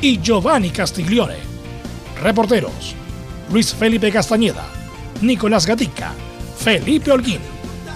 [0.00, 1.36] y Giovanni Castiglione.
[2.22, 2.94] Reporteros:
[3.52, 4.66] Luis Felipe Castañeda,
[5.22, 6.12] Nicolás Gatica,
[6.58, 7.40] Felipe Holguín,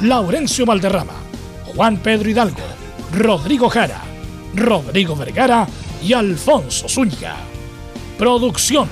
[0.02, 1.14] Laurencio Valderrama,
[1.74, 2.62] Juan Pedro Hidalgo,
[3.16, 4.02] Rodrigo Jara,
[4.54, 5.66] Rodrigo Vergara
[6.02, 7.36] y Alfonso Zúñiga.
[8.18, 8.88] Producción: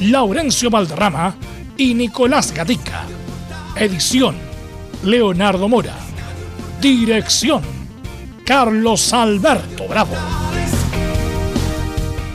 [0.00, 1.34] Laurencio Valderrama
[1.76, 3.04] y Nicolás Gatica.
[3.76, 4.36] Edición:
[5.04, 5.94] Leonardo Mora.
[6.80, 7.62] Dirección:
[8.44, 10.45] Carlos Alberto Bravo.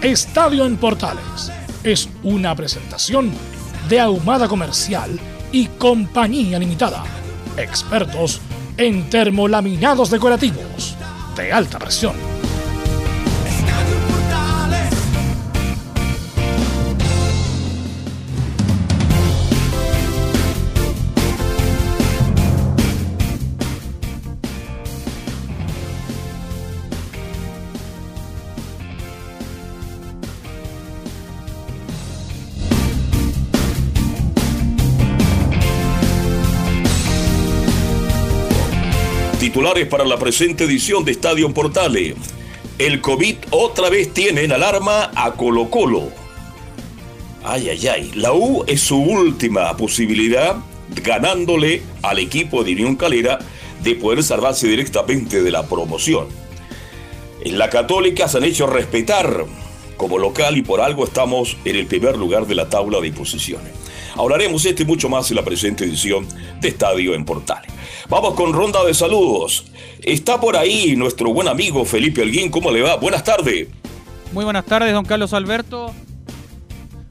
[0.02, 1.52] Estadio en Portales
[1.84, 3.32] es una presentación
[3.88, 5.20] de Ahumada Comercial
[5.52, 7.04] y Compañía Limitada.
[7.56, 8.42] Expertos
[8.78, 10.96] en termolaminados decorativos
[11.36, 12.31] de alta presión.
[39.52, 42.16] Titulares para la presente edición de Estadio Portales.
[42.78, 46.08] El COVID otra vez tiene en alarma a Colo Colo.
[47.44, 48.12] Ay, ay, ay.
[48.16, 50.56] La U es su última posibilidad
[51.04, 53.40] ganándole al equipo de Unión Calera
[53.84, 56.28] de poder salvarse directamente de la promoción.
[57.44, 59.44] En la Católica se han hecho respetar
[59.98, 63.81] como local y por algo estamos en el primer lugar de la tabla de posiciones.
[64.16, 66.28] Hablaremos este y mucho más en la presente edición
[66.60, 67.72] de Estadio en Portales.
[68.10, 69.66] Vamos con ronda de saludos.
[70.02, 72.50] Está por ahí nuestro buen amigo Felipe Alguín.
[72.50, 72.98] ¿Cómo le va?
[72.98, 73.68] Buenas tardes.
[74.34, 75.94] Muy buenas tardes, don Carlos Alberto.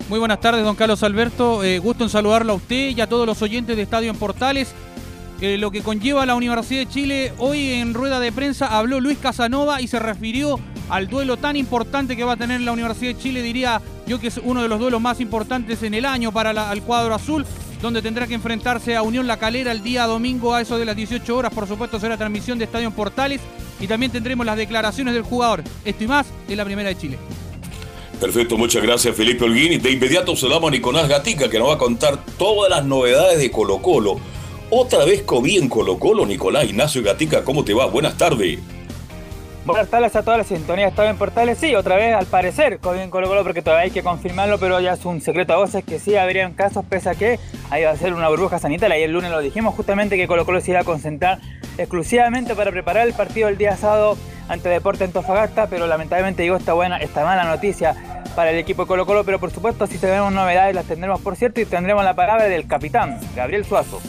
[0.09, 1.63] Muy buenas tardes, don Carlos Alberto.
[1.63, 4.75] Eh, gusto en saludarlo a usted y a todos los oyentes de Estadio en Portales.
[5.41, 9.17] Eh, lo que conlleva la Universidad de Chile, hoy en rueda de prensa habló Luis
[9.17, 10.61] Casanova y se refirió
[10.91, 13.81] al duelo tan importante que va a tener la Universidad de Chile, diría
[14.11, 17.15] yo que es uno de los duelos más importantes en el año para el cuadro
[17.15, 17.47] azul,
[17.81, 20.97] donde tendrá que enfrentarse a Unión La Calera el día domingo a eso de las
[20.97, 21.55] 18 horas.
[21.55, 23.41] Por supuesto, será transmisión de Estadio Portales
[23.79, 25.63] y también tendremos las declaraciones del jugador.
[25.85, 27.19] Esto y más en la Primera de Chile.
[28.21, 29.81] Perfecto, muchas gracias Felipe Holguín.
[29.81, 33.49] De inmediato saludamos a Nicolás Gatica que nos va a contar todas las novedades de
[33.53, 34.19] Colo Colo.
[34.71, 37.87] Otra vez COVID en Colo Colo, Nicolás Ignacio Gatica, ¿cómo te va?
[37.87, 38.59] Buenas tardes.
[39.67, 41.59] Buenas tardes a toda la sintonía Estadio en Portales.
[41.59, 44.81] Sí, otra vez al parecer COVID en Colo Colo porque todavía hay que confirmarlo, pero
[44.81, 47.39] ya es un secreto a voces que sí habrían casos, pese a que
[47.69, 48.97] ahí va a ser una burbuja sanitaria.
[48.97, 51.41] Ayer el lunes lo dijimos justamente que Colo Colo se iba a concentrar
[51.77, 54.17] exclusivamente para preparar el partido el día sábado
[54.49, 57.95] ante Deporte Antofagasta, pero lamentablemente digo esta buena, esta mala noticia
[58.35, 61.37] para el equipo de Colo Colo, pero por supuesto si tenemos novedades las tendremos por
[61.37, 64.01] cierto y tendremos la palabra del capitán, Gabriel Suazo.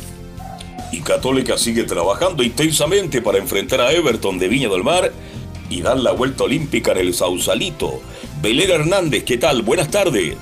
[0.94, 5.12] Y Católica sigue trabajando intensamente para enfrentar a Everton de Viña del Mar
[5.72, 8.02] y dar la vuelta olímpica en el Sausalito.
[8.42, 9.62] Belén Hernández, ¿qué tal?
[9.62, 10.36] Buenas tardes.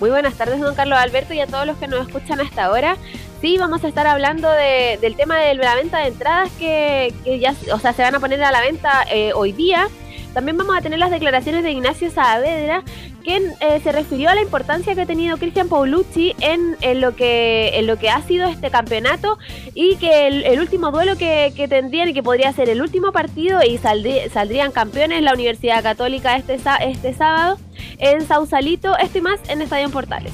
[0.00, 2.96] Muy buenas tardes, don Carlos Alberto, y a todos los que nos escuchan hasta ahora.
[3.42, 7.78] Sí, vamos a estar hablando del tema de la venta de entradas que, ya, o
[7.78, 9.88] sea, se van a poner a la venta eh, hoy día.
[10.32, 12.82] También vamos a tener las declaraciones de Ignacio Saavedra,
[13.20, 17.96] quien eh, se refirió a la importancia que ha tenido Cristian Paulucci en, lo que,
[18.00, 19.38] que ha sido este campeonato
[19.74, 23.78] y que el, último duelo que, tendrían y que podría ser el último partido y
[23.78, 27.58] saldrían campeones la Universidad Católica este, este sábado
[27.98, 30.32] en Sausalito, este más en Estadio Portales.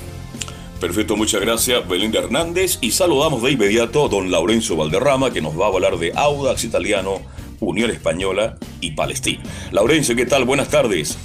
[0.80, 5.58] Perfecto, muchas gracias Belinda Hernández y saludamos de inmediato a don Laurencio Valderrama que nos
[5.58, 7.22] va a hablar de Audax Italiano,
[7.60, 9.42] Unión Española y Palestina.
[9.72, 10.44] Laurencio, ¿qué tal?
[10.44, 11.16] Buenas tardes.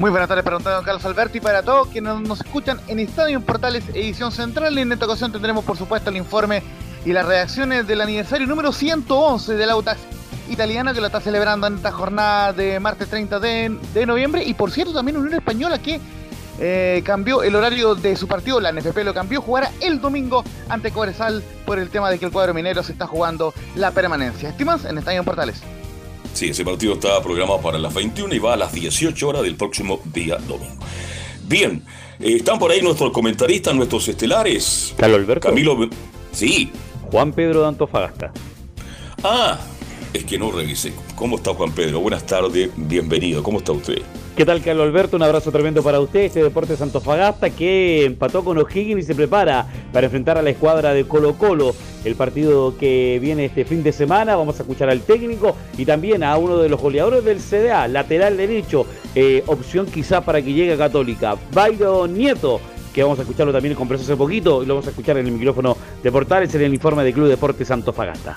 [0.00, 3.38] Muy buenas tardes para don Carlos Alberto y para todos quienes nos escuchan en Estadio
[3.42, 4.78] Portales Edición Central.
[4.78, 6.62] En esta ocasión tendremos, por supuesto, el informe
[7.04, 10.00] y las reacciones del aniversario número 111 del Autax
[10.48, 14.42] italiano que lo está celebrando en esta jornada de martes 30 de, noviembre.
[14.42, 16.00] Y por cierto, también Unión Española que
[16.58, 20.92] eh, cambió el horario de su partido, la NFP lo cambió, jugará el domingo ante
[20.92, 24.48] Cobresal por el tema de que el cuadro minero se está jugando la permanencia.
[24.48, 25.62] Estimas en Estadio Portales.
[26.32, 29.56] Sí, ese partido está programado para las 21 y va a las 18 horas del
[29.56, 30.84] próximo día domingo.
[31.44, 31.82] Bien,
[32.20, 34.94] eh, están por ahí nuestros comentaristas, nuestros estelares.
[34.96, 35.48] Carlos Alberto.
[35.48, 35.88] Camilo.
[36.32, 36.70] Sí.
[37.10, 38.32] Juan Pedro de Antofagasta.
[39.24, 39.58] Ah,
[40.12, 40.92] es que no revisé.
[41.14, 42.00] ¿Cómo está Juan Pedro?
[42.00, 43.42] Buenas tardes, bienvenido.
[43.42, 44.02] ¿Cómo está usted?
[44.36, 45.16] ¿Qué tal, Carlos Alberto?
[45.16, 46.20] Un abrazo tremendo para usted.
[46.20, 50.94] Este Deportes Antofagasta que empató con O'Higgins y se prepara para enfrentar a la escuadra
[50.94, 51.74] de Colo Colo.
[52.04, 54.36] El partido que viene este fin de semana.
[54.36, 58.36] Vamos a escuchar al técnico y también a uno de los goleadores del CDA, lateral
[58.36, 58.86] derecho.
[59.14, 61.36] Eh, opción quizá para que llegue a Católica.
[61.52, 62.60] Bairo Nieto
[62.94, 65.32] que vamos a escucharlo también en hace poquito y lo vamos a escuchar en el
[65.32, 68.36] micrófono de Portales en el informe del Club Deportes Antofagasta.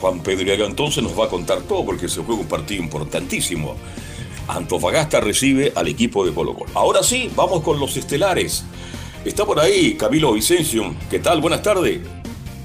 [0.00, 3.76] Juan Pedro entonces nos va a contar todo porque se juega un partido importantísimo.
[4.48, 6.70] Antofagasta recibe al equipo de Colo Colo.
[6.74, 8.64] Ahora sí, vamos con los estelares.
[9.24, 10.94] Está por ahí Camilo Vicencio.
[11.10, 11.40] ¿Qué tal?
[11.40, 12.00] Buenas tardes.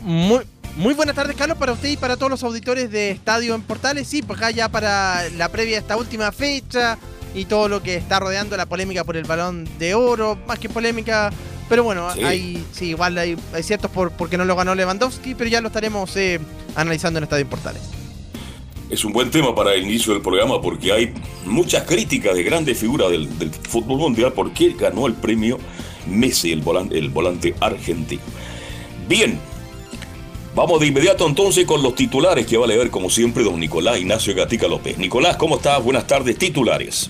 [0.03, 0.41] Muy,
[0.75, 4.07] muy buenas tardes, Carlos, para usted y para todos los auditores de Estadio en Portales.
[4.07, 6.97] Sí, pues acá ya para la previa de esta última fecha
[7.33, 10.69] y todo lo que está rodeando la polémica por el balón de oro, más que
[10.69, 11.31] polémica.
[11.71, 15.61] Pero bueno, hay, sí, igual hay, ciertos por porque no lo ganó Lewandowski, pero ya
[15.61, 16.37] lo estaremos eh,
[16.75, 17.81] analizando en Estadio Portales.
[18.89, 21.13] Es un buen tema para el inicio del programa porque hay
[21.45, 23.29] muchas críticas de grandes figuras del,
[23.69, 25.59] fútbol mundial porque ganó el premio
[26.07, 28.21] Messi, el volante, el volante argentino.
[29.07, 29.39] Bien,
[30.53, 33.97] vamos de inmediato entonces con los titulares que va a leer como siempre don Nicolás
[33.97, 34.97] Ignacio Gatica López.
[34.97, 35.81] Nicolás, ¿cómo estás?
[35.81, 37.09] Buenas tardes, titulares.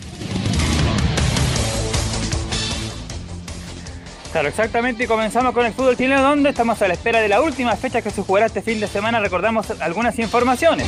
[4.31, 7.41] Claro, exactamente, y comenzamos con el fútbol chileno donde estamos a la espera de la
[7.41, 9.19] última fecha que se jugará este fin de semana.
[9.19, 10.87] Recordamos algunas informaciones.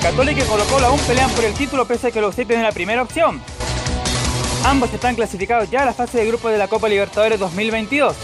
[0.00, 2.62] Católica y Colo Colo aún pelean por el título pese a que los siete en
[2.62, 3.42] la primera opción.
[4.64, 8.16] Ambos están clasificados ya a la fase de grupo de la Copa Libertadores 2022.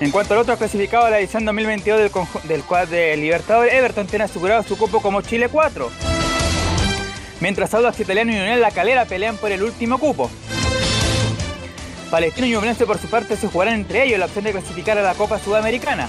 [0.00, 2.10] En cuanto al otro clasificado a la edición 2022 del,
[2.44, 5.90] del cuad de Libertadores, Everton tiene asegurado su cupo como Chile 4.
[7.40, 10.30] Mientras Audax Italiano y Unión La Calera pelean por el último cupo.
[12.14, 15.02] Palestino y Ñublense por su parte se jugarán entre ellos la opción de clasificar a
[15.02, 16.08] la Copa Sudamericana.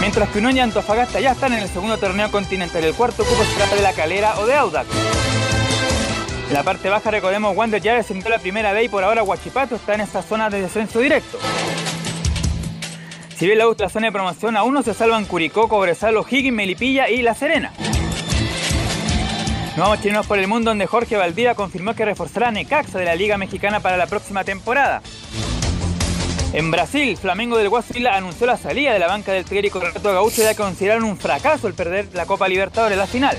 [0.00, 2.82] Mientras que Unión y Antofagasta ya están en el segundo torneo continental.
[2.82, 4.88] El cuarto cupo se trata de la Calera o de Audax.
[6.48, 9.74] En la parte baja recordemos Wander ya descendió la primera vez y por ahora Huachipato
[9.74, 11.38] está en esta zona de descenso directo.
[13.36, 17.10] Si bien la, la zona de promoción aún no se salvan Curicó, Cobresal, O'Higgins, Melipilla
[17.10, 17.74] y La Serena.
[19.76, 23.06] Nos vamos chilenos por el mundo donde Jorge Valdía confirmó que reforzará a Necaxa de
[23.06, 25.00] la Liga Mexicana para la próxima temporada.
[26.52, 30.42] En Brasil, Flamengo del Guasila anunció la salida de la banca del técnico Renato Gaucho
[30.42, 33.38] ya consideraron un fracaso el perder la Copa Libertadores la final.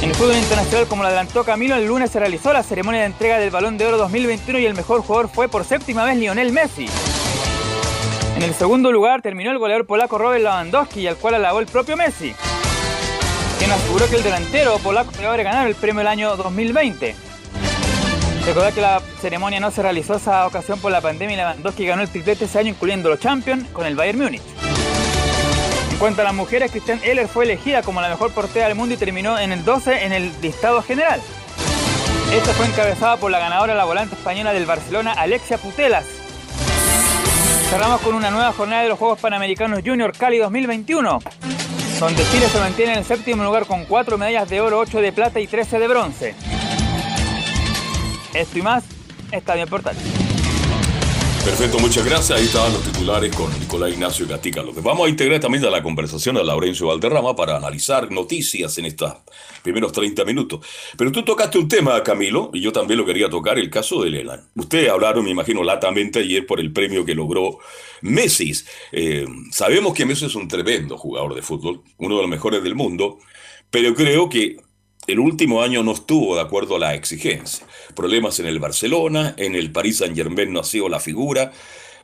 [0.00, 3.06] En el fútbol internacional, como lo adelantó Camilo, el lunes se realizó la ceremonia de
[3.06, 6.52] entrega del Balón de Oro 2021 y el mejor jugador fue por séptima vez Lionel
[6.52, 6.86] Messi.
[8.36, 11.96] En el segundo lugar terminó el goleador polaco Robert Lewandowski, al cual alabó el propio
[11.96, 12.32] Messi,
[13.62, 17.14] quien aseguró que el delantero polaco debe ganar el premio del año 2020.
[18.44, 22.02] Recordar que la ceremonia no se realizó esa ocasión por la pandemia y Lewandowski ganó
[22.02, 24.42] el triplete ese año incluyendo los Champions con el Bayern Múnich.
[25.92, 28.96] En cuanto a las mujeres, Christian Eller fue elegida como la mejor portera del mundo
[28.96, 31.20] y terminó en el 12 en el listado general.
[32.32, 36.06] Esta fue encabezada por la ganadora, la volante española del Barcelona, Alexia Putelas.
[37.70, 41.20] Cerramos con una nueva jornada de los Juegos Panamericanos Junior Cali 2021,
[42.02, 45.12] donde Chile se mantiene en el séptimo lugar con 4 medallas de oro, 8 de
[45.12, 46.34] plata y 13 de bronce.
[48.34, 48.82] Esto y más,
[49.30, 49.94] Estadio Portal.
[51.44, 52.38] Perfecto, muchas gracias.
[52.38, 54.80] Ahí estaban los titulares con Nicolás Ignacio Gatica López.
[54.84, 59.12] Vamos a integrar también a la conversación a Laurencio Valderrama para analizar noticias en estos
[59.60, 60.64] primeros 30 minutos.
[60.96, 64.10] Pero tú tocaste un tema, Camilo, y yo también lo quería tocar, el caso de
[64.10, 64.50] Leland.
[64.54, 67.58] Ustedes hablaron, me imagino, latamente ayer por el premio que logró
[68.02, 68.52] Messi.
[68.92, 72.76] Eh, sabemos que Messi es un tremendo jugador de fútbol, uno de los mejores del
[72.76, 73.18] mundo,
[73.68, 74.58] pero creo que
[75.06, 77.66] el último año no estuvo de acuerdo a la exigencia.
[77.94, 81.52] Problemas en el Barcelona, en el Paris Saint Germain no ha sido la figura.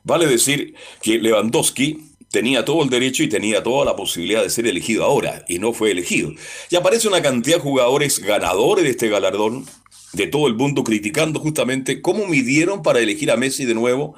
[0.05, 2.01] Vale decir que Lewandowski
[2.31, 5.73] tenía todo el derecho y tenía toda la posibilidad de ser elegido ahora y no
[5.73, 6.33] fue elegido.
[6.71, 9.67] Y aparece una cantidad de jugadores ganadores de este galardón,
[10.13, 14.15] de todo el mundo criticando justamente cómo midieron para elegir a Messi de nuevo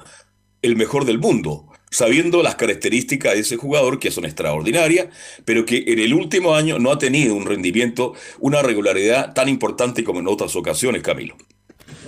[0.61, 5.07] el mejor del mundo sabiendo las características de ese jugador que son extraordinarias,
[5.45, 10.03] pero que en el último año no ha tenido un rendimiento, una regularidad tan importante
[10.03, 11.35] como en otras ocasiones, Camilo.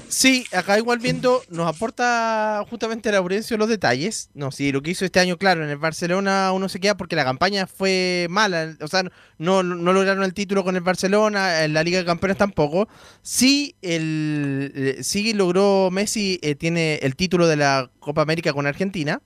[0.08, 4.30] Sí, acá igual viendo, nos aporta justamente Laurencio los detalles.
[4.36, 7.16] No, sí, lo que hizo este año, claro, en el Barcelona uno se queda porque
[7.16, 8.78] la campaña fue mala.
[8.82, 9.04] O sea,
[9.40, 12.88] no, lograron el título con el Barcelona, en la Liga de Campeones tampoco.
[13.24, 18.68] Sí, el, eh, sí logró Messi, eh, tiene el título de la Copa América con
[18.68, 19.20] Argentina.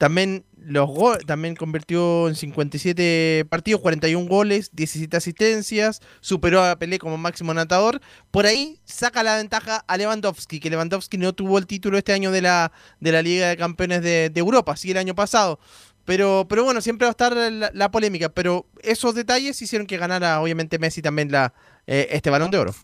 [0.00, 0.88] También los
[1.26, 8.00] también convirtió en 57 partidos, 41 goles, 17 asistencias, superó a Pelé como máximo anotador.
[8.30, 12.30] Por ahí saca la ventaja a Lewandowski, que Lewandowski no tuvo el título este año
[12.30, 15.60] de la, de la Liga de Campeones de, Europa, sí el año pasado.
[16.06, 18.30] Pero, pero bueno, siempre va a estar la, la polémica.
[18.30, 21.52] Pero esos detalles hicieron que ganara, obviamente, Messi también la,
[21.86, 22.74] eh, este balón de oro.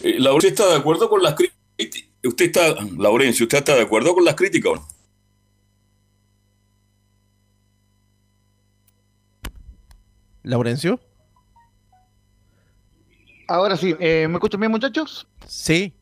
[0.00, 2.13] Eh, Laurencio está de acuerdo con las críticas.
[2.24, 4.88] Usted está, Laurencio, ¿usted está de acuerdo con las críticas o no?
[10.42, 11.00] ¿Laurencio?
[13.46, 15.26] Ahora sí, eh, ¿me escuchan bien, muchachos?
[15.46, 15.92] Sí.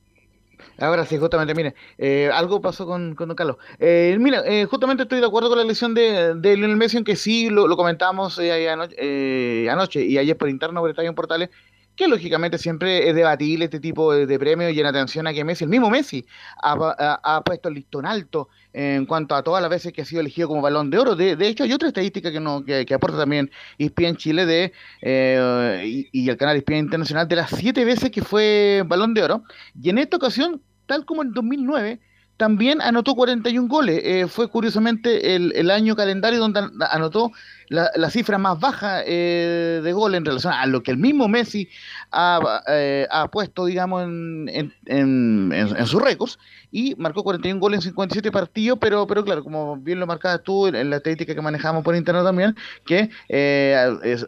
[0.79, 3.57] Ahora sí, justamente, mire, eh, algo pasó con, con Don Carlos.
[3.79, 7.17] Eh, mira, eh, justamente estoy de acuerdo con la elección de, de Lionel Messi, aunque
[7.17, 11.15] sí lo, lo comentamos eh, anoche, eh, anoche y ayer por interno por Estadio en
[11.15, 11.51] Portales,
[11.97, 15.45] que lógicamente siempre es debatible este tipo de, de premios y en atención a que
[15.45, 16.25] Messi, el mismo Messi,
[16.63, 20.21] ha, ha- puesto el listón alto en cuanto a todas las veces que ha sido
[20.21, 21.15] elegido como balón de oro.
[21.17, 24.73] De, de hecho, hay otra estadística que, no, que, que aporta también ESPN Chile de,
[25.03, 29.23] eh, y, y el canal ESPN Internacional de las siete veces que fue balón de
[29.23, 29.43] oro.
[29.81, 32.01] Y en esta ocasión, tal como en 2009,
[32.37, 34.01] también anotó 41 goles.
[34.05, 37.31] Eh, fue curiosamente el, el año calendario donde an- anotó
[37.73, 41.69] la, cifra más baja eh, de goles en relación a lo que el mismo Messi
[42.11, 46.39] ha, eh, ha puesto, digamos, en, en, en, en- sus récords.
[46.71, 50.67] Y marcó 41 goles en 57 partidos, pero, pero claro, como bien lo marcabas tú
[50.69, 53.75] en, la estadística que manejamos por internet también, que eh,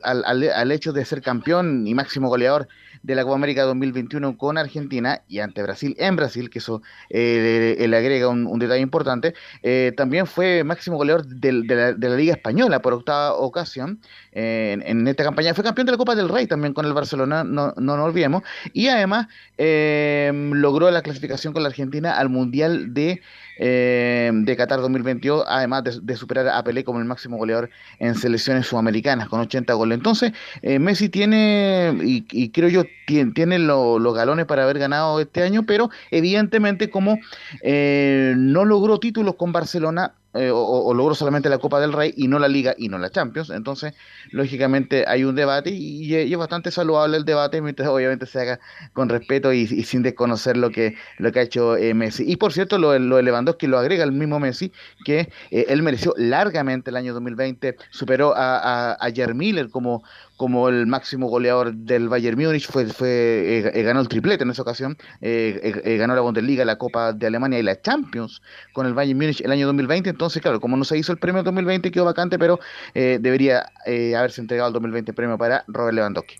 [0.03, 2.69] al, al- al hecho de ser campeón y máximo goleador
[3.05, 7.77] de la Copa América 2021 con Argentina y ante Brasil en Brasil, que eso eh,
[7.87, 12.95] le, agrega un, detalle importante, eh, también fue máximo goleador de, la, Liga Española por
[12.95, 14.01] octava ocasión
[14.33, 15.53] eh, en, esta campaña.
[15.53, 18.43] Fue campeón de la Copa del Rey también con el Barcelona, no, no nos olvidemos,
[18.73, 23.21] y además logró la clasificación con la Argentina al Mundial de,
[23.59, 28.67] eh, de Qatar 2022, además de, superar a Pelé como el máximo goleador en selecciones
[28.67, 29.97] sudamericanas con 80 goles.
[29.99, 30.33] Entonces,
[30.63, 35.43] eh, Messi tiene, y, creo yo, tiene, tiene lo- los galones para haber ganado este
[35.43, 37.19] año, pero evidentemente como
[37.63, 42.27] eh, no logró títulos con Barcelona, eh, o, logró solamente la Copa del Rey y
[42.27, 43.95] no la Liga y no la Champions, entonces
[44.33, 48.61] lógicamente hay un debate y, es bastante saludable el debate mientras obviamente se haga
[48.95, 52.25] con respeto y, sin desconocer lo que, lo que ha hecho eh, Messi.
[52.27, 54.73] Y por cierto, lo, lo de Lewandowski lo agrega el mismo Messi,
[55.05, 60.03] que eh, él mereció largamente el año 2020, superó a, a, a Jair Miller como,
[60.37, 64.63] como el máximo goleador del Bayern Múnich, fue, fue, eh, ganó el triplete en esa
[64.63, 69.41] ocasión, ganó la Bundesliga, la Copa de Alemania y la Champions con el Bayern Múnich
[69.41, 72.61] el año 2020, entonces claro, como no se hizo el premio 2020 quedó vacante, pero
[72.95, 76.37] eh, debería eh, haberse entregado el 2020 premio para Robert Lewandowski.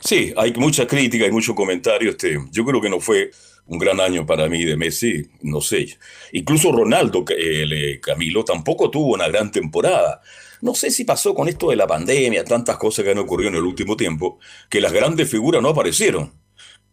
[0.00, 2.10] Sí, hay mucha crítica, hay mucho comentario.
[2.10, 3.30] Este, yo creo que no fue
[3.66, 5.98] un gran año para mí de Messi, no sé.
[6.32, 10.20] Incluso Ronaldo, eh, Camilo, tampoco tuvo una gran temporada.
[10.62, 13.56] No sé si pasó con esto de la pandemia, tantas cosas que han ocurrido en
[13.56, 16.32] el último tiempo, que las grandes figuras no aparecieron.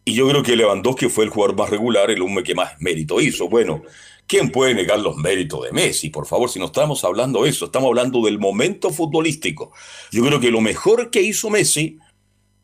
[0.04, 3.20] Y yo creo que Lewandowski fue el jugador más regular, el hombre que más mérito
[3.20, 3.48] hizo.
[3.48, 3.82] Bueno,
[4.26, 6.10] ¿quién puede negar los méritos de Messi?
[6.10, 9.72] Por favor, si no estamos hablando de eso, estamos hablando del momento futbolístico.
[10.10, 11.98] Yo creo que lo mejor que hizo Messi,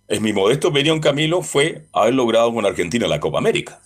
[0.08, 3.80] en mi modesto opinión, Camilo, fue haber logrado con Argentina la Copa América.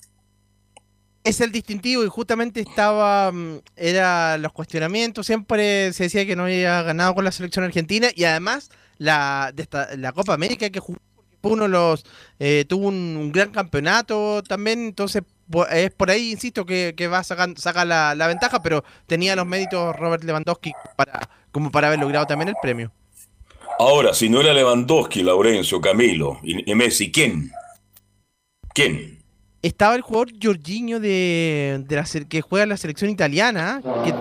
[1.23, 6.45] Es el distintivo y justamente estaba, mm, era los cuestionamientos, siempre se decía que no
[6.45, 9.52] había ganado con la selección argentina y además la,
[10.14, 10.99] Copa América que jugó,
[11.43, 12.04] uno los,
[12.38, 15.23] eh, tuvo un, gran campeonato también, entonces
[15.70, 19.36] es por ahí, insisto, que, que va a sacar, sacar la, la ventaja, pero tenía
[19.36, 22.92] los méritos Robert Lewandowski para, como para haber logrado también el premio.
[23.78, 27.50] Ahora, si no era Lewandowski, Laurencio, Camilo y, y Messi, ¿quién?
[28.72, 29.18] ¿Quién?
[29.62, 34.14] Estaba el jugador Jorginho de, de la, que juega en la selección italiana, que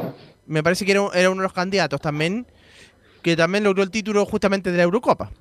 [0.45, 2.47] me parece que era, era uno de los candidatos también,
[3.21, 5.31] que también logró el título justamente de la Eurocopa.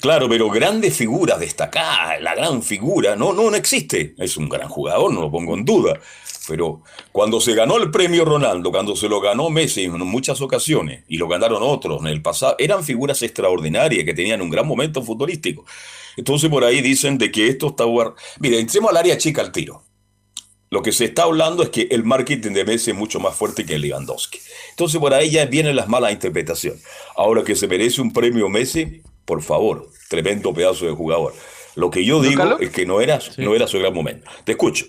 [0.00, 4.14] Claro, pero grandes figuras destacadas, la gran figura, no, no, no existe.
[4.18, 5.98] Es un gran jugador, no lo pongo en duda.
[6.46, 11.04] Pero cuando se ganó el premio Ronaldo, cuando se lo ganó Messi en muchas ocasiones
[11.08, 15.02] y lo ganaron otros en el pasado, eran figuras extraordinarias que tenían un gran momento
[15.02, 15.64] futbolístico.
[16.16, 17.84] Entonces por ahí dicen de que esto está...
[18.40, 19.82] Mira, entremos al área chica al tiro.
[20.74, 23.64] Lo que se está hablando es que el marketing de Messi es mucho más fuerte
[23.64, 24.40] que el Lewandowski.
[24.70, 26.82] Entonces por ahí ya vienen las malas interpretaciones.
[27.14, 31.32] Ahora que se merece un premio Messi, por favor, tremendo pedazo de jugador.
[31.76, 34.28] Lo que yo ¿Don digo es que no era, no era su gran momento.
[34.42, 34.86] Te escucho.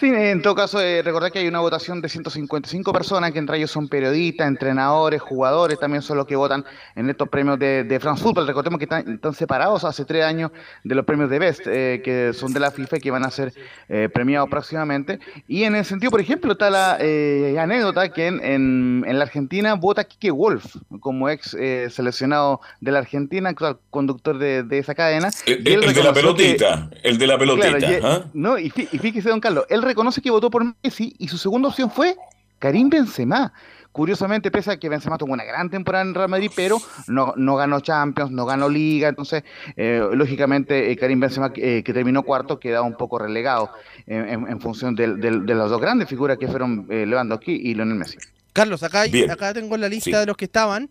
[0.00, 3.58] Sí, en todo caso, eh, recordar que hay una votación de 155 personas, que entre
[3.58, 6.64] ellos son periodistas, entrenadores, jugadores, también son los que votan
[6.96, 8.46] en estos premios de, de France Football.
[8.46, 10.52] Recordemos que están, están separados hace tres años
[10.84, 13.30] de los premios de Best, eh, que son de la FIFA y que van a
[13.30, 13.52] ser
[13.90, 15.18] eh, premiados próximamente.
[15.46, 19.24] Y en ese sentido, por ejemplo, está la eh, anécdota que en, en- en la
[19.24, 24.78] Argentina vota Kike Wolf como ex eh, seleccionado de la Argentina, actual conductor de, de
[24.78, 25.28] esa cadena.
[25.44, 27.76] El, el- el de la que- pelotita, el de la pelotita.
[27.78, 28.24] Claro, ¿ah?
[28.32, 31.90] no, y fíjese, don Carlos, él reconoce que votó por Messi y su segunda opción
[31.90, 32.16] fue
[32.58, 33.52] Karim Benzema.
[33.92, 36.76] Curiosamente, pese a que Benzema tuvo una gran temporada en Real Madrid, pero
[37.08, 39.42] no, no ganó Champions, no ganó Liga, entonces,
[39.76, 43.70] eh, lógicamente, eh, Karim Benzema, eh, que terminó cuarto, quedaba un poco relegado
[44.06, 48.18] en, función del- del- de las dos grandes figuras que fueron Lewandowski y Lionel Messi.
[48.52, 50.16] Carlos, acá, hay- acá tengo la lista Sí.
[50.16, 50.90] de los que estaban.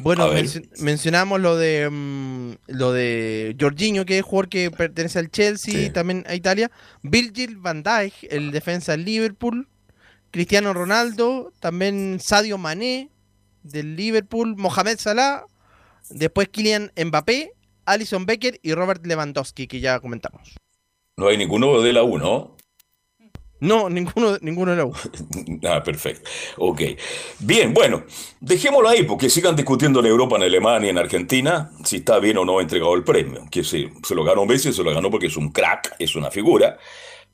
[0.00, 0.28] Bueno,
[0.78, 5.90] mencionamos lo de mm, lo de Jorginho, que es jugador que pertenece al Chelsea, Sí.
[5.90, 6.70] también a Italia.
[7.02, 9.66] Virgil van Dijk, el defensa del Liverpool.
[10.30, 13.08] Cristiano Ronaldo, también Sadio Mané
[13.62, 15.46] del Liverpool, Mohamed Salah,
[16.10, 17.52] después Kylian Mbappé,
[17.86, 20.54] Alison Becker y Robert Lewandowski, que ya comentamos.
[21.16, 22.18] No hay ninguno de la U,
[23.60, 23.78] ¿no?
[23.78, 24.90] No, ninguno, ninguno de la.
[25.68, 26.28] Ah, perfecto.
[26.58, 26.82] Ok.
[27.40, 28.04] Bien, bueno,
[28.40, 32.44] dejémoslo ahí porque sigan discutiendo en Europa, en Alemania, en Argentina, si está bien o
[32.44, 33.44] no entregado el premio.
[33.50, 36.30] Que se, se lo ganó Messi, se lo ganó porque es un crack, es una
[36.30, 36.78] figura.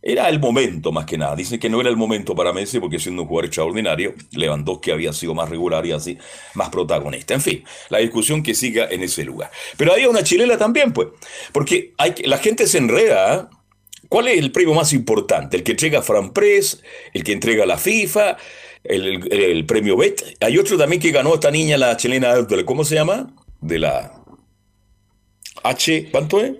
[0.07, 1.35] Era el momento más que nada.
[1.35, 5.15] Dicen que no era el momento para Messi porque siendo un jugador extraordinario, Lewandowski había
[5.15, 6.19] sido más regular y así,
[6.53, 7.33] más protagonista.
[7.33, 9.51] En fin, la discusión que siga en ese lugar.
[9.79, 11.09] Pero había una chilena también, pues,
[11.53, 13.35] porque hay, la gente se enreda.
[13.35, 13.51] ¿ah?
[14.15, 15.57] ¿Cuál es el premio más importante?
[15.57, 16.81] ¿El que entrega Fran Press?
[17.13, 18.37] ¿El que entrega la FIFA?
[18.85, 20.37] ¿El, premio BET?
[20.41, 22.33] Hay otro también que ganó esta niña, la chilena,
[22.65, 23.35] ¿cómo se llama?
[23.61, 24.13] De la
[25.65, 26.53] H, ¿cuánto es?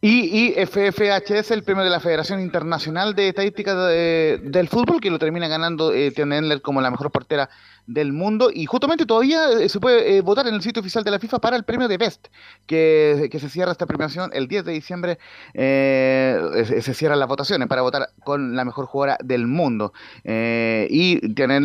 [0.00, 5.10] Y, y FFHS, el premio de la Federación Internacional de Estadística de- del Fútbol, que
[5.10, 7.50] lo termina ganando eh, Endler como la mejor portera
[7.86, 8.50] del mundo.
[8.52, 11.38] Y justamente todavía eh, se puede eh, votar en el sitio oficial de la FIFA
[11.40, 12.28] para el premio de Best,
[12.66, 15.18] que, que se cierra esta premiación el 10 de diciembre.
[15.54, 19.92] eh, se, se cierran las votaciones para votar con la mejor jugadora del mundo.
[20.24, 21.20] Eh, y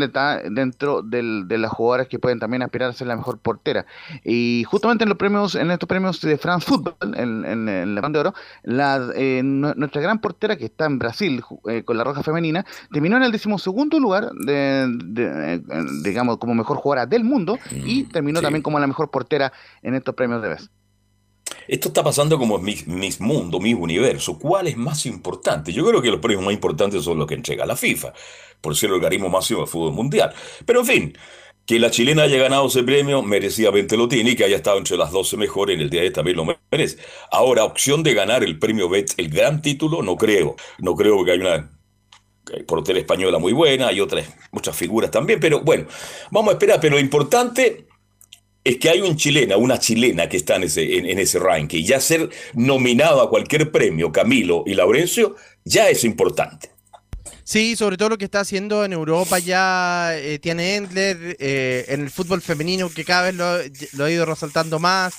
[0.05, 3.85] está dentro de las jugadoras que pueden también aspirar a ser la mejor portera.
[4.23, 8.01] Y justamente en los premios, en estos premios de France Football, en, en, en la
[8.01, 8.99] Banda de Oro, la,
[9.43, 11.41] nu- nuestra gran portera que está en Brasil
[11.85, 15.61] con la roja femenina, terminó en el decimosegundo lugar, de, de, eh,
[16.05, 18.43] digamos, como mejor jugadora del mundo y terminó sí.
[18.43, 20.69] también como la mejor portera en estos premios de vez.
[21.67, 24.37] Esto está pasando como Miss, Miss Mundo, Miss Universo.
[24.37, 25.73] ¿Cuál es más importante?
[25.73, 28.13] Yo creo que los premios más importantes son los que entrega la FIFA,
[28.61, 30.33] por ser el organismo máximo del fútbol mundial.
[30.65, 31.17] Pero en fin,
[31.65, 34.97] que la chilena haya ganado ese premio, merecidamente lo tiene y que haya estado entre
[34.97, 36.97] las 12 mejores en el día de hoy también lo merece.
[37.31, 40.55] Ahora, opción de ganar el premio BET, el gran título, no creo.
[40.77, 41.74] No creo que hay una
[42.53, 45.87] hay portera española muy buena, hay otras, muchas figuras también, pero bueno,
[46.31, 46.79] vamos a esperar.
[46.79, 47.87] Pero lo importante
[48.63, 51.83] es que hay un chilena, una chilena que está en ese, en, en ese ranking.
[51.83, 56.71] Ya ser nominado a cualquier premio, Camilo y Laurencio, ya es importante.
[57.43, 62.01] Sí, sobre todo lo que está haciendo en Europa ya eh, tiene Endler, eh, en
[62.01, 63.59] el fútbol femenino que cada vez lo,
[63.93, 65.13] lo ha ido resaltando más.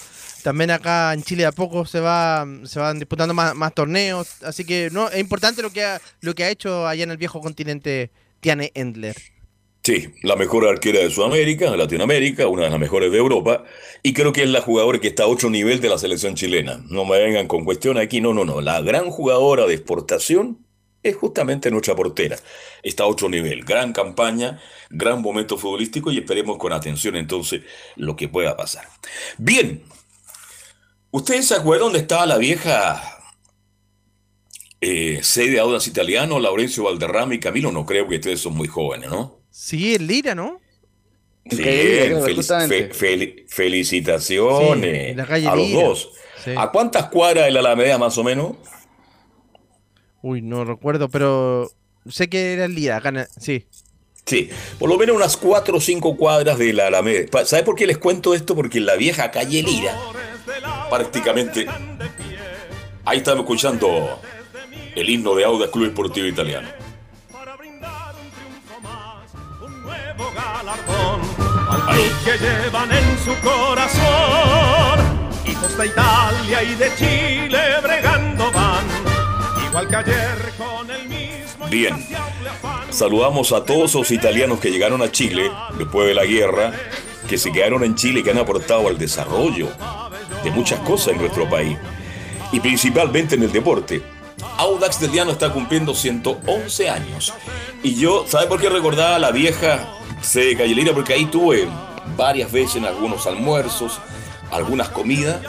[0.46, 4.90] También acá en Chile a poco se va se van disputando más, torneos, así que
[4.92, 8.12] no es importante lo que ha, lo que ha hecho allá en el viejo continente
[8.38, 9.16] Tiane Endler.
[9.82, 13.64] Sí, la mejor arquera de Sudamérica, de Latinoamérica, una de las mejores de Europa,
[14.04, 16.80] y creo que es la jugadora que está a otro nivel de la selección chilena.
[16.90, 18.60] No me vengan con cuestiones aquí, no, no, no.
[18.60, 20.64] La gran jugadora de exportación
[21.02, 22.36] es justamente nuestra portera.
[22.84, 23.64] Está a otro nivel.
[23.64, 27.62] Gran campaña, gran momento futbolístico y esperemos con atención entonces
[27.96, 28.86] lo que pueda pasar.
[29.38, 29.82] Bien,
[31.16, 33.02] ¿ustedes se acuerdan dónde estaba la vieja
[34.80, 37.72] eh, sede de Audas Italiano, Laurencio Valderrama y Camilo?
[37.72, 39.40] No creo que ustedes son muy jóvenes, ¿no?
[39.50, 40.60] Sí, el Lira, ¿no?
[41.44, 45.82] En Lira, fel- felicitaciones Sí, en la calle a los Lira.
[45.84, 46.10] dos.
[46.44, 46.50] Sí.
[46.56, 48.56] ¿A cuántas cuadras de la Alameda más o menos?
[50.22, 51.70] Uy, no recuerdo, pero
[52.08, 53.66] sé que era el Lira, acá en- sí.
[54.28, 57.26] Sí, por lo menos unas cuatro o cinco cuadras de la Alameda.
[57.30, 58.56] Pa- ¿Sabe por qué les cuento esto?
[58.56, 59.96] Porque en la vieja calle Lira,
[60.90, 61.64] prácticamente,
[63.04, 64.20] ahí estamos escuchando
[64.96, 66.68] el himno de Audas Club Deportivo Italiano.
[71.88, 74.98] club que llevan en su corazón.
[75.46, 78.84] Hijos de Italia y de Chile bregando van,
[79.68, 81.06] igual que ayer con el
[81.70, 81.94] Bien.
[82.90, 86.72] Saludamos a todos los italianos que llegaron a Chile después de la guerra,
[87.28, 89.68] que se quedaron en Chile que han aportado al desarrollo
[90.44, 91.76] de muchas cosas en nuestro país,
[92.52, 94.02] y principalmente en el deporte.
[94.58, 97.34] Audax del Llano está cumpliendo 111 años.
[97.82, 99.86] Y yo, ¿sabe por qué recordaba la vieja
[100.22, 100.94] sede de Calle Lira?
[100.94, 101.68] Porque ahí tuve
[102.16, 103.98] varias veces algunos almuerzos,
[104.50, 105.40] algunas comidas,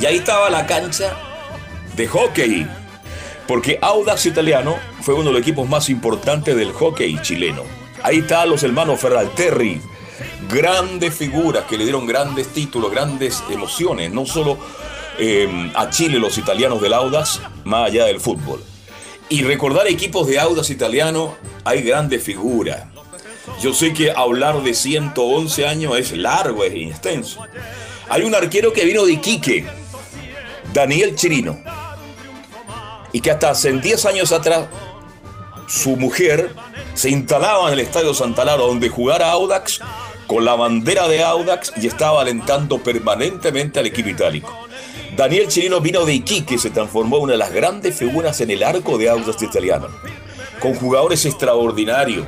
[0.00, 1.16] y ahí estaba la cancha
[1.96, 2.66] de hockey.
[3.48, 7.62] Porque Audax Italiano fue uno de los equipos más importantes del hockey chileno.
[8.02, 9.80] Ahí están los hermanos Ferralterri,
[10.50, 14.58] grandes figuras que le dieron grandes títulos, grandes emociones, no solo
[15.18, 18.62] eh, a Chile los italianos del Audax, más allá del fútbol.
[19.30, 22.84] y recordar equipos de Audas italiano, hay grandes figuras.
[23.62, 27.40] Yo sé que hablar de 111 años es largo, es extenso.
[28.10, 29.66] Hay un arquero que vino de Iquique,
[30.72, 31.58] Daniel Chirino,
[33.18, 34.68] y que hasta hace 10 años atrás
[35.66, 36.54] su mujer
[36.94, 39.80] se instalaba en el Estadio Santa Lara donde jugara Audax
[40.28, 44.56] con la bandera de Audax y estaba alentando permanentemente al equipo itálico.
[45.16, 48.62] Daniel Chirino vino de Iquique, se transformó en una de las grandes figuras en el
[48.62, 49.88] arco de Audax italiano,
[50.60, 52.24] con jugadores extraordinarios.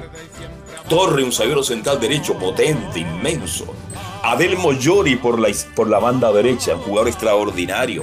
[0.88, 3.76] Torre, un zaguero central derecho potente, inmenso.
[4.24, 8.03] Adelmo Llori por la, por la banda derecha, un jugador extraordinario.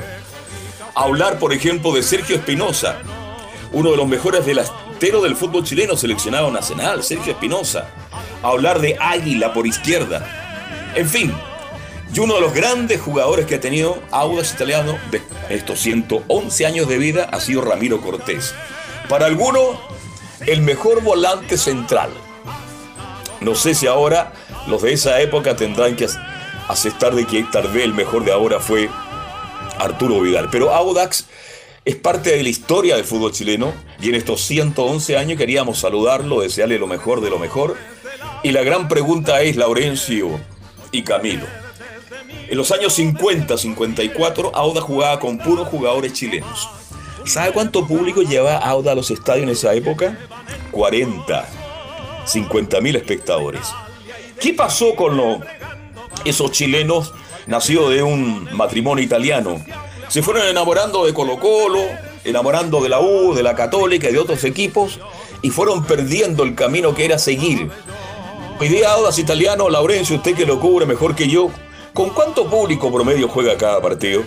[1.00, 2.98] Hablar, por ejemplo, de Sergio Espinosa,
[3.72, 7.92] uno de los mejores delanteros del fútbol chileno, seleccionado nacional, Sergio Espinosa.
[8.42, 10.28] Hablar de Águila por izquierda.
[10.96, 11.32] En fin,
[12.12, 16.88] y uno de los grandes jugadores que ha tenido Audas Italiano de estos 111 años
[16.88, 18.56] de vida ha sido Ramiro Cortés.
[19.08, 19.78] Para algunos,
[20.48, 22.10] el mejor volante central.
[23.40, 24.34] No sé si ahora
[24.66, 26.08] los de esa época tendrán que
[26.68, 28.90] aceptar de que tal vez el mejor de ahora fue
[29.80, 30.50] Arturo Vidal.
[30.52, 31.28] Pero Audax
[31.86, 36.42] es parte de la historia del fútbol chileno y en estos 111 años queríamos saludarlo,
[36.42, 37.78] desearle lo mejor de lo mejor.
[38.44, 40.40] Y la gran pregunta es, Laurencio
[40.92, 41.46] y Camilo,
[42.50, 46.70] en los años 50, 54, Auda jugaba con puros jugadores chilenos.
[47.26, 50.18] ¿Sabe cuánto público llevaba Auda a los estadios en esa época?
[50.72, 51.46] 40,
[52.26, 53.68] 50 mil espectadores.
[54.40, 55.44] ¿Qué pasó con
[56.24, 57.14] esos chilenos
[57.48, 59.62] nacidos de un matrimonio italiano?
[60.08, 61.82] Se fueron enamorando de Colo Colo,
[62.24, 65.00] enamorando de la U, de la Católica y de otros equipos
[65.42, 67.70] y fueron perdiendo el camino que era seguir.
[68.60, 71.52] Hoy día Audas italiano, Laurencio, usted que lo cubre mejor que yo,
[71.98, 74.22] ¿Con cuánto público promedio juega cada partido?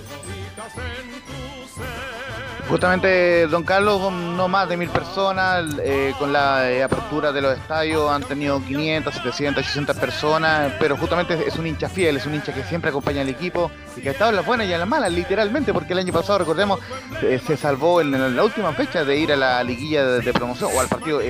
[2.71, 7.59] Justamente, don Carlos, no más de mil personas, eh, con la eh, apertura de los
[7.59, 12.35] estadios han tenido 500, 700, 800 personas, pero justamente es un hincha fiel, es un
[12.37, 14.79] hincha que siempre acompaña al equipo y que ha estado en las buenas y en
[14.79, 16.79] las malas, literalmente, porque el año pasado, recordemos,
[17.23, 20.81] eh, se salvó en, la última fecha de ir a la liguilla de, promoción o
[20.81, 21.21] al partido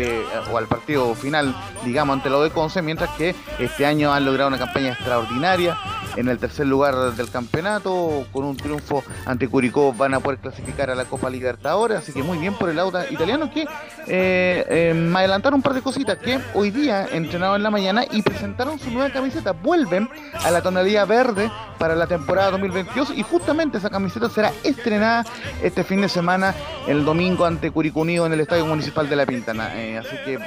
[0.53, 4.49] o al partido final, digamos, ante lo de Conce, mientras que este año han logrado
[4.49, 5.75] una campaña extraordinaria
[6.21, 10.91] en el tercer lugar del campeonato, con un triunfo ante Curicó van a poder clasificar
[10.91, 15.13] a la Copa Libertadores, así que muy bien por el Auda italiano que eh, eh,
[15.15, 18.91] adelantaron un par de cositas que hoy día entrenaron en la mañana y presentaron su
[18.91, 20.09] nueva camiseta, vuelven
[20.45, 25.25] a la tonalidad verde para la temporada 2022 y justamente esa camiseta será estrenada
[25.63, 26.55] este fin de semana
[26.87, 30.39] el domingo ante Curicó Unido en el Estadio Municipal de La Pintana, eh, así que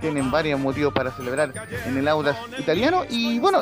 [0.00, 1.52] tienen varios motivos para celebrar
[1.86, 3.60] en el Auda italiano y bueno,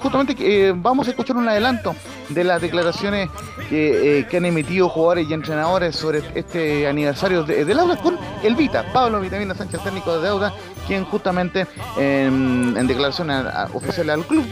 [0.00, 1.94] justamente vamos a escuchar un adelanto
[2.28, 3.28] de las declaraciones
[3.68, 8.84] que, han emitido jugadores y entrenadores sobre este aniversario de, del Auda con el Vita,
[8.92, 10.52] Pablo Vitamina Sánchez, técnico de Auda,
[10.86, 11.66] quien justamente
[11.98, 14.46] en, declaraciones oficiales al club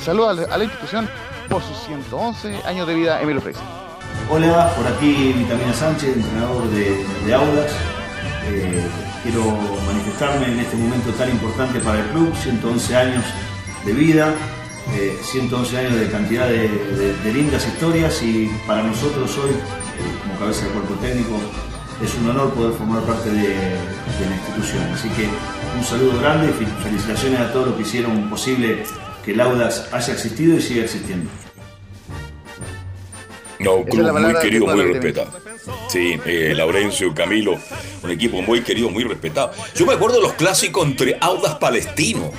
[0.00, 1.08] saluda a la institución
[1.48, 3.60] por sus 111 años de vida, Emilio Freire.
[4.30, 7.72] Hola, por aquí Vitamina Sánchez, entrenador de, de Audas.
[8.48, 8.82] Eh,
[9.22, 9.42] quiero
[9.86, 13.24] manifestarme en este momento tan importante para el club, 111 años
[13.84, 14.34] de vida,
[15.22, 19.54] 111 años de cantidad de, lindas historias y para nosotros hoy, eh,
[20.22, 21.38] como cabeza del cuerpo técnico,
[22.02, 24.82] es un honor poder formar parte de, la institución.
[24.92, 25.28] Así que
[25.76, 28.84] un saludo grande y felicitaciones a todos los que hicieron posible
[29.24, 31.30] que el Audas haya existido y siga existiendo.
[33.58, 35.30] No, un club muy querido, muy respetado.
[35.88, 37.58] Sí, eh, Laurencio, Camilo,
[38.02, 39.52] un equipo muy querido, muy respetado.
[39.74, 42.30] Yo me acuerdo de los clásicos entre Audas Palestino.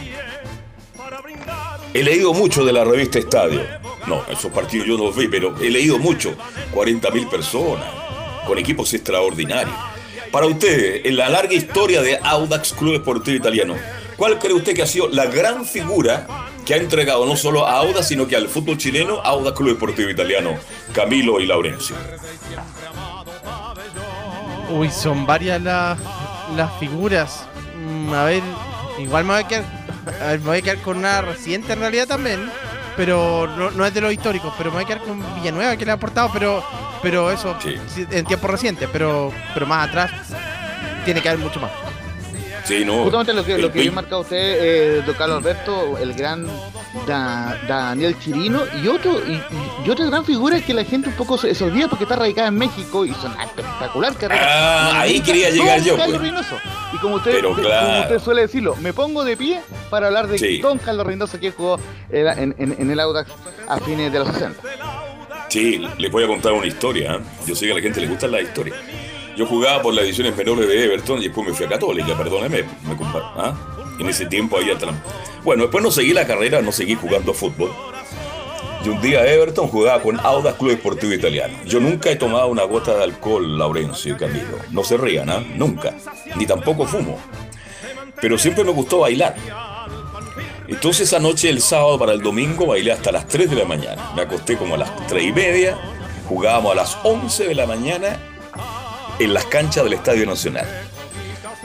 [1.97, 3.63] He leído mucho de la revista Estadio.
[4.05, 6.35] No, esos partidos yo no los vi, pero he leído mucho.
[6.71, 7.87] 40.000 personas,
[8.45, 9.75] con equipos extraordinarios.
[10.31, 13.75] Para usted, en la larga historia de Audax Club Esportivo Italiano,
[14.15, 16.27] ¿cuál cree usted que ha sido la gran figura
[16.67, 20.11] que ha entregado no solo a Audax, sino que al fútbol chileno, Audax Club Esportivo
[20.11, 20.51] Italiano,
[20.93, 21.95] Camilo y Laurencio?
[24.69, 25.97] Uy, son varias las,
[26.55, 27.47] las figuras.
[27.75, 28.43] Mm, a ver,
[28.99, 29.86] igual me voy a quedar
[30.21, 32.49] me voy a quedar con una reciente en realidad también.
[32.95, 35.91] Pero no, es de los históricos, pero me voy a quedar con Villanueva que le
[35.91, 36.63] ha aportado, pero
[37.01, 37.55] pero eso
[37.95, 40.11] en tiempo reciente, pero pero más atrás
[41.05, 41.71] tiene que haber mucho más.
[42.67, 43.03] Sí, no.
[43.03, 46.45] Justamente lo que, lo que marcado usted, eh, don Carlos Alberto, el gran
[47.07, 49.41] Daniel Chirino y otro y,
[49.85, 52.55] y, otra gran figura que la gente un poco se, olvida porque está radicada en
[52.55, 55.95] México y son espectacular Ah, ahí quería llegar yo.
[55.95, 56.09] Pues.
[56.93, 60.77] Y como usted, como usted suele decirlo, me pongo de pie para hablar de Don
[60.77, 63.31] Carlos Reynoso que jugó en, en, el Audax
[63.67, 64.61] a fines de los 60.
[65.49, 67.15] Sí, les voy a contar una historia.
[67.15, 67.19] ¿eh?
[67.45, 68.73] Yo sé que a la gente le gusta la historia.
[69.37, 72.63] Yo jugaba por las ediciones menores de Everton y después me fui a Católica, perdóneme,
[72.63, 73.53] me ¿ah?
[73.99, 74.95] En ese tiempo ahí atrás.
[75.43, 77.71] Bueno, después no seguí la carrera, no seguí jugando fútbol.
[78.83, 81.55] Y un día Everton jugaba con Audax Club Esportivo Italiano.
[81.67, 84.57] Yo nunca he tomado una gota de alcohol, Laurencio y Camilo.
[84.71, 85.45] No se rían, ¿ah?
[85.55, 85.93] Nunca.
[86.35, 87.19] Ni tampoco fumo.
[88.19, 89.35] Pero siempre me gustó bailar.
[90.67, 94.13] Entonces esa noche, el sábado para el domingo, bailé hasta las 3 de la mañana.
[94.15, 95.77] Me acosté como a las 3 y media.
[96.27, 98.19] Jugábamos a las 11 de la mañana
[99.19, 100.65] en las canchas del Estadio Nacional.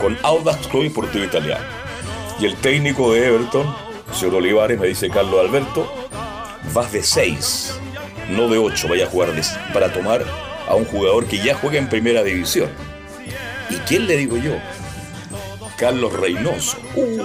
[0.01, 1.65] Con Audax Club Esportivo Italiano.
[2.41, 3.75] Y el técnico de Everton,
[4.13, 5.93] señor Olivares, me dice, Carlos Alberto,
[6.73, 7.75] vas de 6,
[8.31, 10.25] no de 8, vaya a jugar de- para tomar
[10.69, 12.69] a un jugador que ya juega en primera división.
[13.71, 14.53] ¿Y quién le digo yo?
[15.77, 16.79] Carlos Reynoso.
[16.95, 17.23] Uh.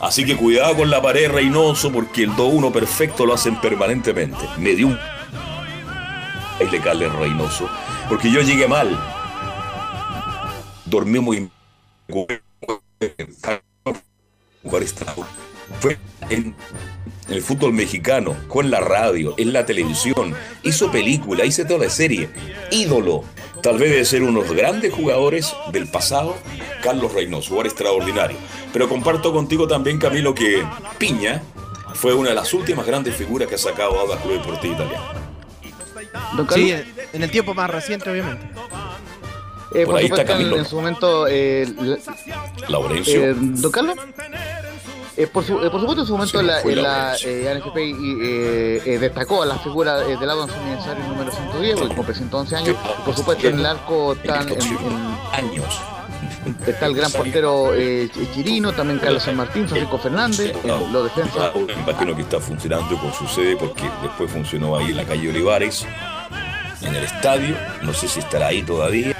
[0.00, 4.44] Así que cuidado con la pared Reynoso porque el 2-1 perfecto lo hacen permanentemente.
[4.58, 4.98] Me dio un...
[6.60, 7.68] Ahí le Carlos Reynoso.
[8.08, 8.98] Porque yo llegué mal.
[10.84, 11.50] Dormí muy...
[15.80, 16.54] Fue en, en
[17.28, 22.28] el fútbol mexicano, con la radio, en la televisión, hizo película, hizo toda la serie.
[22.70, 23.24] Ídolo.
[23.62, 26.36] Tal vez de ser unos grandes jugadores del pasado,
[26.82, 28.36] Carlos Reynoso, jugador extraordinario.
[28.74, 30.62] Pero comparto contigo también, Camilo, que
[30.98, 31.42] Piña
[31.94, 35.23] fue una de las últimas grandes figuras que ha sacado Audax Club Deportivo Italiano.
[36.54, 36.72] Sí,
[37.12, 38.44] en el tiempo más reciente, obviamente.
[39.74, 40.56] eh, por por ahí está supuesto, en, Camilo.
[40.58, 41.98] en su momento, eh, la-
[42.68, 43.24] Laurencio.
[43.24, 43.96] eh, Don Carlos.
[45.16, 47.84] Eh, por, su- eh, por supuesto, en su momento Sí, la, eh, la eh, ANFP
[47.84, 51.78] y, eh, eh, destacó a la figura eh, del lado en su aniversario número 110,
[51.78, 52.76] porque cumple 111 años.
[53.04, 55.80] Por supuesto, en el arco tan, en- en- años.
[56.66, 61.04] Está el gran portero eh, Ch- Chirino, también Carlos San Martín, Francisco Fernández, en los
[61.04, 61.52] defensas.
[61.54, 65.28] Me imagino que está funcionando con su sede porque después funcionó ahí en la calle
[65.30, 65.86] Olivares,
[66.82, 67.56] en el estadio.
[67.82, 69.13] No sé si estará ahí todavía.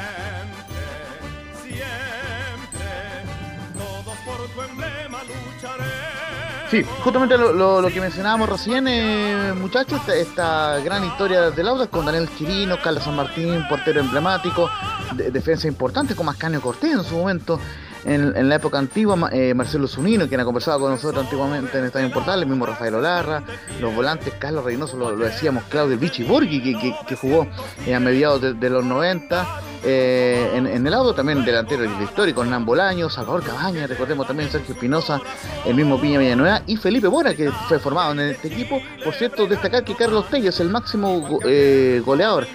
[6.74, 12.28] Sí, justamente lo, que mencionábamos recién, eh, muchachos, esta, gran historia del Audax con Daniel
[12.36, 14.68] Chirino, Carlos San Martín, portero emblemático,
[15.14, 17.60] de- defensa importante como Ascanio Cortés en su momento.
[18.04, 22.10] En, la época antigua, eh, Marcelo Zunino, quien ha conversado con nosotros antiguamente en Estadio
[22.10, 23.42] Portal, el mismo Rafael Olarra,
[23.80, 26.60] los volantes, Carlos Reynoso, lo, decíamos, Claudio Vichy Borghi,
[27.06, 27.46] que, jugó
[27.86, 29.46] eh, a mediados de, los 90,
[29.84, 35.20] eh, en, el auto también delantero histórico, Hernán Bolaño, Salvador Cabaña, recordemos también Sergio Espinosa,
[35.64, 38.80] el mismo Piña Villanueva y Felipe Mora, que fue formado en este equipo.
[39.02, 42.46] Por cierto, destacar que Carlos Tello es el máximo eh, goleador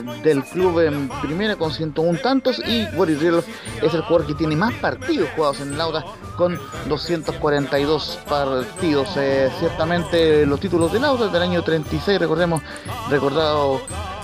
[0.00, 3.46] del club en primera con 101 tantos y Boris Rieloff
[3.82, 6.04] es el jugador que tiene más partidos jugados en el Auda
[6.36, 9.08] con 242 partidos.
[9.16, 12.62] Eh, ciertamente los títulos del Auda del año 36, recordemos,
[13.10, 13.80] recordado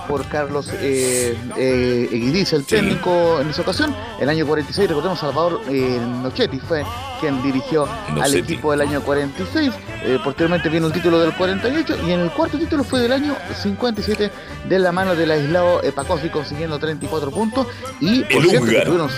[0.08, 2.08] por Carlos eh, eh,
[2.50, 3.94] el técnico en esa ocasión.
[4.18, 6.84] El año 46, recordemos, Salvador eh, Nochetti fue
[7.20, 7.86] quien dirigió
[8.20, 9.72] al equipo del año 46.
[10.04, 13.36] Eh, posteriormente vino el título del 48 y en el cuarto título fue del año
[13.62, 14.30] 57
[14.68, 17.66] de la mano del aislado Epacosi consiguiendo 34 puntos.
[18.00, 19.08] Y por El cierto,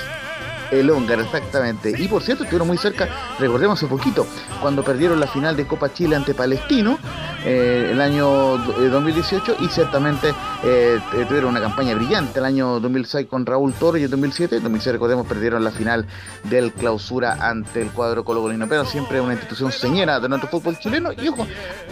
[0.71, 1.93] el húngaro, exactamente.
[1.97, 4.27] Y por cierto, estuvieron muy cerca, recordemos hace poquito,
[4.61, 6.99] cuando perdieron la final de Copa Chile ante Palestino,
[7.45, 10.29] eh, el año eh, 2018, y ciertamente
[10.65, 14.57] eh, eh, tuvieron una campaña brillante el año 2006 con Raúl Toro y el 2007.
[14.57, 16.07] En 2006, recordemos, perdieron la final
[16.45, 21.11] del clausura ante el cuadro colocolino, pero siempre una institución señera de nuestro fútbol chileno.
[21.13, 21.47] Y ojo,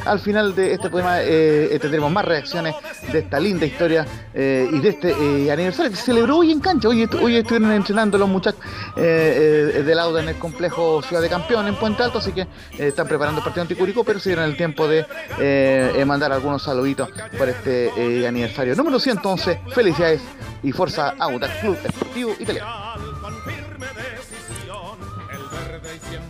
[0.05, 2.75] al final de este poema eh, eh, tendremos más reacciones
[3.11, 6.61] de esta linda historia eh, y de este eh, aniversario que se celebró hoy en
[6.61, 6.89] cancha.
[6.89, 8.61] Hoy, hoy estuvieron entrenando los muchachos
[8.97, 12.43] eh, eh, del Auda en el complejo Ciudad de Campeón en Puente Alto, así que
[12.43, 15.07] eh, están preparando el partido anticurico, pero se dieron el tiempo de
[15.41, 19.61] eh, eh, mandar algunos saluditos por este eh, aniversario número 111.
[19.75, 20.23] Felicidades
[20.63, 22.69] y fuerza Audax Club Esportivo Italiano.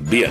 [0.01, 0.31] Bien.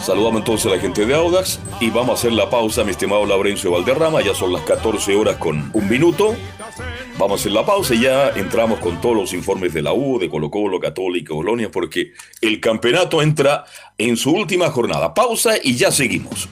[0.00, 3.24] Saludamos entonces a la gente de Audax y vamos a hacer la pausa, mi estimado
[3.24, 4.20] Laurencio Valderrama.
[4.20, 6.36] Ya son las 14 horas con un minuto.
[7.16, 10.18] Vamos a hacer la pausa y ya entramos con todos los informes de la U,
[10.18, 13.64] de Colo Colo, Católica, Bolonia, porque el campeonato entra
[13.96, 15.14] en su última jornada.
[15.14, 16.48] Pausa y ya seguimos.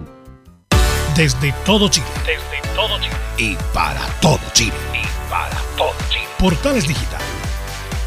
[1.16, 2.06] Desde todo Chile.
[2.24, 3.16] Desde todo Chile.
[3.36, 4.76] Y para todo Chile.
[4.94, 6.24] Y para todo Chile.
[6.38, 7.20] Portales Digital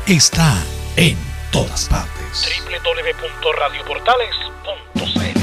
[0.08, 0.54] está
[0.96, 1.18] en
[1.52, 2.48] todas partes.
[2.66, 5.39] www.radioportales.cl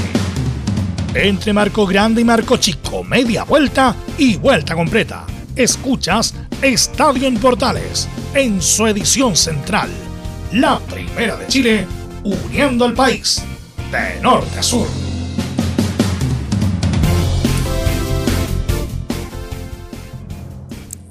[1.13, 5.25] Entre Marco Grande y Marco Chico, media vuelta y vuelta completa.
[5.55, 9.89] Escuchas Estadio en Portales, en su edición central.
[10.53, 11.87] La primera de Chile,
[12.23, 13.43] uniendo al país,
[13.91, 15.06] de norte a sur.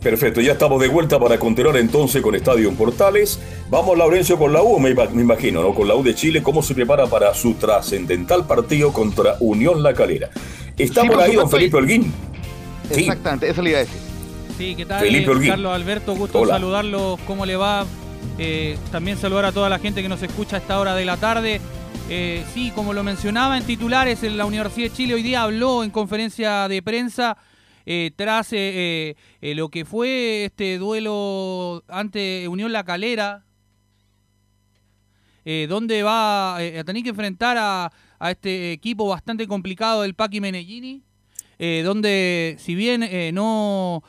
[0.06, 3.40] Perfecto, ya estamos de vuelta para continuar entonces con Estadio en Portales.
[3.68, 5.74] Vamos, Laurencio, con la U, me, imagino, ¿no?
[5.74, 9.94] Con la U de Chile, ¿cómo se prepara para su trascendental partido contra Unión La
[9.94, 10.30] Calera?
[10.78, 12.12] Está Sí, por ahí don Felipe Holguín.
[12.92, 13.00] Sí.
[13.00, 14.00] Exactamente, eso le iba a decir.
[14.56, 15.00] Sí, ¿qué tal?
[15.00, 15.50] Felipe Holguín.
[15.50, 16.54] Carlos Alberto, gusto Hola.
[16.54, 17.18] saludarlo.
[17.26, 17.84] ¿Cómo le va?
[18.38, 21.16] Eh, también saludar a toda la gente que nos escucha a esta hora de la
[21.16, 21.60] tarde.
[22.08, 25.82] Eh, sí, como lo mencionaba en titulares, en la Universidad de Chile hoy día habló
[25.82, 27.36] en conferencia de prensa
[27.86, 33.44] eh, tras eh, eh, lo que fue este duelo ante Unión La Calera,
[35.44, 37.92] eh, donde va eh, a tener que enfrentar a,
[38.30, 41.02] este equipo bastante complicado del Paqui Menellini,
[41.84, 44.02] donde si bien no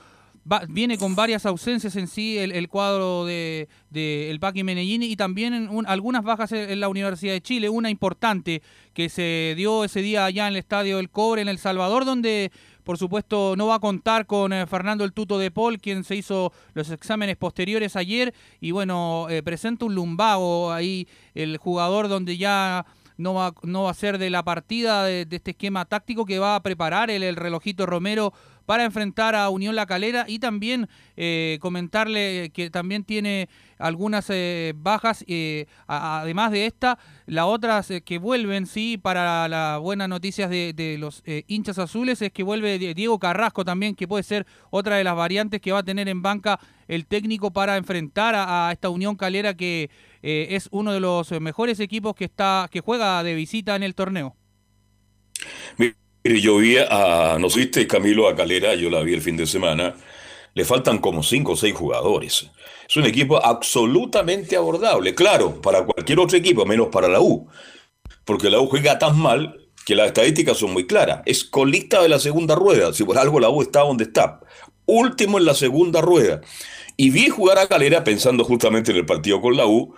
[0.69, 5.67] viene con varias ausencias en sí el, cuadro de, el Paqui Menellini y también en
[5.67, 8.61] un- algunas bajas en la Universidad de Chile, una importante
[8.93, 12.51] que se dio ese día allá en el Estadio del Cobre en El Salvador, donde
[12.87, 16.15] por supuesto no va a contar con eh, Fernando el Tuto de Paul, quien se
[16.15, 18.33] hizo los exámenes posteriores ayer.
[18.61, 22.85] Y bueno, eh, presenta un lumbago ahí el jugador donde ya
[23.17, 26.55] no va, no va a ser de la partida de, este esquema táctico que va
[26.55, 28.31] a preparar el relojito Romero
[28.67, 33.47] para enfrentar a Unión La Calera y también eh, comentarle que también tiene
[33.79, 40.09] algunas eh, bajas, eh, además de esta, las otras que vuelven, sí, para las buenas
[40.09, 44.45] noticias de, los hinchas azules es que vuelve Die- Diego Carrasco también, que puede ser
[44.69, 48.69] otra de las variantes que va a tener en banca el técnico para enfrentar a,
[48.73, 49.89] esta Unión Calera que
[50.21, 54.35] es uno de los mejores equipos que está que juega de visita en el torneo.
[56.27, 58.75] Mire, yo vi a, ¿nos viste Camilo a Calera?
[58.75, 59.95] Yo la vi el fin de semana.
[60.55, 62.51] Le faltan como cinco o seis jugadores.
[62.85, 65.15] Es un equipo absolutamente abordable.
[65.15, 67.47] Claro, para cualquier otro equipo, menos para la U.
[68.25, 71.21] Porque la U juega tan mal que las estadísticas son muy claras.
[71.25, 72.91] Es colista de la segunda rueda.
[72.91, 74.41] Si por algo la U está donde está.
[74.85, 76.41] Último en la segunda rueda.
[76.97, 79.95] Y vi jugar a Calera pensando justamente en el partido con la U.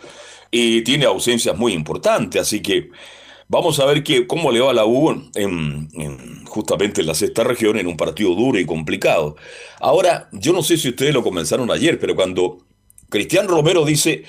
[0.52, 2.40] Y tiene ausencias muy importantes.
[2.40, 2.92] Así que
[3.52, 7.16] Vamos a ver que, cómo le va a la U en, en- justamente en la
[7.16, 9.36] sexta región en un partido duro y complicado.
[9.80, 12.60] Ahora, yo no sé si ustedes lo comenzaron ayer, pero cuando
[13.10, 14.24] Cristian Romero dice,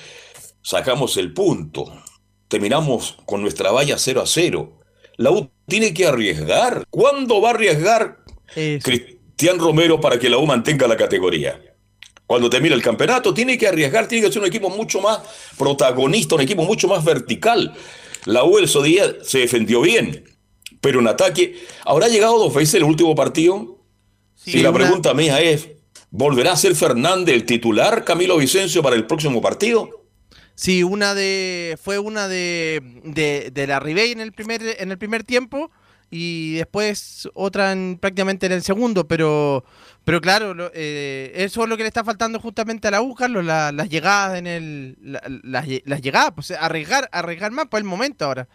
[0.63, 1.85] sacamos el punto,
[2.47, 4.79] terminamos con nuestra valla 0 a 0,
[5.17, 6.83] la U tiene que arriesgar.
[6.89, 8.17] ¿Cuándo va a arriesgar
[8.83, 11.61] Cristian Romero para que la U mantenga la categoría?
[12.25, 15.19] Cuando termine el campeonato, tiene que arriesgar, tiene que ser un equipo mucho más
[15.57, 17.73] protagonista, un equipo mucho más vertical.
[18.25, 18.67] La U el
[19.23, 20.23] se defendió bien,
[20.79, 23.79] pero en ataque, ¿habrá llegado dos veces el último partido?
[24.35, 25.69] Sí, y la una- pregunta mía es,
[26.09, 29.89] ¿volverá a ser Fernández el titular Camilo Vicencio para el próximo partido?
[30.55, 34.97] Sí, una de fue una de, de, de la Ribey en el primer en el
[34.97, 35.71] primer tiempo
[36.11, 39.63] y después otra en, prácticamente en el segundo, pero
[40.05, 43.13] pero claro, lo- eh, eso es lo que le está faltando justamente a la U,
[43.15, 47.67] Carlos, la- las llegadas en el la- las, lle- las llegadas, pues arriesgar arriesgar más
[47.67, 48.47] por el momento ahora.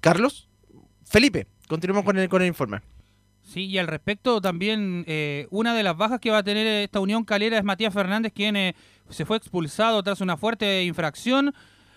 [0.00, 0.48] Carlos,
[1.04, 2.80] Felipe, continuemos con el con el informe.
[3.42, 6.98] Sí, y al respecto también, eh, una de las bajas que va a tener esta
[7.00, 8.74] Unión Calera es Matías Fernández, quien eh,
[9.08, 11.54] se fue expulsado tras una fuerte infracción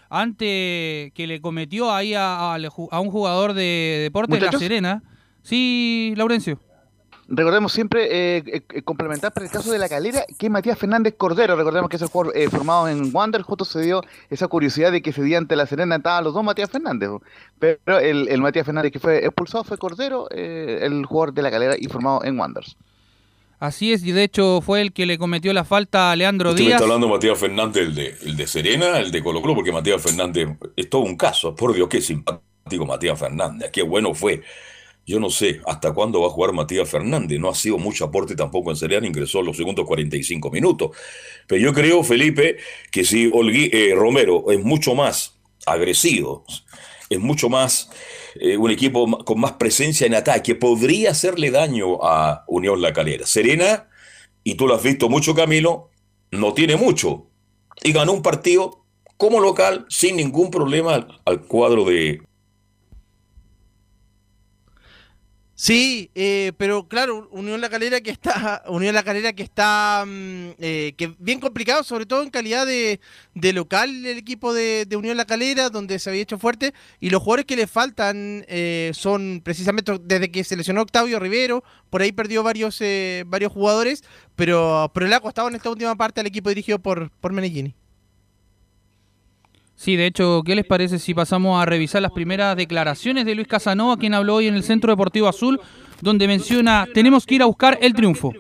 [0.10, 2.58] ante que le cometió ahí a,
[2.92, 4.60] un jugador de Deportes de La.
[4.60, 5.04] Serena.
[5.44, 6.60] Sí, Laurencio.
[7.32, 11.56] Recordemos siempre eh, eh, complementar para el caso de la calera que Matías Fernández Cordero.
[11.56, 13.44] Recordemos que es el jugador eh, formado en Wander.
[13.44, 14.02] Justo se dio
[14.32, 17.12] esa curiosidad de que ese día ante la Serena estaban los dos Matías Fernández.
[17.60, 21.52] Pero el, el Matías Fernández que fue expulsado fue Cordero, eh, el jugador de la
[21.52, 22.76] calera y formado en Wanders.
[23.60, 26.62] Así es, y de hecho fue el que le cometió la falta a Leandro Usted
[26.62, 26.78] me Díaz.
[26.78, 29.72] está hablando de Matías Fernández, el de, el de Serena, el de Colo Colo, porque
[29.74, 30.48] Matías Fernández
[30.78, 31.54] es todo un caso.
[31.56, 34.42] Por Dios, qué simpático Matías Fernández, qué bueno fue.
[35.06, 37.40] Yo no sé hasta cuándo va a jugar Matías Fernández.
[37.40, 40.92] No ha sido mucho aporte tampoco en Serena, ingresó en los segundos 45 minutos.
[41.48, 42.58] Pero yo creo, Felipe,
[42.92, 45.36] que si Olgui- eh, Romero es mucho más
[45.66, 46.46] agresivo,
[47.10, 47.90] es mucho más
[48.40, 53.26] eh, un equipo con más presencia en ataque, podría hacerle daño a Unión La Calera.
[53.26, 53.90] Serena,
[54.44, 55.90] y tú lo has visto mucho, Camilo,
[56.32, 57.28] no tiene mucho.
[57.84, 58.86] Y ganó un partido
[59.18, 62.22] como local sin ningún problema al cuadro de...
[65.70, 70.54] Sí, eh, pero claro, Unión La Calera que está, Unión La Calera que está, mm,
[70.58, 73.00] eh, que bien complicado, sobre todo en calidad de,
[73.36, 77.22] de local el equipo de, Unión La Calera, donde se había hecho fuerte, y los
[77.22, 82.14] jugadores que le faltan eh, son precisamente desde que se lesionó Octavio Rivero, por ahí
[82.14, 84.04] perdió varios, eh, varios jugadores,
[84.36, 87.76] pero, pero le ha costado en esta última parte al equipo dirigido por, por Menegini.
[89.80, 93.48] Sí, de hecho, ¿qué les parece si pasamos a revisar las primeras declaraciones de Luis
[93.48, 95.62] Casanova, quien habló hoy en el Centro Deportivo Azul,
[96.02, 98.34] donde menciona, tenemos que ir a buscar el triunfo?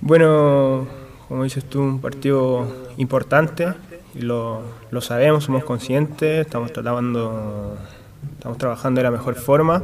[0.00, 0.88] Bueno,
[1.28, 3.74] como dices tú, un partido importante,
[4.14, 7.76] lo, lo sabemos, somos conscientes, estamos tratando,
[8.38, 9.82] estamos trabajando de la mejor forma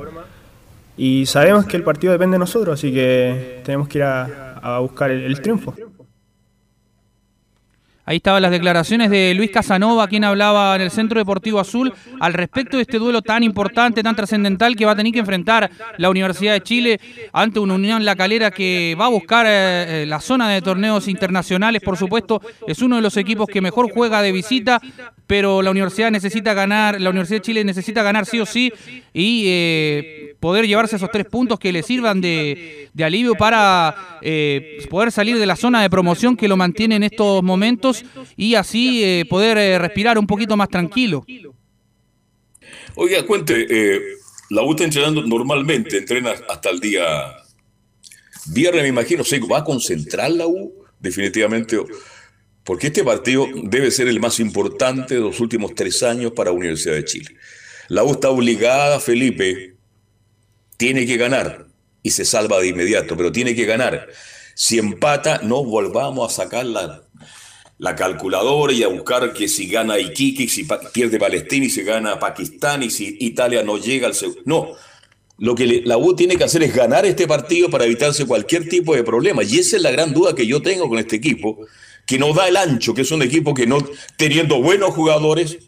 [0.96, 5.10] y sabemos que el partido depende de nosotros, así que tenemos que ir a, buscar
[5.10, 5.74] el triunfo.
[8.06, 11.90] Ahí estaban las declaraciones de Luis Casanova, quien hablaba en el Centro Deportivo Azul
[12.20, 15.70] al respecto de este duelo tan importante, tan trascendental que va a tener que enfrentar
[15.96, 17.00] la Universidad de Chile
[17.32, 21.08] ante una Unión La Calera que va a buscar eh, eh, la zona de torneos
[21.08, 24.82] internacionales, por supuesto, es uno de los equipos que mejor juega de visita,
[25.26, 28.70] pero la Universidad necesita ganar, la Universidad de Chile necesita ganar sí o sí
[29.14, 34.18] y eh, poder llevarse esos tres puntos que le sirvan de, alivio para
[34.90, 37.93] poder salir de la zona de promoción que lo mantiene en estos momentos
[38.36, 41.24] y así eh, poder eh, respirar un poquito más tranquilo.
[42.96, 44.00] Oiga, cuente, eh,
[44.50, 47.04] la U está entrenando normalmente, entrena hasta el día
[48.46, 49.24] viernes, me imagino.
[49.24, 50.72] ¿Se va a concentrar la U?
[51.00, 51.78] Definitivamente.
[52.62, 56.56] Porque este partido debe ser el más importante de los últimos tres años para la
[56.56, 57.36] Universidad de Chile.
[57.88, 59.76] La U está obligada, Felipe,
[60.76, 61.66] tiene que ganar
[62.02, 64.08] y se salva de inmediato, pero tiene que ganar.
[64.54, 67.02] Si empata, no volvamos a sacar la,
[67.78, 72.18] la calculadora y a buscar que si gana Iquique, si pierde Palestina y si gana
[72.18, 74.42] Pakistán y si Italia no llega al segundo.
[74.44, 74.68] No.
[75.38, 78.94] Lo que la U tiene que hacer es ganar este partido para evitarse cualquier tipo
[78.94, 79.42] de problema.
[79.42, 81.66] Y esa es la gran duda que yo tengo con este equipo,
[82.06, 83.78] que no da el ancho, que es un equipo que no,
[84.16, 85.58] teniendo buenos jugadores,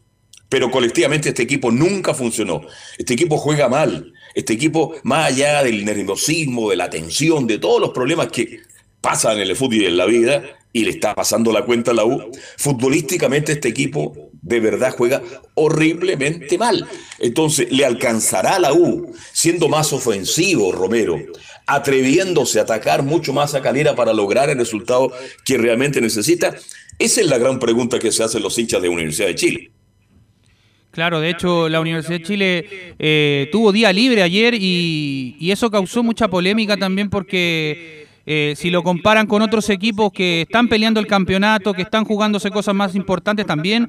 [0.48, 2.62] pero colectivamente este equipo nunca funcionó.
[2.96, 4.12] Este equipo juega mal.
[4.36, 8.60] Este equipo, más allá del nerviosismo, de la tensión, de todos los problemas que
[9.00, 10.42] pasan en el fútbol y en la vida,
[10.72, 15.22] y le está pasando la cuenta a la U, futbolísticamente este equipo de verdad juega
[15.54, 16.86] horriblemente mal.
[17.18, 21.18] Entonces, ¿le alcanzará a la U siendo más ofensivo, Romero?
[21.66, 25.12] atreviéndose a atacar mucho más a Calera para lograr el resultado
[25.44, 26.54] que realmente necesita?
[26.98, 29.70] Esa es la gran pregunta que se hacen los hinchas de Universidad de Chile.
[30.92, 32.66] Claro, de hecho la Universidad de Chile
[32.98, 38.82] eh, tuvo día libre ayer y eso causó mucha polémica también porque eh, si lo
[38.82, 43.46] comparan con otros equipos que están peleando el campeonato, que están jugándose cosas más importantes
[43.46, 43.88] también,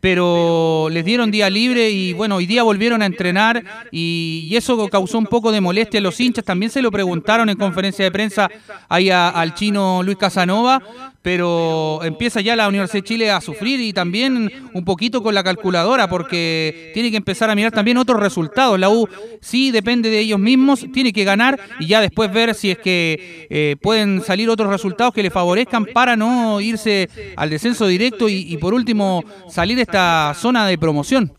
[0.00, 5.18] pero les dieron día libre y bueno, hoy día volvieron a entrenar y, eso causó
[5.18, 6.44] un poco de molestia a los hinchas.
[6.44, 8.50] También se lo preguntaron en conferencia de prensa
[8.88, 10.82] ahí al chino Luis Casanova,
[11.22, 15.42] pero empieza ya la Universidad de Chile a sufrir y también un poquito con la
[15.42, 18.78] calculadora porque tiene que empezar a mirar también otros resultados.
[18.78, 19.08] La U
[19.40, 23.46] sí depende de ellos mismos, tiene que ganar y ya después ver si es que
[23.50, 28.34] eh, pueden salir otros resultados que le favorezcan para no irse al descenso directo y,
[28.52, 31.32] y por último salir de esta zona de promoción.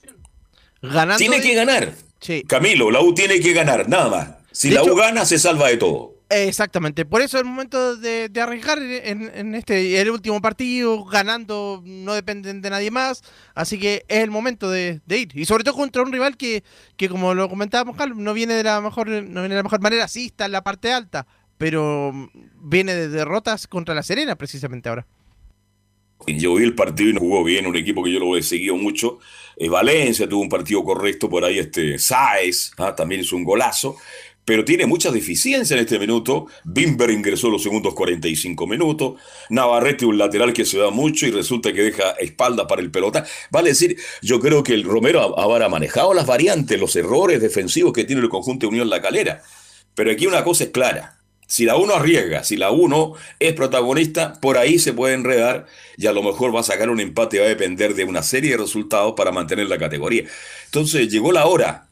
[0.82, 1.94] Ganando Tiene que ganar.
[2.48, 4.30] Camilo, la U tiene que ganar, nada más.
[4.52, 6.16] Si De la hecho- U gana, se salva de todo.
[6.32, 11.04] Exactamente, por eso es el momento de, de arriesgar en, en este el último partido,
[11.06, 13.24] ganando, no dependen de nadie más,
[13.56, 15.32] así que es el momento de, de ir.
[15.34, 16.64] Y sobre todo contra un rival que,
[16.98, 20.08] que como lo comentábamos, no viene de la mejor, no viene de la mejor manera,
[20.08, 21.26] sí está en la parte alta,
[21.58, 22.28] pero mm,
[22.62, 25.08] viene de derrotas contra la Serena precisamente ahora.
[26.28, 28.76] Yo vi el partido y no jugó bien, un equipo que yo lo he seguido
[28.76, 29.20] mucho.
[29.56, 33.96] Eh, Valencia tuvo un partido correcto por ahí, este Sáez ah, también hizo un golazo,
[34.50, 36.48] pero tiene muchas deficiencias en este minuto.
[36.64, 39.22] Bimber ingresó los segundos 45 minutos.
[39.52, 43.24] Navarrete, un lateral que se da mucho y resulta que deja espalda para el pelota.
[43.52, 48.06] Vale decir, yo creo que el Romero habrá manejado las variantes, los errores defensivos que
[48.06, 49.44] tiene el conjunto de Unión La Calera.
[49.94, 51.20] Pero aquí una cosa es clara.
[51.46, 56.08] Si la uno arriesga, si la uno es protagonista, por ahí se puede enredar y
[56.08, 58.58] a lo mejor va a sacar un empate, va a depender de una serie de
[58.58, 60.24] resultados para mantener la categoría.
[60.66, 61.89] Entonces llegó la hora.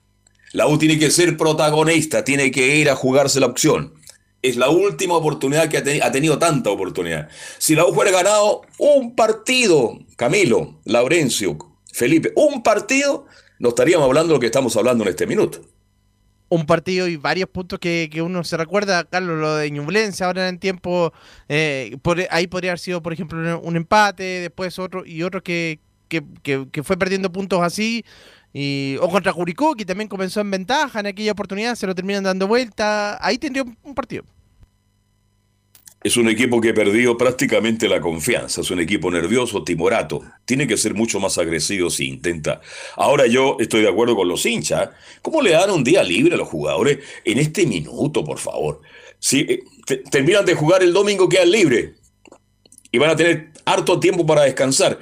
[0.54, 3.94] La U tiene que ser protagonista, tiene que ir a jugarse la opción.
[4.42, 7.28] Es la última oportunidad que ha, teni- ha tenido tanta oportunidad.
[7.58, 11.58] Si la U fuera ganado un partido, Camilo, Laurencio,
[11.92, 13.26] Felipe, un partido,
[13.60, 15.62] no estaríamos hablando de lo que estamos hablando en este minuto.
[16.50, 20.60] un partido y varios puntos que, uno se recuerda, Carlos, lo de Ñublense, ahora en
[20.60, 21.12] tiempo,
[21.50, 21.98] eh,
[22.30, 26.96] ahí podría haber sido, por ejemplo, un, empate, después otro, y otro que- que fue
[26.96, 28.06] perdiendo puntos así,
[28.60, 32.24] y, o contra Curicó, que también comenzó en ventaja en aquella oportunidad, se lo terminan
[32.24, 34.24] dando vuelta, ahí tendría un, partido.
[36.04, 40.24] Es un equipo que perdió prácticamente la confianza, es un equipo nervioso, timorato.
[40.44, 42.60] Tiene que ser mucho más agresivo si intenta.
[42.96, 44.90] Ahora yo estoy de acuerdo con los hinchas.
[45.22, 48.82] ¿Cómo le dan un día libre a los jugadores en este minuto, por favor?
[49.20, 51.92] Si eh, te- terminan de jugar el domingo, quedan libres
[52.92, 54.98] y van a tener harto tiempo para descansar.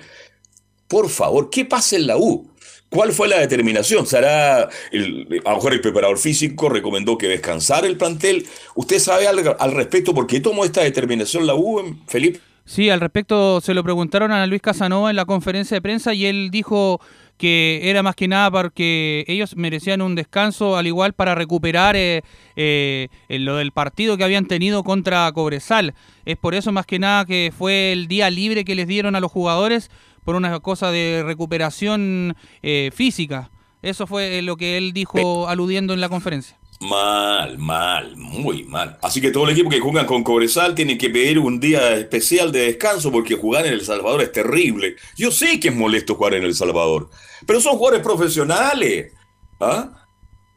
[0.90, 2.52] Por favor, ¿qué pasa en la U?
[2.90, 4.06] ¿Cuál fue la determinación?
[4.06, 8.46] ¿Será, el, a lo mejor el preparador físico recomendó que descansara el plantel?
[8.76, 10.14] ¿Usted sabe algo al respecto?
[10.14, 12.40] ¿Por qué tomó esta determinación la U, Felipe?
[12.66, 16.26] Sí, al respecto se lo preguntaron a Luis Casanova en la conferencia de prensa y
[16.26, 17.00] él dijo
[17.38, 22.24] que era más que nada porque ellos merecían un descanso al igual para recuperar eh,
[22.56, 25.94] eh, lo del partido que habían tenido contra Cobresal.
[26.26, 29.20] Es por eso más que nada que fue el día libre que les dieron a
[29.20, 29.92] los jugadores
[30.26, 33.52] por una cosa de recuperación eh, física.
[33.82, 36.58] Eso fue lo que él dijo aludiendo en la conferencia.
[36.82, 38.98] Mal, mal, muy mal.
[39.02, 42.52] Así que todo el equipo que juegan con Cobresal tiene que pedir un día especial
[42.52, 44.96] de descanso porque jugar en El Salvador es terrible.
[45.16, 47.10] Yo sé que es molesto jugar en El Salvador,
[47.46, 49.14] pero son jugadores profesionales.
[49.62, 50.05] ¿ah?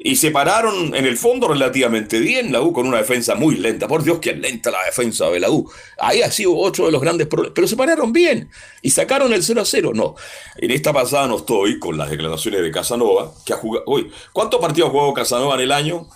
[0.00, 3.88] Y se pararon en el fondo relativamente bien la U con una defensa muy lenta.
[3.88, 5.68] Por Dios, que lenta la defensa de la U.
[5.98, 7.52] Ahí ha sido otro de los grandes problemas.
[7.52, 8.48] Pero se pararon bien
[8.80, 9.92] y sacaron el 0 a 0.
[9.94, 10.14] No,
[10.56, 13.84] en esta pasada no estoy con las declaraciones de Casanova, que ha jugado.
[13.88, 16.06] Uy, ¿cuántos partidos ha Casanova en el año?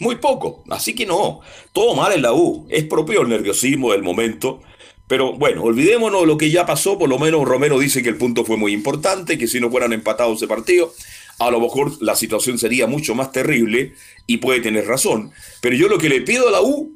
[0.00, 0.64] Muy poco.
[0.68, 2.66] Así que no, todo mal en la U.
[2.70, 4.62] Es propio el nerviosismo del momento.
[5.06, 6.98] Pero bueno, olvidémonos lo que ya pasó.
[6.98, 9.92] Por lo menos Romero dice que el punto fue muy importante, que si no fueran
[9.92, 10.92] empatados ese partido,
[11.40, 13.94] a lo mejor la situación sería mucho más terrible
[14.26, 15.32] y puede tener razón.
[15.62, 16.92] Pero yo lo que le pido a la U,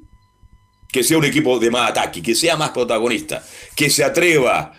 [0.93, 3.43] que sea un equipo de más ataque, que sea más protagonista,
[3.75, 4.75] que se atreva.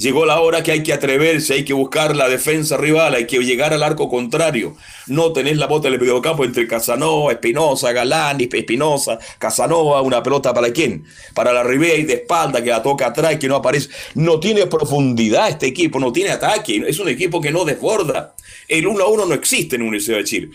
[0.00, 3.38] Llegó la hora que hay que atreverse, hay que buscar la defensa rival, hay que
[3.40, 4.74] llegar al arco contrario.
[5.08, 10.72] No tenés la bota del mediocampo entre Casanova, Espinosa, Galán, Espinosa, Casanova, una pelota para
[10.72, 11.04] quién?
[11.34, 13.90] Para la Ribey de espalda que la toca atrás, que no aparece.
[14.14, 18.34] No tiene profundidad este equipo, no tiene ataque, es un equipo que no desborda.
[18.68, 20.48] El 1 a 1 no existe en Universidad de Chile.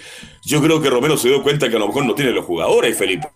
[0.44, 2.98] Yo creo que Romero se dio cuenta que a lo mejor no tiene los jugadores,
[2.98, 3.28] Felipe.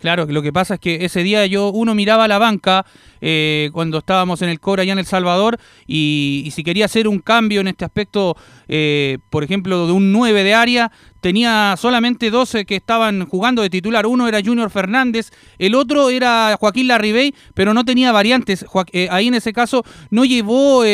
[0.00, 2.86] Claro, lo que pasa es que ese día yo, uno miraba la banca
[3.20, 7.18] eh, cuando estábamos en el Cobra allá en El Salvador y, si quería hacer un
[7.18, 8.36] cambio en este aspecto,
[8.68, 13.70] eh, por ejemplo, de un 9 de área, tenía solamente 12 que estaban jugando de
[13.70, 14.06] titular.
[14.06, 18.64] Uno era Junior Fernández, el otro era Joaquín Larribey, pero no tenía variantes.
[18.92, 20.84] Eh, ahí en ese caso no llevó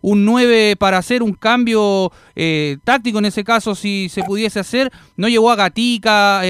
[0.00, 2.10] un 9 para hacer un cambio
[2.84, 4.90] táctico en ese caso, si se pudiese hacer.
[5.16, 6.42] No llevó a Gatica.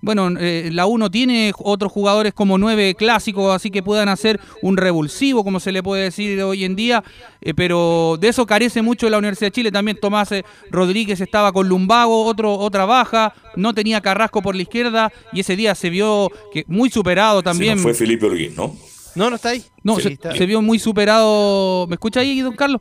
[0.00, 4.67] bueno, la U no tiene otros jugadores como 9 clásicos, así que puedan hacer un
[4.76, 7.02] revulsivo, como se le puede decir hoy en día.
[7.40, 9.72] eh, pero de eso carece mucho la Universidad de Chile.
[9.72, 13.34] También Tomás eh, Rodríguez estaba con Lumbago, otro, otra baja.
[13.56, 17.78] No tenía Carrasco por la izquierda y ese día se vio que muy superado también.
[17.78, 18.76] fue Felipe Orguín, ¿no?
[19.14, 19.64] No, no está ahí.
[19.82, 21.86] No, Sí, se, está- se vio muy superado.
[21.88, 22.80] ¿Me escucha ahí, don Carlos?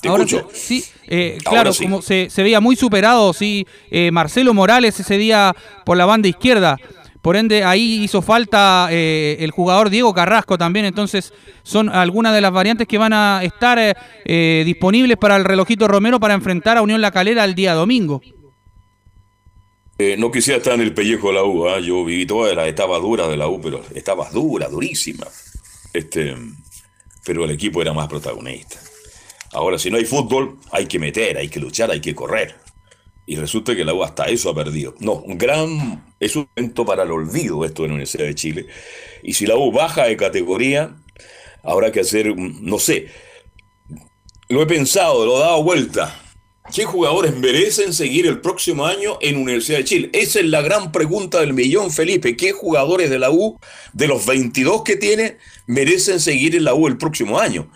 [0.00, 0.48] Te Ahora escucho.
[0.52, 1.82] sí, sí, eh, Ahora claro, sí.
[1.84, 6.28] como se, se veía muy superado, sí, eh, Marcelo Morales ese día por la banda
[6.28, 6.76] izquierda.
[7.28, 10.86] Por ende, ahí hizo falta eh, el jugador Diego Carrasco también.
[10.86, 13.92] Entonces, son algunas de las variantes que van a estar eh,
[14.24, 18.22] eh, disponibles para el relojito Romero para enfrentar a Unión La Calera el día domingo.
[20.16, 21.80] No quisiera estar en el pellejo de la U, ¿ah?
[21.80, 25.26] yo viví toda la etapa dura de la U, pero estaba dura, durísima.
[25.92, 26.34] Este,
[27.26, 28.78] pero el equipo era más protagonista.
[29.52, 32.56] Ahora, si no hay fútbol, hay que meter, hay que luchar, hay que correr.
[33.30, 34.94] Y resulta que la U hasta eso ha perdido.
[35.00, 36.14] No, un gran.
[36.18, 38.66] Es un evento para el olvido esto de la Universidad de Chile.
[39.22, 40.96] Y si la U baja de categoría,
[41.62, 43.08] habrá que hacer, un- no sé,
[44.48, 46.14] lo he pensado, lo he dado vuelta.
[46.74, 50.10] ¿Qué jugadores merecen seguir el próximo año en Universidad de Chile?
[50.12, 52.36] Esa es la gran pregunta del millón, Felipe.
[52.36, 53.58] ¿Qué jugadores de la U,
[53.94, 57.70] de los 22 que tiene, merecen seguir en la U el próximo año?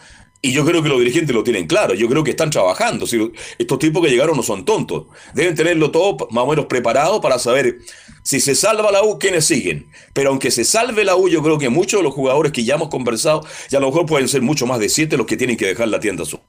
[0.44, 1.94] Y yo creo que los dirigentes lo tienen claro.
[1.94, 3.06] Yo creo que están trabajando.
[3.06, 5.04] Si estos tipos que llegaron no son tontos.
[5.34, 7.78] Deben tenerlo todo más o menos preparado para saber
[8.24, 9.86] si se salva la U, quiénes siguen.
[10.12, 12.74] Pero aunque se salve la U, yo creo que muchos de los jugadores que ya
[12.74, 15.56] hemos conversado, ya a lo mejor pueden ser mucho más de siete los que tienen
[15.56, 16.40] que dejar la tienda azul.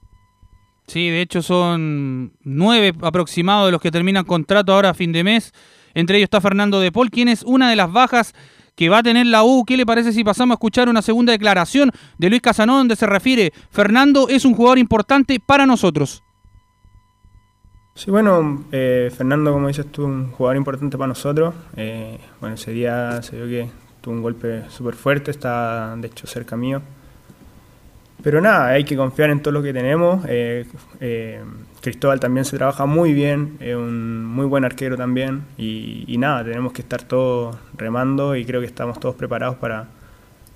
[0.88, 5.22] Sí, de hecho son nueve aproximados de los que terminan contrato ahora a fin de
[5.22, 5.52] mes.
[5.94, 8.34] Entre ellos está Fernando De Paul, quien es una de las bajas
[8.74, 9.64] que va a tener la U.
[9.64, 13.06] ¿Qué le parece si pasamos a escuchar una segunda declaración de Luis Casanón donde se
[13.06, 16.22] refiere, Fernando es un jugador importante para nosotros?
[17.94, 21.54] Sí, bueno, eh, Fernando, como dices tú, un jugador importante para nosotros.
[21.76, 23.70] Eh, bueno, ese día se vio que
[24.00, 26.82] tuvo un golpe súper fuerte, está de hecho cerca mío.
[28.22, 30.24] Pero nada, hay que confiar en todo lo que tenemos.
[30.28, 30.66] Eh,
[31.84, 35.44] Cristóbal también se trabaja muy bien, es un muy buen arquero también.
[35.58, 39.88] Y, nada, tenemos que estar todos remando y creo que estamos todos preparados para,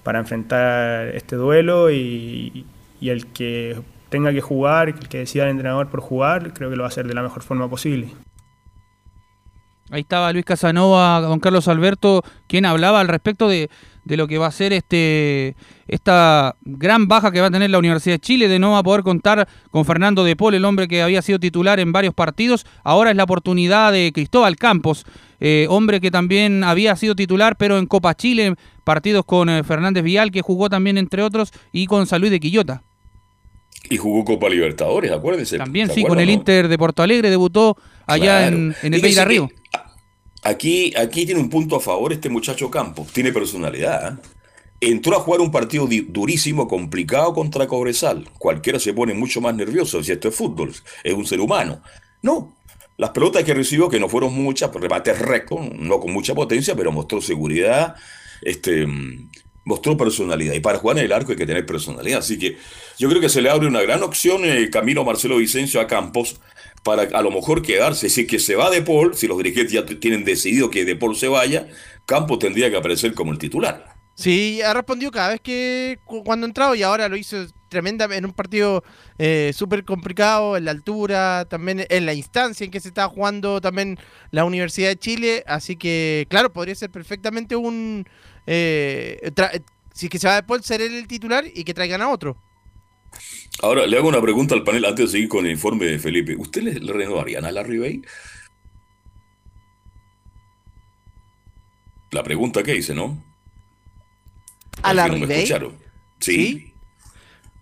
[0.02, 2.64] para enfrentar este duelo y,
[2.98, 6.76] y el que tenga que jugar, el que decida el entrenador por jugar, creo que
[6.76, 8.08] lo va a hacer de la mejor forma posible.
[9.90, 13.68] Ahí estaba Luis Casanova, don Carlos Alberto, quien hablaba al respecto de,
[14.08, 15.54] de lo que va a ser este
[15.86, 18.82] esta gran baja que va a tener la Universidad de Chile, de no va a
[18.82, 22.66] poder contar con Fernando De Paul, el hombre que había sido titular en varios partidos.
[22.84, 25.06] Ahora es la oportunidad de Cristóbal Campos,
[25.40, 28.54] eh, hombre que también había sido titular, pero en Copa Chile,
[28.84, 32.40] partidos con eh, Fernández Vial, que jugó también entre otros, y con San Luis de
[32.40, 32.82] Quillota.
[33.90, 35.56] Y jugó Copa Libertadores, acuérdense.
[35.56, 36.32] También ¿Se sí, con el no?
[36.32, 38.56] Inter de Porto Alegre, debutó allá Claro.
[38.56, 39.48] en, en el Beira que Río.
[40.42, 44.12] Aquí, aquí tiene un punto a favor este muchacho Campos, tiene personalidad.
[44.12, 44.28] ¿eh?
[44.80, 48.28] Entró a jugar un partido durísimo, complicado contra Cobresal.
[48.38, 50.72] Cualquiera se pone mucho más nervioso si esto es fútbol,
[51.02, 51.82] es un ser humano.
[52.22, 52.56] No,
[52.96, 56.92] las pelotas que recibió, que no fueron muchas, remates rectos, no con mucha potencia, pero
[56.92, 57.96] mostró seguridad,
[58.42, 58.86] este,
[59.64, 60.54] mostró personalidad.
[60.54, 62.20] Y para jugar en el arco hay que tener personalidad.
[62.20, 62.56] Así que
[62.98, 66.40] yo creo que se le abre una gran opción el camino Marcelo Vicencio a Campos
[66.88, 68.08] para a lo mejor quedarse.
[68.08, 70.96] Si es que se va De Paul, si los dirigentes ya tienen decidido que De
[70.96, 71.68] Paul se vaya,
[72.06, 73.76] Campos tendría que aparecer como el titular.
[74.14, 77.36] Sí, ha respondido cada vez que cu- cuando ha entrado y ahora lo hizo
[77.68, 78.82] tremenda en un partido
[79.18, 83.60] eh, súper complicado, en la altura, también en la instancia en que se está jugando
[83.60, 83.96] también
[84.32, 85.44] la Universidad de Chile.
[85.46, 88.06] Así que, claro, podría ser perfectamente un...
[88.46, 89.30] eh,
[89.92, 92.36] si es que se va de Paul, ser el titular y que traigan a otro.
[93.62, 96.36] Ahora le hago una pregunta al panel antes de seguir con el informe de Felipe.
[96.36, 98.02] ¿Usted le, le renovarían a Larry Bay?
[102.10, 103.22] La pregunta que hice, ¿no?
[104.82, 105.36] ¿A Larry no me Bay?
[105.42, 105.76] escucharon.
[106.20, 106.72] Sí.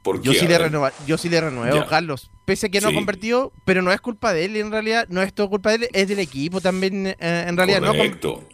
[0.03, 0.39] ¿Por Yo qué?
[0.39, 1.87] sí, le renova- yo sí le renuevo, Ya.
[1.87, 2.31] Carlos.
[2.45, 2.95] Pese a que no Sí.
[2.95, 5.77] ha convertido, pero no es culpa de él en realidad, no es todo culpa de
[5.77, 7.81] él, es del equipo también eh, en realidad.
[7.81, 8.49] No, Correcto.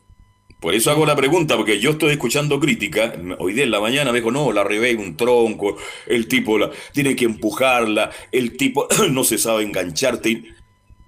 [0.63, 3.13] Por eso hago la pregunta, porque yo estoy escuchando crítica.
[3.41, 6.71] Hoy día en la mañana me dijo, no, la Rebey un tronco, el tipo la,
[6.93, 10.45] tiene que empujarla, el tipo no se sabe engancharte.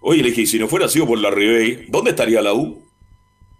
[0.00, 2.82] Oye, le dije, si no fuera sido por la Rebey, ¿dónde estaría la U?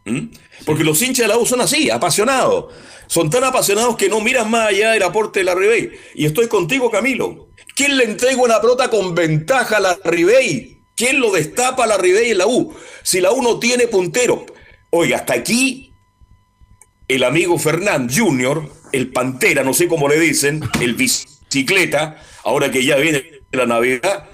[0.05, 0.31] ¿Mm?
[0.67, 2.73] Porque los hinchas de la U son así, apasionados.
[3.07, 5.93] Son tan apasionados que no miran más allá del aporte de la Ribey.
[6.17, 7.51] Y estoy contigo, Camilo.
[7.77, 10.79] ¿Quién le entrega una pelota con ventaja a la Ribey?
[10.97, 12.75] ¿Quién lo destapa a la Ribey en la U?
[13.05, 14.47] Si la U no tiene puntero.
[14.97, 15.93] Oiga, hasta aquí
[17.09, 22.85] el amigo Fernán Junior, el Pantera, no sé cómo le dicen, el bicicleta, ahora que
[22.85, 24.29] ya viene la Navidad,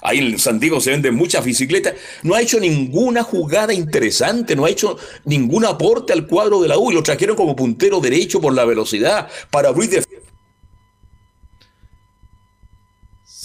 [0.00, 4.64] ahí en San Diego se venden muchas bicicletas, no ha hecho ninguna jugada interesante, no
[4.64, 4.96] ha hecho
[5.26, 9.28] ningún aporte al cuadro de la U lo trajeron como puntero derecho por la velocidad
[9.50, 10.02] para abrir de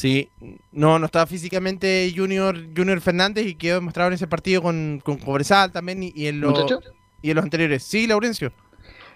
[0.02, 0.30] Sí,
[0.72, 5.18] no, no estaba físicamente Junior, Junior Fernández y quedó demostrado en ese partido con, con
[5.18, 6.58] Cobresal también y, y en los,
[7.22, 7.84] y en los anteriores.
[7.84, 8.52] Sí, Laurencio.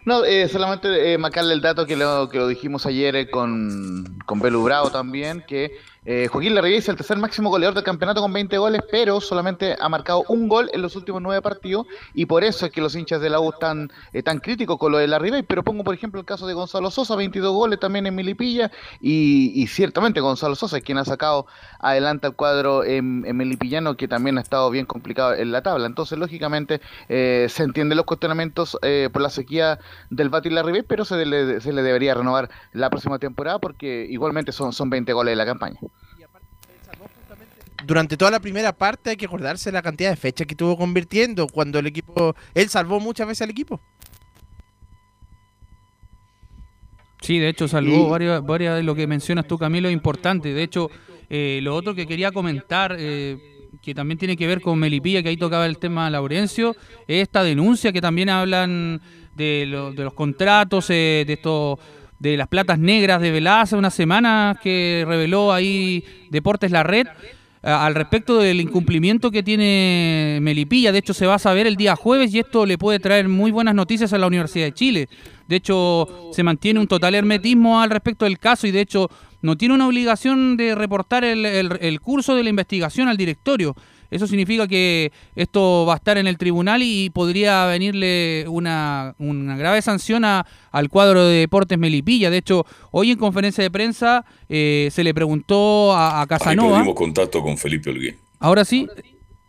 [0.05, 4.19] No, eh, solamente eh, marcarle el dato que lo, que lo dijimos ayer eh, con,
[4.27, 5.71] con Belu Bravo también, que
[6.07, 9.75] eh, Joaquín Larriguey es el tercer máximo goleador del campeonato con 20 goles, pero solamente
[9.79, 12.95] ha marcado un gol en los últimos nueve partidos y por eso es que los
[12.95, 15.41] hinchas de la U están eh, tan críticos con lo de Larriguey.
[15.41, 19.65] Pero pongo, por ejemplo, el caso de Gonzalo Sosa, 22 goles también en Milipilla y,
[19.67, 21.47] ciertamente Gonzalo Sosa es quien ha sacado
[21.79, 25.87] adelante al cuadro en, en Melipillano, que también ha estado bien complicado en la tabla.
[25.87, 29.79] Entonces, lógicamente, eh, se entienden los cuestionamientos eh, por la sequía
[30.11, 34.51] del Bati Larribey, pero se le, se le debería renovar la próxima temporada porque igualmente
[34.51, 35.79] son, son 20 goles de la campaña.
[37.85, 41.47] Durante toda la primera parte hay que acordarse la cantidad de fechas que estuvo convirtiendo
[41.47, 42.35] cuando el equipo.
[42.53, 43.79] Él salvó muchas veces al equipo.
[47.21, 50.53] Sí, de hecho salvó Y- varias, varias de lo que mencionas tú, Camilo, es importante.
[50.53, 50.89] De hecho,
[51.29, 53.37] eh, lo otro que quería comentar, eh,
[53.81, 56.75] que también tiene que ver con Melipilla, que ahí tocaba el tema Laurencio,
[57.07, 59.01] es esta denuncia que también hablan
[59.35, 61.79] de, lo- de los contratos, eh, de esto
[62.19, 67.07] de las platas negras de Velá hace unas semanas que reveló ahí Deportes La Red
[67.65, 70.91] al respecto del incumplimiento que tiene Melipilla.
[70.91, 73.51] De hecho, se va a saber el día jueves y esto le puede traer muy
[73.51, 75.09] buenas noticias a la Universidad de Chile.
[75.47, 79.09] De hecho, se mantiene un total hermetismo al respecto del caso y de hecho
[79.41, 83.75] no tiene una obligación de reportar el, el- el curso de la investigación al directorio.
[84.11, 89.57] Eso significa que esto va a estar en el tribunal y podría venirle una, una
[89.57, 92.29] grave sanción a- al cuadro de Deportes Melipilla.
[92.29, 96.77] De hecho, hoy en conferencia de prensa eh, se le preguntó a, a Casanova.
[96.77, 98.15] perdimos contacto con Felipe Olguín.
[98.39, 98.87] Ahora sí,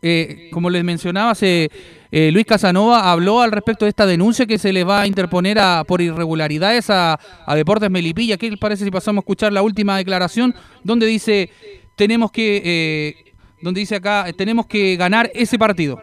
[0.02, 1.70] eh, como les mencionaba, se,
[2.12, 5.58] eh, Luis Casanova habló al respecto de esta denuncia que se le va a interponer
[5.58, 8.36] a- por irregularidades a, a Deportes Melipilla.
[8.36, 10.54] ¿Qué les parece si pasamos a escuchar la última declaración
[10.84, 11.50] donde dice
[11.96, 13.25] tenemos que, eh,
[13.62, 16.00] donde dice acá tenemos que ganar ese partido?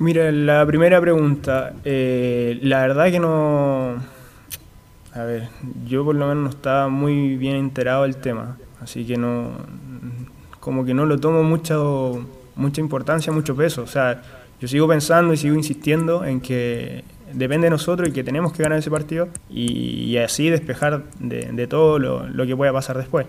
[0.00, 3.96] Mira, la primera pregunta, eh, la verdad que no...
[5.12, 5.48] A ver,
[5.86, 9.50] yo por lo menos no estaba muy bien enterado del tema, así que no...
[10.60, 12.24] Como que no lo tomo mucho,
[12.54, 13.82] mucha importancia, mucho peso.
[13.82, 14.22] O sea,
[14.60, 18.62] yo sigo pensando y sigo insistiendo en que depende de nosotros y que tenemos que
[18.62, 23.26] ganar ese partido y, así despejar de, de todo lo, lo que pueda pasar después.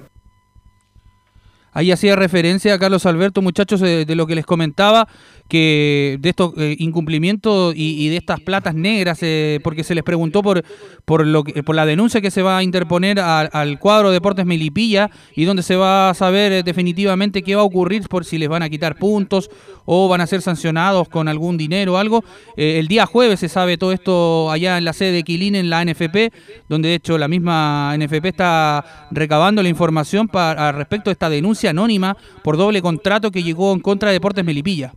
[1.74, 5.08] Ahí hacía referencia a Carlos Alberto, muchachos, de, lo que les comentaba,
[5.48, 10.42] que de estos eh, incumplimientos y, de estas platas negras, eh, porque se les preguntó
[10.44, 10.64] por
[11.06, 15.10] por lo que- por la denuncia que se va a interponer al cuadro Deportes Melipilla
[15.36, 18.48] y donde se va a saber eh, definitivamente qué va a ocurrir por si les
[18.48, 19.50] van a quitar puntos
[19.86, 22.24] o van a ser sancionados con algún dinero o algo.
[22.56, 25.84] El día jueves se sabe todo esto allá en la sede de Quilín, en la
[25.84, 26.32] NFP,
[26.68, 31.59] donde de hecho la misma NFP está recabando la información para, respecto a esta denuncia
[31.68, 34.94] anónima por doble contrato que llegó en contra de Deportes Melipilla.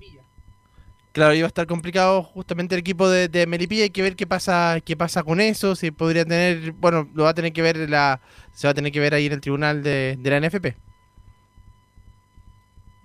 [1.12, 3.82] Claro, iba a estar complicado justamente el equipo de, de Melipilla.
[3.82, 5.74] Hay que ver qué pasa, qué pasa con eso.
[5.76, 8.20] Si podría tener, bueno, lo va a tener que ver la,
[8.54, 10.74] se va a tener que ver ahí en el tribunal de, de la NFP.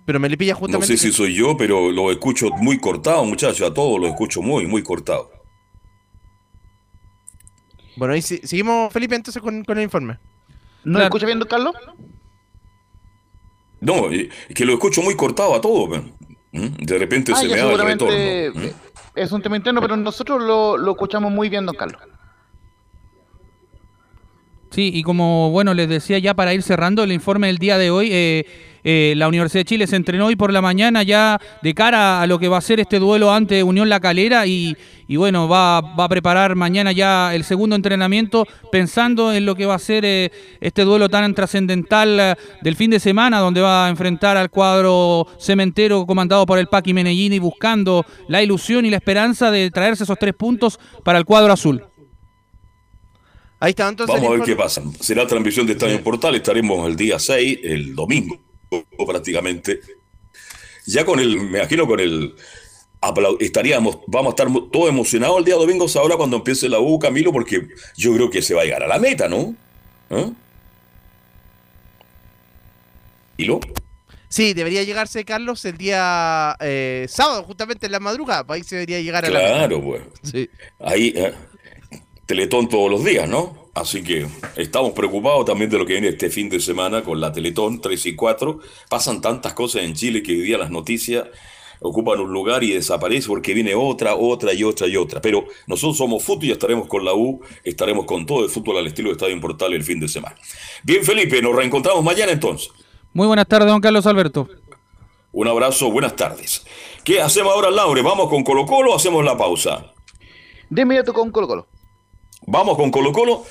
[0.06, 0.96] Pero Melipilla No justamente.
[0.96, 3.70] sé si soy yo, pero lo escucho muy cortado, muchachos.
[3.70, 5.30] A todos lo escucho muy, muy cortado.
[7.96, 10.18] Bueno, ahí si- seguimos, Felipe, entonces con, con el informe.
[10.84, 11.74] ¿No escucha bien, don Carlos?
[13.80, 15.88] No, eh, que lo escucho muy cortado a todos.
[15.88, 16.12] men.
[16.52, 16.84] ¿Mm?
[16.84, 18.14] De repente Ah, se me da el retorno.
[18.14, 18.62] ¿Mm?
[18.64, 18.72] eh,
[19.14, 22.00] es un tema interno, pero nosotros lo, lo escuchamos muy bien, don Carlos.
[24.70, 27.90] Sí, y como bueno les decía ya para ir cerrando el informe del día de
[27.90, 28.46] hoy, eh,
[28.84, 32.26] eh, la Universidad de Chile se entrenó hoy por la mañana ya de cara a
[32.26, 34.76] lo que va a ser este duelo ante Unión La Calera y,
[35.06, 39.66] y bueno, va, va a preparar mañana ya el segundo entrenamiento pensando en lo que
[39.66, 43.86] va a ser eh, este duelo tan trascendental eh, del fin de semana donde va
[43.86, 48.96] a enfrentar al cuadro cementero comandado por el Paqui Menellini buscando la ilusión y la
[48.96, 51.84] esperanza de traerse esos tres puntos para el cuadro azul.
[53.60, 54.14] Ahí está, entonces.
[54.14, 54.82] Vamos a ver qué pasa.
[55.00, 56.36] Será transmisión de Estadio Portal.
[56.36, 58.47] Estaremos el día 6, el domingo
[59.06, 59.80] prácticamente.
[60.86, 62.34] Ya con el, me imagino con el,
[63.40, 67.32] estaríamos, vamos a estar todos emocionados el día domingo, ahora cuando empiece la U, Camilo,
[67.32, 69.54] porque yo creo que se va a llegar a la meta, ¿no?
[70.10, 70.30] ¿Ah?
[73.36, 73.60] ¿Hilo?
[74.28, 78.44] Sí, debería llegarse, Carlos, el día eh, sábado, justamente en la madrugada.
[78.48, 79.38] Ahí se debería llegar a la.
[79.38, 80.02] Claro, pues.
[80.22, 80.50] Sí.
[80.80, 81.32] Ahí, eh,
[82.26, 83.57] Teletón todos los días, ¿no?
[83.80, 84.26] Así que
[84.56, 88.06] estamos preocupados también de lo que viene este fin de semana con la Teletón 3
[88.06, 88.58] y 4.
[88.88, 91.26] Pasan tantas cosas en Chile que hoy día las noticias
[91.80, 95.20] ocupan un lugar y desaparecen porque viene otra, otra y otra y otra.
[95.20, 98.88] Pero nosotros somos fútbol y estaremos con la U, estaremos con todo el fútbol al
[98.88, 100.34] estilo de Estadio Portal el fin de semana.
[100.82, 102.70] Bien, Felipe, nos reencontramos mañana entonces.
[103.12, 104.48] Muy buenas tardes, don Carlos Alberto.
[105.30, 106.66] Un abrazo, buenas tardes.
[107.04, 108.02] ¿Qué hacemos ahora, Laure?
[108.02, 109.92] ¿Vamos con Colo Colo o hacemos la pausa?
[110.68, 111.66] De inmediato con Colo Colo.
[112.46, 113.44] Vamos con Colo Colo.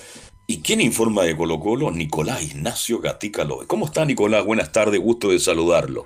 [0.49, 1.91] ¿Y quién informa de Colo Colo?
[1.91, 3.67] Nicolás Ignacio Gatica Loe.
[3.67, 4.45] ¿Cómo está Nicolás?
[4.45, 6.05] Buenas tardes, gusto de saludarlo.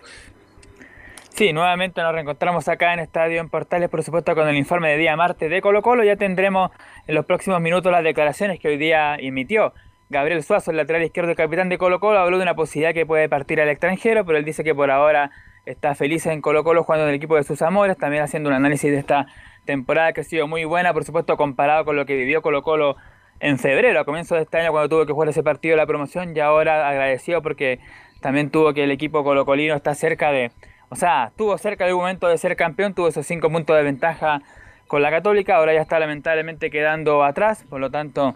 [1.30, 4.98] Sí, nuevamente nos reencontramos acá en Estadio en Portales, por supuesto, con el informe de
[4.98, 6.04] día martes de Colo Colo.
[6.04, 6.72] Ya tendremos
[7.06, 9.76] en los próximos minutos las declaraciones que hoy día emitió
[10.10, 12.18] Gabriel Suazo, el lateral izquierdo y capitán de Colo Colo.
[12.18, 15.30] Habló de una posibilidad que puede partir al extranjero, pero él dice que por ahora
[15.68, 18.56] está feliz en Colo Colo jugando en el equipo de sus amores, también haciendo un
[18.56, 19.28] análisis de esta
[19.66, 22.98] temporada que ha sido muy buena, por supuesto, comparado con lo que vivió Colo Colo
[23.42, 25.86] en febrero, a comienzo de este año, cuando tuvo que jugar ese partido de la
[25.86, 27.80] promoción, y ahora agradecido porque
[28.22, 30.52] también tuvo que el equipo colocolino está cerca de
[30.92, 34.42] o sea, estuvo cerca de momento de ser campeón, tuvo esos cinco puntos de ventaja
[34.88, 38.36] con la Católica, ahora ya está lamentablemente quedando atrás, por lo tanto,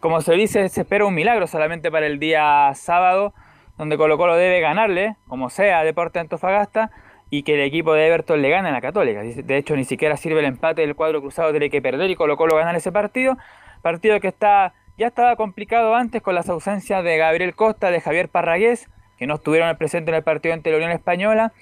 [0.00, 3.32] como se dice, se espera un milagro solamente para el día sábado,
[3.78, 6.90] donde Colo Colo debe ganarle, como sea, Deporte Antofagasta,
[7.30, 9.22] y que el equipo de Everton le gane a la Católica.
[9.22, 12.36] De hecho, ni siquiera sirve el empate del cuadro cruzado, tiene que perder y Colo
[12.36, 13.38] Colo ganar ese partido.
[13.82, 18.28] Partido que está ya estaba complicado antes con las ausencias de Gabriel Costa, de Javier
[18.28, 21.52] Parragués, que no estuvieron presentes en el partido ante la Unión Española.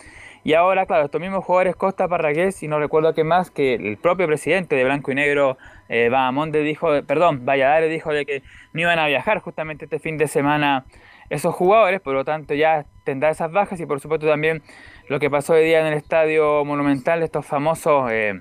[0.42, 3.98] Y ahora, claro, estos mismos jugadores Costa Parragués y no recuerdo qué más, que el
[3.98, 5.58] propio presidente de Blanco y Negro,
[5.88, 8.42] eh, Bahamonde, dijo, perdón, Valladares dijo de que
[8.72, 10.84] no iban a viajar justamente este fin de semana
[11.28, 14.62] esos jugadores, por lo tanto ya tendrá esas bajas y por supuesto también
[15.08, 18.40] lo que pasó hoy día en el estadio monumental, estos famosos eh,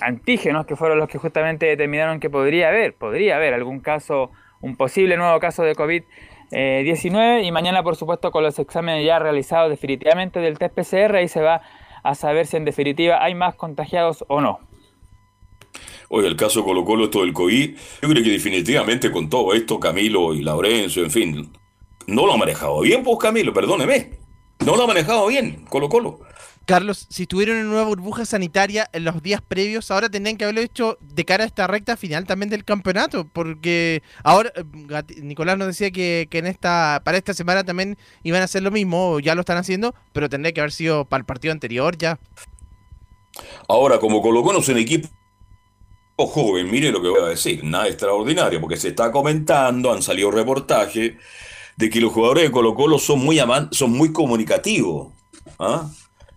[0.00, 4.30] antígenos que fueron los que justamente determinaron que podría haber, podría haber algún caso,
[4.60, 6.02] un posible nuevo caso de COVID
[6.50, 11.26] 19 y mañana por supuesto con los exámenes ya realizados definitivamente del test PCR ahí
[11.26, 11.62] se va
[12.04, 14.60] a saber si en definitiva hay más contagiados o no.
[16.08, 19.80] Oye, el caso Colo Colo, esto del COVID, yo creo que definitivamente con todo esto,
[19.80, 21.52] Camilo y Laurencio, en fin,
[22.06, 24.10] no lo ha manejado bien, pues Camilo, perdóneme.
[24.64, 26.20] No lo ha manejado bien, Colo Colo.
[26.66, 30.60] Carlos, si estuvieron en una burbuja sanitaria en los días previos, ahora tendrían que haberlo
[30.60, 34.64] hecho de cara a esta recta final también del campeonato, porque ahora eh,
[35.22, 39.20] Nicolás nos decía que, en esta para esta semana también iban a hacer lo mismo,
[39.20, 42.18] ya lo están haciendo, pero tendría que haber sido para el partido anterior ya.
[43.68, 45.08] Ahora, como colocó en equipo
[46.16, 50.32] joven, mire lo que voy a decir, nada extraordinario, porque se está comentando, han salido
[50.32, 51.14] reportajes
[51.76, 53.38] de que los jugadores de Colo Colo son muy,
[53.70, 55.12] son muy comunicativos.
[55.60, 55.88] ¿ah?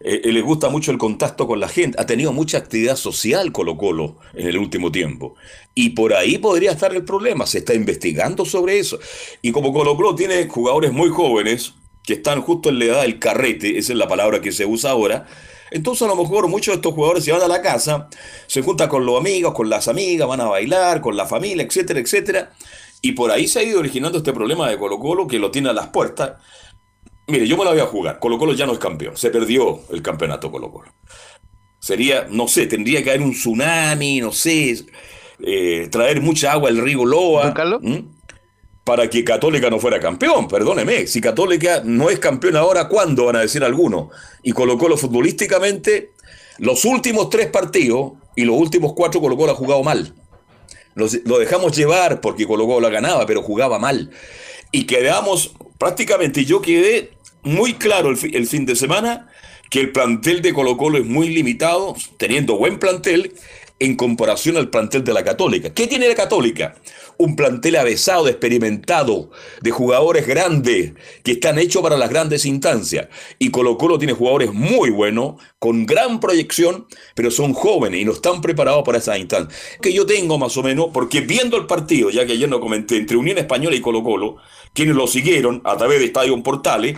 [0.02, 3.52] Eh, eh, le gusta mucho el contacto con la gente, ha tenido mucha actividad social
[3.52, 5.36] Colo Colo en el último tiempo.
[5.76, 9.00] Y por ahí podría estar el problema, se está investigando sobre eso.
[9.42, 11.74] Y como Colo Colo tiene jugadores muy jóvenes,
[12.04, 14.92] que están justo en la edad del carrete, esa es la palabra que se usa
[14.92, 15.28] ahora,
[15.72, 18.08] entonces a lo mejor muchos de estos jugadores se van a la casa,
[18.48, 22.00] se juntan con los amigos, con las amigas, van a bailar, con la familia, etcétera,
[22.00, 22.52] etcétera.
[23.02, 25.70] Y por ahí se ha ido originando este problema de Colo Colo que lo tiene
[25.70, 26.34] a las puertas
[27.30, 28.20] Mire, yo me la voy a jugar.
[28.20, 29.16] Colo Colo ya no es campeón.
[29.16, 30.92] Se perdió el campeonato Colo Colo.
[31.80, 34.84] Sería, no sé, tendría que haber un tsunami, no sé,
[35.42, 37.54] eh, traer mucha agua al río Loa.
[38.84, 41.06] Para que Católica no fuera campeón, perdóneme.
[41.06, 44.10] Si Católica no es campeón ahora, ¿cuándo van a decir algunos?
[44.42, 46.14] Y Colo Colo futbolísticamente,
[46.58, 50.16] los últimos tres partidos y los últimos cuatro Colo Colo ha jugado mal.
[50.96, 54.10] lo dejamos llevar porque Colo Colo la ganaba, pero jugaba mal.
[54.72, 57.12] Y quedamos, prácticamente yo quedé
[57.50, 59.28] muy claro el, fin de semana
[59.70, 63.34] que el plantel de Colo Colo es muy limitado, teniendo buen plantel
[63.80, 65.74] en comparación al plantel de la Católica.
[65.74, 66.76] ¿Qué tiene la Católica?
[67.18, 69.32] Un plantel avesado, experimentado,
[69.62, 70.94] de jugadores grandes,
[71.24, 73.08] que están hechos para las grandes instancias.
[73.40, 78.14] Y Colo Colo tiene jugadores muy buenos, con gran proyección, pero son jóvenes y no
[78.14, 79.60] están preparados para esas instancias.
[79.82, 82.98] Que yo tengo más o menos, porque viendo el partido, ya que ayer no comenté,
[82.98, 84.38] entre Unión Española y Colo Colo,
[84.74, 86.98] quienes lo siguieron a través de Estadio Portales,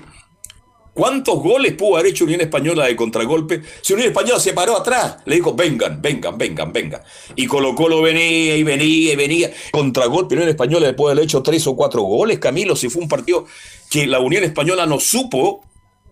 [0.93, 3.61] ¿Cuántos goles pudo haber hecho Unión Española de contragolpe?
[3.81, 7.01] Si Unión Española se paró atrás, le dijo, vengan, vengan, vengan, vengan.
[7.35, 9.51] Y Colo Colo venía y venía y venía.
[9.71, 13.07] Contragolpe, Unión Española le puede haber hecho tres o cuatro goles, Camilo, si fue un
[13.07, 13.45] partido
[13.89, 15.63] que la Unión Española no supo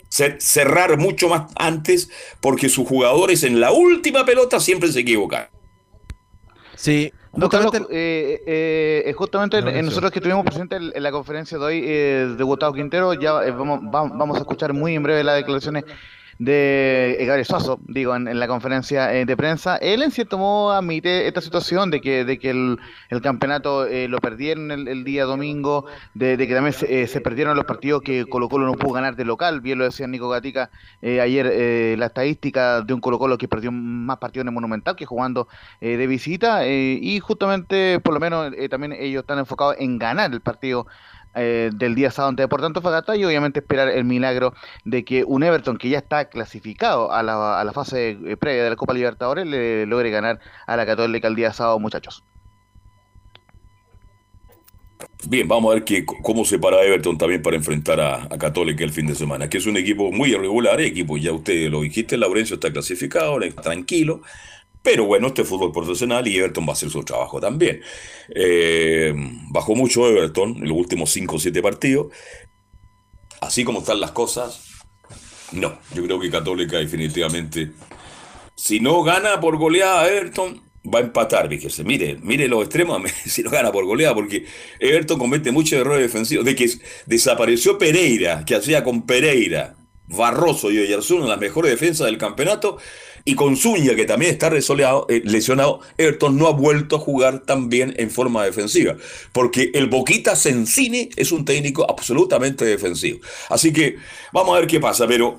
[0.09, 2.09] cerrar mucho más antes
[2.41, 5.49] porque sus jugadores en la última pelota siempre se equivocan.
[6.75, 8.41] Sí, Justamente, eh,
[9.05, 13.13] eh, justamente nosotros que estuvimos presentes en, la conferencia de hoy eh, de Gustavo Quintero,
[13.13, 15.83] ya eh, vamos, vamos a escuchar muy en breve las declaraciones
[16.39, 19.75] de Gabriel Suazo, digo, en, la conferencia eh, de prensa.
[19.75, 22.79] Él en cierto modo admite esta situación de que, de que el,
[23.21, 27.65] campeonato eh, lo perdieron el, día domingo, de, que también se, eh, se, perdieron los
[27.65, 29.59] partidos que Colo Colo no pudo ganar de local.
[29.59, 30.71] Bien lo decía Nico Gatica
[31.01, 35.05] ayer, la estadística de un Colo Colo que perdió más partidos en el Monumental que
[35.05, 35.49] jugando
[35.81, 36.65] de visita.
[36.65, 40.87] y justamente, por lo menos, también ellos están enfocados en ganar el partido
[41.35, 44.53] eh, del día sábado ante tanto Fagata y obviamente esperar el milagro
[44.83, 48.63] de que un Everton que ya está clasificado a la, a la fase eh, previa
[48.63, 52.23] de la Copa Libertadores le logre ganar a la Católica el día sábado, muchachos.
[55.27, 58.83] Bien, vamos a ver que, cómo se para Everton también para enfrentar a, a, Católica
[58.83, 62.17] el fin de semana, que es un equipo muy irregular, equipo, ya usted lo dijiste,
[62.17, 64.21] Laurencio está clasificado, tranquilo,
[64.81, 67.81] pero bueno, este es fútbol profesional y Everton va a hacer su trabajo también.
[68.33, 69.13] Eh,
[69.51, 72.07] bajó mucho Everton en los últimos 5 o 7 partidos.
[73.41, 74.61] Así como están las cosas,
[75.51, 75.79] no.
[75.93, 77.71] Yo creo que Católica definitivamente,
[78.55, 80.61] si no gana por goleada a Everton,
[80.93, 81.83] va a empatar, fíjese.
[81.83, 84.45] Mire, mire los extremos, si no gana por goleada, porque
[84.79, 86.45] Everton comete muchos errores defensivos.
[86.45, 86.69] De que
[87.05, 89.75] desapareció Pereira, que hacía con Pereira,
[90.07, 92.79] Barroso y Oyarzún las mejores defensas del campeonato
[93.29, 97.69] y con Zúñiga, que también está eh, lesionado, Everton no ha vuelto a jugar tan
[97.69, 98.95] bien en forma defensiva.
[99.31, 103.19] Porque el Boquita Sensini es un técnico absolutamente defensivo.
[103.49, 103.97] Así que
[104.33, 105.37] vamos a ver qué pasa, pero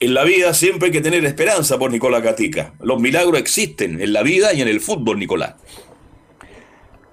[0.00, 2.74] en la vida siempre hay que tener esperanza por Nicolás Gatica.
[2.80, 5.54] Los milagros existen en la vida y en el fútbol, Nicolás.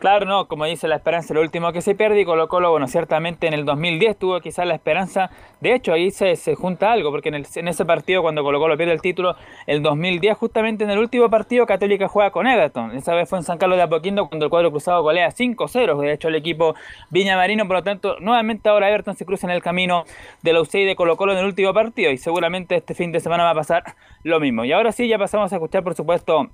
[0.06, 2.88] Claro, no, como dice la esperanza, lo último que se pierde y Colo Colo, bueno,
[2.88, 5.32] ciertamente en el 2010 tuvo quizás la esperanza,
[5.62, 8.60] de hecho ahí se, se junta algo, porque en, el, en, ese partido cuando Colo
[8.60, 9.36] Colo pierde el título,
[9.66, 13.46] el 2010 justamente en el último partido Católica juega con Everton, esa vez fue en
[13.46, 16.76] San Carlos de Apoquindo cuando el cuadro cruzado golea 5-0, de hecho el equipo
[17.10, 20.04] Viña Marino, por lo tanto nuevamente ahora Everton se cruza en el camino
[20.44, 22.12] de la UCI de Colo Colo en el último partido.
[22.12, 24.66] Y seguramente este fin de semana va a pasar lo mismo.
[24.66, 26.52] Y ahora sí, ya pasamos a escuchar por supuesto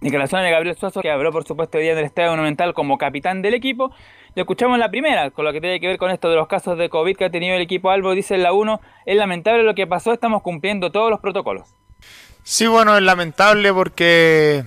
[0.00, 2.98] Declaraciones de Gabriel Suazo, que habló por supuesto hoy día en el Estadio Monumental como
[2.98, 3.90] capitán del equipo.
[4.34, 6.76] Le escuchamos la primera, con lo que tiene que ver con esto de los casos
[6.76, 8.12] de COVID que ha tenido el equipo Albo.
[8.14, 11.68] Dice la 1, es lamentable lo que pasó, estamos cumpliendo todos los protocolos.
[12.42, 14.64] Sí, bueno, es lamentable porque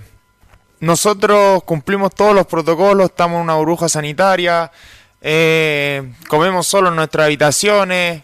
[0.80, 4.72] nosotros cumplimos todos los protocolos, estamos en una burbuja sanitaria,
[5.20, 8.22] eh, comemos solo en nuestras habitaciones,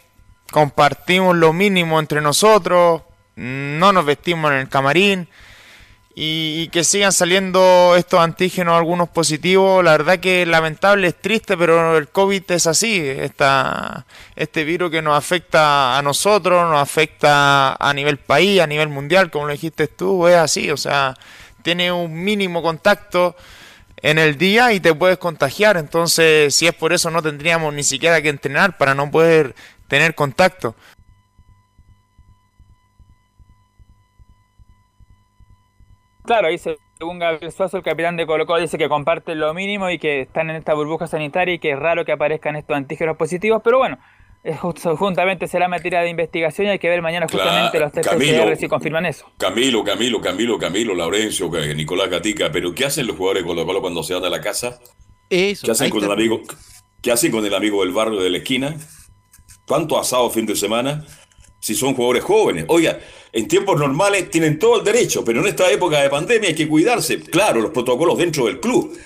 [0.50, 3.02] compartimos lo mínimo entre nosotros,
[3.36, 5.28] no nos vestimos en el camarín
[6.16, 9.82] y, que sigan saliendo estos antígenos, algunos positivos.
[9.82, 13.00] La verdad que lamentable, es triste, pero el COVID es así.
[13.00, 14.06] Esta,
[14.36, 19.30] este virus que nos afecta a nosotros, nos afecta a nivel país, a nivel mundial,
[19.30, 20.70] como lo dijiste tú, es así.
[20.70, 21.14] O sea,
[21.62, 23.34] tiene un mínimo contacto
[23.96, 25.76] en el día y te puedes contagiar.
[25.76, 29.56] Entonces, si es por eso, no tendríamos ni siquiera que entrenar para no poder
[29.88, 30.76] tener contacto.
[36.24, 39.90] Claro, ahí según Gabriel Suazo, el capitán de Colo Colo dice que comparten lo mínimo
[39.90, 43.16] y que están en esta burbuja sanitaria y que es raro que aparezcan estos antígenos
[43.16, 43.98] positivos, pero bueno,
[44.96, 48.68] juntamente será materia de investigación y hay que ver mañana justamente los test PCR si
[48.68, 49.26] confirman eso.
[49.36, 53.80] Camilo, Camilo, Camilo, Camilo, Laurencio, Nicolás Gatica, pero ¿qué hacen los jugadores de Colo Colo
[53.82, 54.80] cuando se van a la casa?
[55.28, 56.40] Eso, ¿Qué hacen con el amigo?
[57.02, 58.76] ¿Qué hacen con el amigo del barrio de la esquina?
[59.66, 61.04] ¿Cuánto asado fin de semana?
[61.60, 62.64] Si son jugadores jóvenes.
[62.68, 62.98] Oiga,
[63.34, 66.68] en tiempos normales tienen todo el derecho, pero en esta época de pandemia hay que
[66.68, 67.18] cuidarse.
[67.18, 68.96] Claro, los protocolos dentro del club.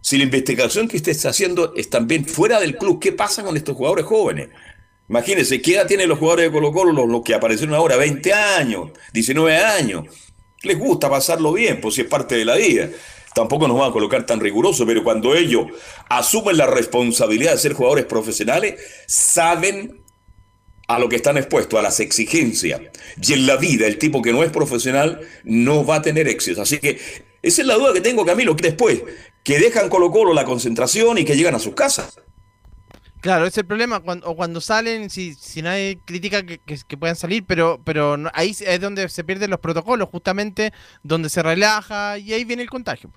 [0.00, 3.58] Si la investigación que usted está haciendo es también fuera del club, ¿qué pasa con
[3.58, 4.48] estos jugadores jóvenes?
[5.06, 7.98] Imagínense, ¿qué edad tienen los jugadores de Colo Colo, los, que aparecieron ahora?
[7.98, 10.04] 20 años, 19 años.
[10.62, 12.88] Les gusta pasarlo bien, pues si es parte de la vida.
[13.34, 15.66] Tampoco nos van a colocar tan rigurosos, pero cuando ellos
[16.08, 20.03] asumen la responsabilidad de ser jugadores profesionales, saben
[20.86, 22.80] a lo que están expuestos, a las exigencias.
[23.22, 26.62] Y en la vida, el tipo que no es profesional no va a tener éxito.
[26.62, 26.98] Así que
[27.42, 29.02] esa es la duda que tengo, Camilo, que después,
[29.42, 32.18] que dejan Colo Colo la concentración y que llegan a sus casas.
[33.20, 37.16] Claro, es el problema, cuando, o cuando salen, si, si nadie critica que, que, puedan
[37.16, 42.34] salir, pero, pero ahí es donde se pierden los protocolos, justamente donde se relaja y
[42.34, 43.10] ahí viene el contagio.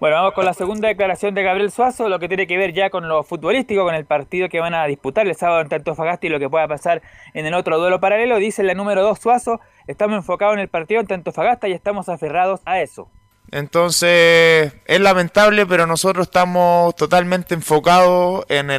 [0.00, 2.88] Bueno, vamos con la segunda declaración de Gabriel Suazo, lo que tiene que ver ya
[2.88, 6.30] con lo futbolístico, con el partido que van a disputar el sábado en Antofagasta y
[6.30, 7.02] lo que pueda pasar
[7.34, 8.38] en el otro duelo paralelo.
[8.38, 12.60] Dice la número 2 Suazo, estamos enfocados en el partido en Antofagasta y estamos aferrados
[12.64, 13.10] a eso.
[13.50, 18.70] Entonces es lamentable, pero nosotros estamos totalmente enfocados en,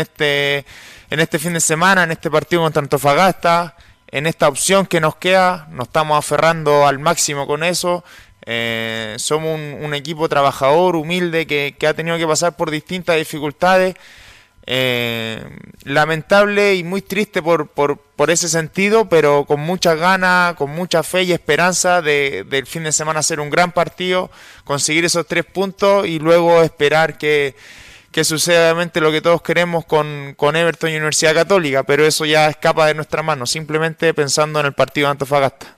[0.00, 0.64] este,
[1.08, 3.76] en este fin de semana, en este partido contra Antofagasta,
[4.08, 8.02] en esta opción que nos queda, nos estamos aferrando al máximo con eso
[8.46, 13.96] eh, somos un, equipo trabajador, humilde, que, ha tenido que pasar por distintas dificultades.
[14.66, 15.44] Eh,
[15.82, 21.24] lamentable y muy triste por, por, ese sentido, pero con muchas ganas, con mucha fe
[21.24, 24.30] y esperanza de, del fin de semana hacer un gran partido,
[24.64, 27.54] conseguir esos tres puntos y luego esperar que,
[28.22, 32.86] suceda lo que todos queremos con, con Everton y Universidad Católica, pero eso ya escapa
[32.86, 35.73] de nuestra mano, simplemente pensando en el partido de Antofagasta.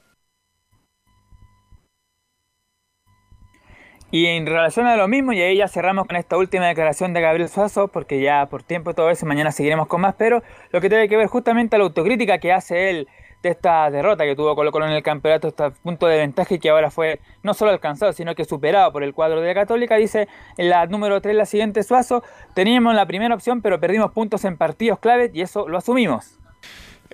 [4.10, 7.20] Y en relación a lo mismo, y ahí ya cerramos con esta última declaración de
[7.20, 10.88] Gabriel Suazo, porque ya por tiempo todo eso, mañana seguiremos con más, pero lo que
[10.88, 13.08] tiene que ver justamente a la autocrítica que hace él
[13.42, 16.58] de esta derrota que tuvo Colo Colo en el campeonato, este punto de ventaja y
[16.58, 19.96] que ahora fue no solo alcanzado, sino que superado por el cuadro de la Católica.
[19.96, 22.22] Dice en la número 3, la siguiente Suazo,
[22.54, 26.38] teníamos la primera opción, pero perdimos puntos en partidos clave y eso lo asumimos.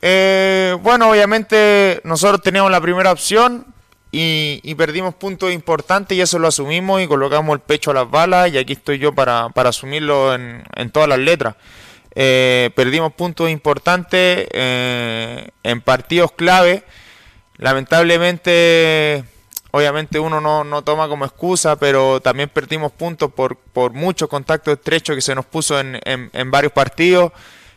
[0.00, 3.66] Eh, bueno, obviamente nosotros teníamos la primera opción
[4.14, 8.52] y, perdimos puntos importantes y eso lo asumimos y colocamos el pecho a las balas
[8.52, 11.56] y aquí estoy yo para, asumirlo en, todas las letras.
[12.14, 16.84] Eh, perdimos puntos importantes eh, en partidos clave.
[17.56, 19.24] Lamentablemente,
[19.70, 25.16] obviamente uno no, toma como excusa, pero también perdimos puntos por, por muchos contactos estrechos
[25.16, 27.32] que se nos puso en, en varios partidos.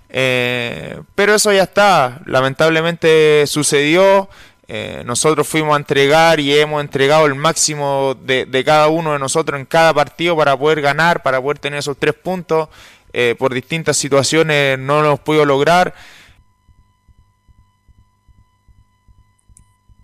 [0.10, 4.30] Eh, pero eso ya está, lamentablemente sucedió.
[4.68, 9.60] Eh, nosotros fuimos a entregar y hemos entregado el máximo de, cada uno de nosotros
[9.60, 12.70] en cada partido para poder ganar, para poder tener esos tres puntos.
[13.14, 15.94] Eh, por distintas situaciones no lo hemos podido lograr.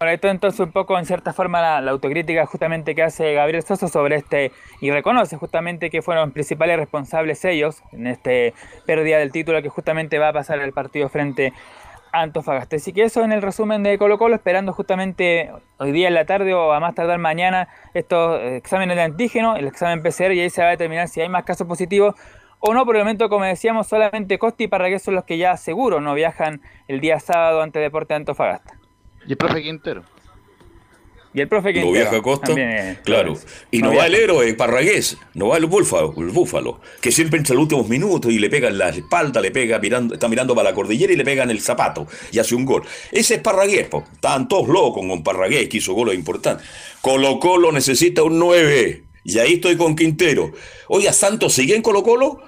[0.01, 3.87] Para esto entonces un poco en cierta forma la, autocrítica justamente que hace Gabriel Soso
[3.87, 8.55] sobre este y reconoce justamente que fueron principales responsables ellos en este
[8.87, 11.53] pérdida del título que justamente va a pasar el partido frente
[12.11, 12.75] Antofagasta.
[12.75, 16.25] Así que eso en el resumen de Colo Colo, esperando justamente hoy día en la
[16.25, 20.49] tarde o a más tardar mañana estos exámenes de antígeno, el examen PCR y ahí
[20.49, 22.15] se va a determinar si hay más casos positivos
[22.63, 25.57] o no, por el momento, como decíamos, solamente Costi y Parragués son los que ya
[25.57, 28.77] seguro no viajan el día sábado ante Deporte de Antofagasta.
[29.25, 30.03] Y el profe Quintero.
[31.33, 31.93] Y el profe Quintero.
[31.93, 32.53] No viaja a Costa.
[33.03, 33.37] claro.
[33.71, 37.53] Y no, va el héroe Parragués, no va el búfalo, el búfalo, que siempre entra
[37.53, 40.53] en los últimos minutos y le pega en la espalda, le pega mirando, está mirando
[40.53, 42.83] para la cordillera y le pega en el zapato y hace un gol.
[43.11, 44.03] Ese es Parragués, po.
[44.13, 46.67] Estaban todos locos con Parragués, que hizo goles importantes.
[47.01, 49.03] Colo Colo necesita un 9.
[49.23, 50.51] Y ahí estoy con Quintero.
[50.87, 52.41] Oiga, Santos, ¿sigue en Colo Colo?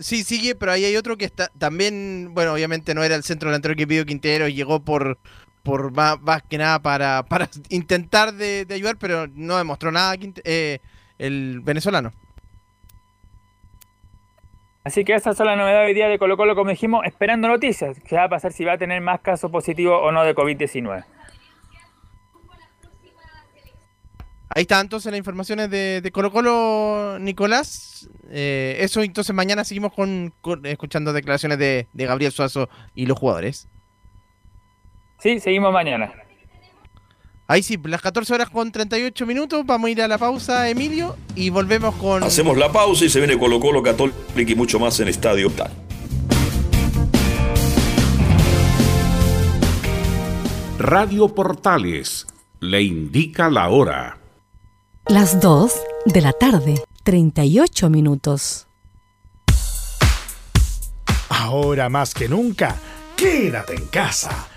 [0.00, 3.50] sí, sigue, pero ahí hay otro que está también, bueno, obviamente no era el centro
[3.50, 5.18] delantero que pidió Quintero, llegó por,
[5.62, 10.78] por más, que nada para, para intentar de, ayudar, pero no demostró nada eh,
[11.18, 12.12] el venezolano.
[14.82, 17.98] Así que esa es la novedad hoy día de Colo Colo, como dijimos, esperando noticias.
[18.00, 21.04] ¿Qué va a pasar si va a tener más casos positivos o no de COVID-19?
[24.52, 28.08] Ahí está entonces las informaciones de, de Colo Colo, Nicolás.
[28.30, 30.32] Eh, eso entonces mañana seguimos con,
[30.64, 33.68] escuchando declaraciones de, de, Gabriel Suazo y los jugadores.
[35.22, 36.12] Sí, seguimos mañana.
[37.46, 39.66] Ahí sí, las 14 horas con 38 minutos.
[39.66, 42.22] Vamos a ir a la pausa, Emilio, y volvemos con.
[42.22, 45.70] Hacemos la pausa y se viene Colo Colo, Católico y mucho más en Estadio Tal.
[50.78, 52.26] Radio Portales
[52.60, 54.18] le indica la hora.
[55.08, 55.74] Las 2
[56.06, 58.68] de la tarde, 38 minutos.
[61.28, 62.76] Ahora más que nunca,
[63.16, 64.49] quédate en casa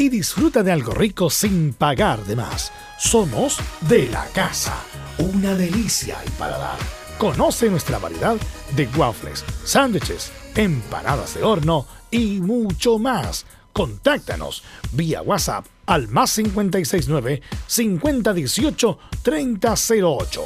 [0.00, 2.72] y disfruta de algo rico sin pagar de más.
[2.98, 4.74] Somos de la casa,
[5.18, 6.78] una delicia al paladar.
[7.18, 8.36] Conoce nuestra variedad
[8.74, 13.44] de waffles, sándwiches, empanadas de horno y mucho más.
[13.74, 20.42] Contáctanos vía WhatsApp al más 569 5018 3008.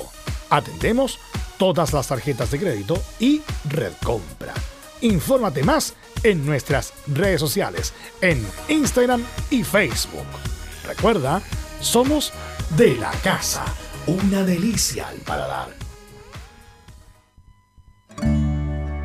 [0.50, 1.20] Atendemos
[1.59, 4.52] todas las tarjetas de crédito y red compra.
[5.00, 10.26] Infórmate más en nuestras redes sociales, en Instagram y Facebook.
[10.86, 11.42] Recuerda,
[11.80, 12.32] somos
[12.76, 13.64] de la casa,
[14.06, 15.84] una delicia al paladar.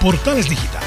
[0.00, 0.82] Portales Digital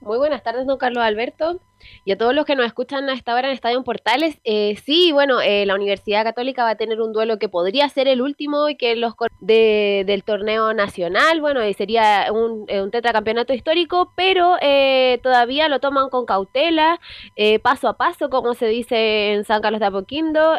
[0.00, 1.58] Muy buenas tardes, don Carlos Alberto,
[2.04, 4.38] y a todos los que nos escuchan a esta hora en Estadio Portales.
[4.44, 8.08] Eh, sí, bueno, eh, la Universidad Católica va a tener un duelo que podría ser
[8.08, 12.90] el último y que los de, del torneo nacional, bueno, y sería un, eh, un
[12.90, 17.00] tetracampeonato histórico, pero eh, todavía lo toman con cautela,
[17.36, 20.56] eh, paso a paso, como se dice en San Carlos de Apoquindo.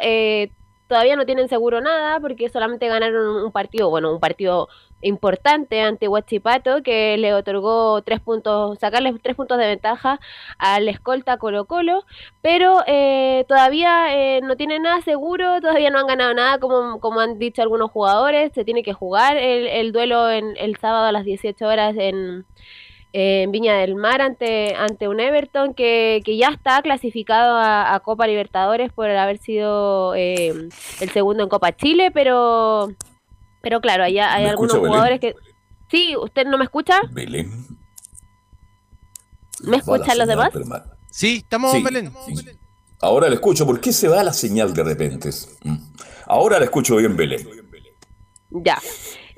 [0.91, 4.67] Todavía no tienen seguro nada porque solamente ganaron un partido, bueno, un partido
[5.01, 10.19] importante ante Huachipato que le otorgó tres puntos, sacarles tres puntos de ventaja
[10.57, 12.03] al escolta Colo Colo,
[12.41, 17.21] pero eh, todavía eh, no tienen nada seguro, todavía no han ganado nada como, como
[17.21, 21.13] han dicho algunos jugadores, se tiene que jugar el, el duelo en, el sábado a
[21.13, 22.45] las 18 horas en,
[23.13, 27.99] en Viña del Mar ante, ante un Everton que, que ya está clasificado a, a
[27.99, 30.69] Copa Libertadores por haber sido eh,
[31.01, 32.89] el segundo en Copa Chile, pero
[33.61, 34.87] pero claro, hay ¿Me algunos escucha, Belén?
[34.89, 35.35] jugadores que...
[35.91, 36.99] Sí, ¿usted no me escucha?
[37.11, 37.51] Belén.
[39.63, 40.51] ¿Me escuchan los demás?
[41.11, 42.11] Sí, estamos, Sí, Belén.
[42.25, 42.33] sí.
[43.01, 43.65] Ahora la escucho.
[43.65, 45.29] ¿Por qué se va la señal de repente?
[45.63, 45.75] Mm.
[46.27, 47.47] Ahora la escucho bien, Belén.
[48.51, 48.79] Ya.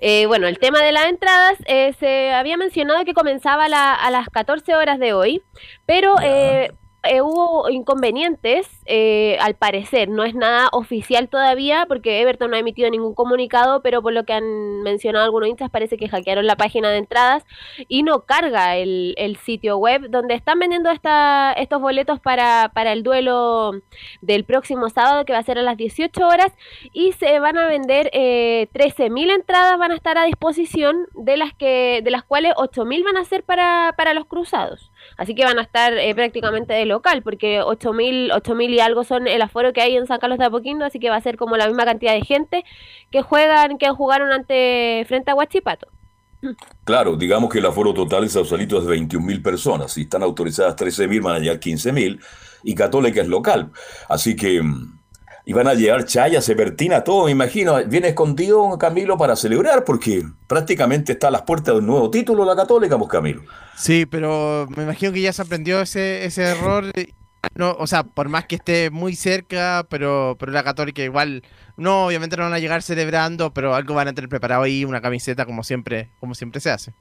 [0.05, 3.93] Eh, bueno, el tema de las entradas, eh, se había mencionado que comenzaba a la-
[3.93, 5.41] a las 14 horas de hoy,
[5.85, 6.71] pero eh,
[7.03, 12.59] eh, hubo inconvenientes, eh, al parecer, no es nada oficial todavía, porque Everton no ha
[12.59, 16.55] emitido ningún comunicado, pero por lo que han mencionado algunos hinchas, parece que hackearon la
[16.55, 17.43] página de entradas
[17.89, 22.93] y no carga el, el sitio web donde están vendiendo esta, estos boletos para, para
[22.93, 23.73] el duelo
[24.21, 26.53] del próximo sábado, que va a ser a las 18 horas,
[26.93, 31.53] y se van a vender eh, 13.000 entradas, van a estar a disposición, de las,
[31.53, 34.93] que, de las cuales 8.000 van a ser para, para los cruzados.
[35.18, 39.27] Así que van a estar eh, prácticamente de local, porque 8.000 8.000 y algo son
[39.27, 41.57] el aforo que hay en San Carlos de Apoquindo, así que va a ser como
[41.57, 42.64] la misma cantidad de gente
[43.11, 45.88] que juegan, que jugaron ante frente a Huachipato.
[46.84, 49.94] Claro, digamos que el aforo total en Sausalito es de 21.000 personas.
[49.94, 52.19] Si están autorizadas 13.000, van a llegar 15.000.
[52.64, 53.72] Y Católica es local.
[54.10, 54.61] Así que.
[55.45, 57.84] Y van a llegar Chaya, Severtina, todo, me imagino.
[57.86, 62.45] Viene escondido Camilo para celebrar, porque prácticamente está a las puertas de un nuevo título
[62.45, 63.41] la Católica, pues Camilo.
[63.76, 66.86] Sí, pero me imagino que ya se aprendió ese, ese error.
[67.56, 71.44] No, o sea, por más que esté muy cerca, pero, pero la Católica igual,
[71.76, 75.02] no, obviamente no van a llegar celebrando, pero algo van a tener preparado ahí, una
[75.02, 76.94] camiseta como siempre, como siempre se hace.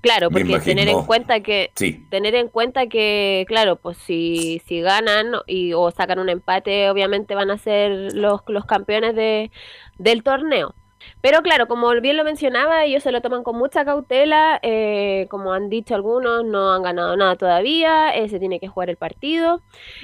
[0.00, 2.06] Claro, porque tener en cuenta que Sí.
[2.08, 7.34] tener en cuenta que claro, pues si si ganan y o sacan un empate, obviamente
[7.34, 9.50] van a ser los los campeones de
[9.98, 10.74] del torneo.
[11.20, 15.52] Pero claro, como bien lo mencionaba, ellos se lo toman con mucha cautela, eh, como
[15.52, 19.60] han dicho algunos, no han ganado nada todavía, eh, se tiene que jugar el partido.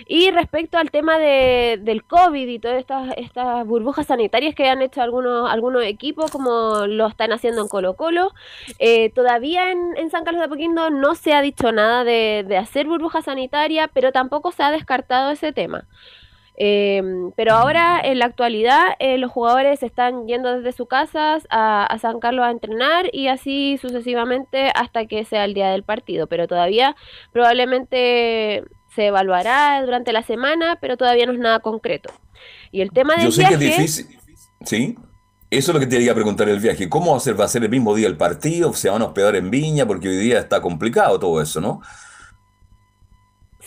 [0.06, 4.82] Y respecto al tema de, del COVID y todas estas, estas burbujas sanitarias que han
[4.82, 8.32] hecho algunos, algunos equipos, como lo están haciendo en Colo Colo,
[8.78, 12.56] eh, todavía en, en San Carlos de Apoquindo no se ha dicho nada de, de
[12.56, 15.86] hacer burbuja sanitaria, pero tampoco se ha descartado ese tema.
[16.56, 17.02] Eh,
[17.36, 21.98] pero ahora, en la actualidad, eh, los jugadores están yendo desde sus casas a, a
[21.98, 26.26] San Carlos a entrenar y así sucesivamente hasta que sea el día del partido.
[26.26, 26.96] Pero todavía
[27.32, 28.62] probablemente
[28.94, 32.12] se evaluará durante la semana, pero todavía no es nada concreto.
[32.70, 34.18] Y el tema del Yo sé viaje, que es difícil.
[34.64, 34.96] ¿Sí?
[35.50, 36.88] Eso es lo que te quería preguntar el viaje.
[36.88, 37.38] ¿Cómo va a ser?
[37.38, 38.72] ¿Va a ser el mismo día el partido?
[38.72, 39.86] ¿Se van a hospedar en Viña?
[39.86, 41.80] Porque hoy día está complicado todo eso, ¿no?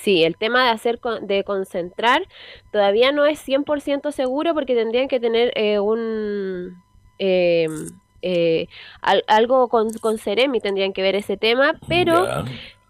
[0.07, 2.25] Sí, el tema de hacer con- de concentrar
[2.71, 6.81] todavía no es 100% seguro porque tendrían que tener eh, un
[7.19, 7.67] eh,
[8.21, 8.67] eh,
[9.01, 12.25] al- algo con, con Ceremi tendrían que ver ese tema, pero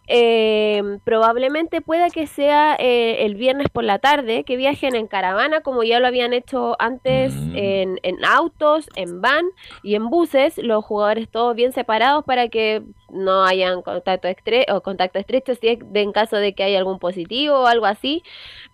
[0.10, 5.62] eh, probablemente pueda que sea eh, el viernes por la tarde, que viajen en caravana,
[5.62, 9.46] como ya lo habían hecho antes en, en autos, en van
[9.84, 14.82] y en buses, los jugadores todos bien separados para que no hayan contacto estre o
[14.82, 18.24] contacto estrecho, si es de, en caso de que haya algún positivo o algo así,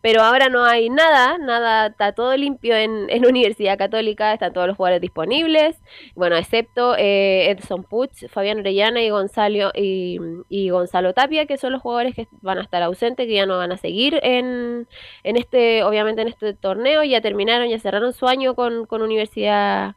[0.02, 4.68] pero ahora no hay nada, nada, está todo limpio en, en Universidad Católica, están todos
[4.68, 5.78] los jugadores disponibles,
[6.16, 10.20] bueno, excepto eh, Edson Puch, Fabián Orellana y Gonzalo, y,
[10.50, 13.58] y, Gonzalo Tapia, que son los jugadores que van a estar ausentes, que ya no
[13.58, 14.88] van a seguir en,
[15.24, 19.96] en este, obviamente en este torneo, ya terminaron, ya cerraron su año con, con Universidad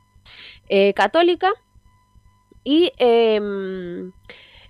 [0.69, 1.53] eh, Católica.
[2.69, 3.41] Y eh,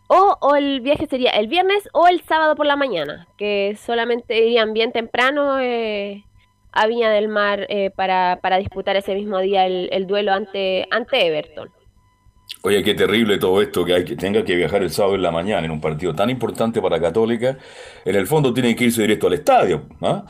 [0.09, 4.39] o, o, el viaje sería el viernes o el sábado por la mañana, que solamente
[4.39, 6.23] irían bien temprano eh,
[6.73, 10.87] a Viña del Mar eh, para, para, disputar ese mismo día el, el, duelo ante,
[10.91, 11.71] ante Everton.
[12.63, 15.31] Oye, qué terrible todo esto, que, hay que tenga que viajar el sábado en la
[15.31, 17.57] mañana en un partido tan importante para Católica.
[18.05, 19.87] En el fondo tienen que irse directo al estadio.
[20.03, 20.23] ¿ah?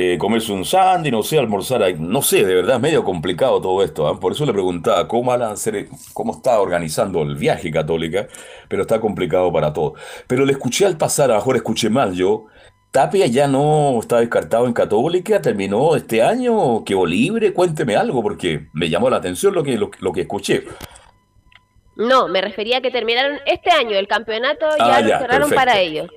[0.00, 3.60] Eh, comerse un sándwich, no sé, almorzar ahí, no sé, de verdad es medio complicado
[3.60, 4.16] todo esto, ¿eh?
[4.20, 8.28] por eso le preguntaba cómo, hacer, cómo está organizando el viaje católica,
[8.68, 9.94] pero está complicado para todo.
[10.28, 12.46] Pero le escuché al pasar, a lo mejor escuché mal yo,
[12.92, 18.68] Tapia ya no está descartado en Católica, terminó este año, quedó libre, cuénteme algo, porque
[18.72, 20.64] me llamó la atención lo que, lo, lo que escuché.
[21.96, 25.48] No, me refería a que terminaron este año el campeonato, ya ah, lo ya, cerraron
[25.48, 25.54] perfecto.
[25.56, 26.08] para ellos.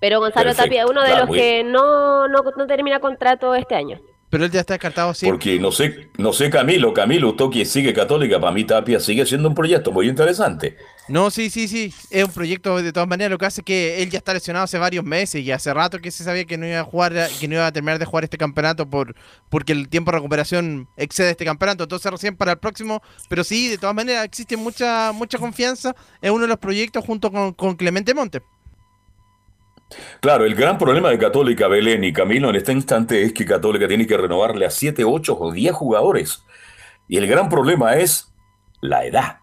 [0.00, 0.64] Pero Gonzalo Perfecto.
[0.64, 4.00] Tapia es uno de los muy- que no, no, no termina contrato este año.
[4.30, 5.26] Pero él ya está descartado, sí.
[5.26, 9.26] Porque no sé, no sé Camilo, Camilo, usted que sigue católica, para mí Tapia sigue
[9.26, 10.76] siendo un proyecto muy interesante.
[11.08, 11.92] No, sí, sí, sí.
[12.10, 13.32] Es un proyecto de todas maneras.
[13.32, 15.98] Lo que hace es que él ya está lesionado hace varios meses y hace rato
[15.98, 18.22] que se sabía que no iba a jugar, que no iba a terminar de jugar
[18.22, 19.16] este campeonato por
[19.48, 21.82] porque el tiempo de recuperación excede este campeonato.
[21.82, 23.02] Entonces recién para el próximo.
[23.28, 27.32] Pero sí, de todas maneras existe mucha mucha confianza en uno de los proyectos junto
[27.32, 28.42] con, con Clemente Monte.
[30.20, 33.88] Claro, el gran problema de Católica, Belén y Camilo en este instante es que Católica
[33.88, 36.44] tiene que renovarle a 7, 8 o 10 jugadores.
[37.08, 38.32] Y el gran problema es
[38.80, 39.38] la edad.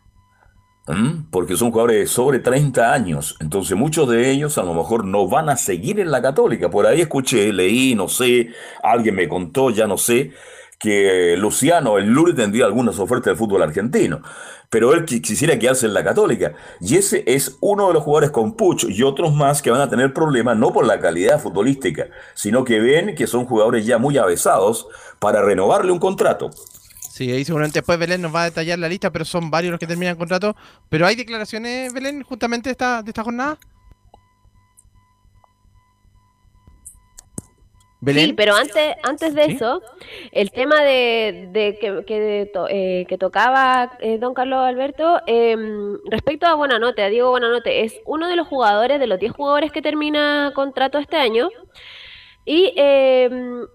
[1.31, 3.35] Porque son jugadores de sobre 30 años.
[3.41, 6.69] Entonces muchos de ellos a lo mejor no van a seguir en la Católica.
[6.69, 8.51] Por ahí escuché, leí, no sé,
[8.81, 10.31] alguien me contó, ya no sé,
[10.79, 14.21] que Luciano, el Luri, tendría algunas ofertas del fútbol argentino.
[14.69, 16.53] Pero él qui- quisiera quedarse en la Católica.
[16.81, 19.89] Y ese es uno de los jugadores con Puch y otros más que van a
[19.89, 24.17] tener problemas, no por la calidad futbolística, sino que ven que son jugadores ya muy
[24.17, 24.87] avesados
[25.19, 26.49] para renovarle un contrato.
[27.09, 29.79] Sí, ahí seguramente después Belén nos va a detallar la lista, pero son varios los
[29.79, 30.55] que terminan contrato.
[30.89, 33.57] Pero hay declaraciones, Belén, justamente esta, de esta jornada.
[37.99, 38.25] Belén.
[38.27, 39.51] Sí, pero antes, antes de ¿Sí?
[39.53, 39.81] eso,
[40.31, 45.57] el tema de, de que, que, to- eh, que tocaba eh, don Carlos Alberto, eh,
[46.05, 49.71] respecto a Buenanote, a Diego Buenanote, es uno de los jugadores, de los 10 jugadores
[49.71, 51.49] que termina contrato este año,
[52.45, 53.29] y eh,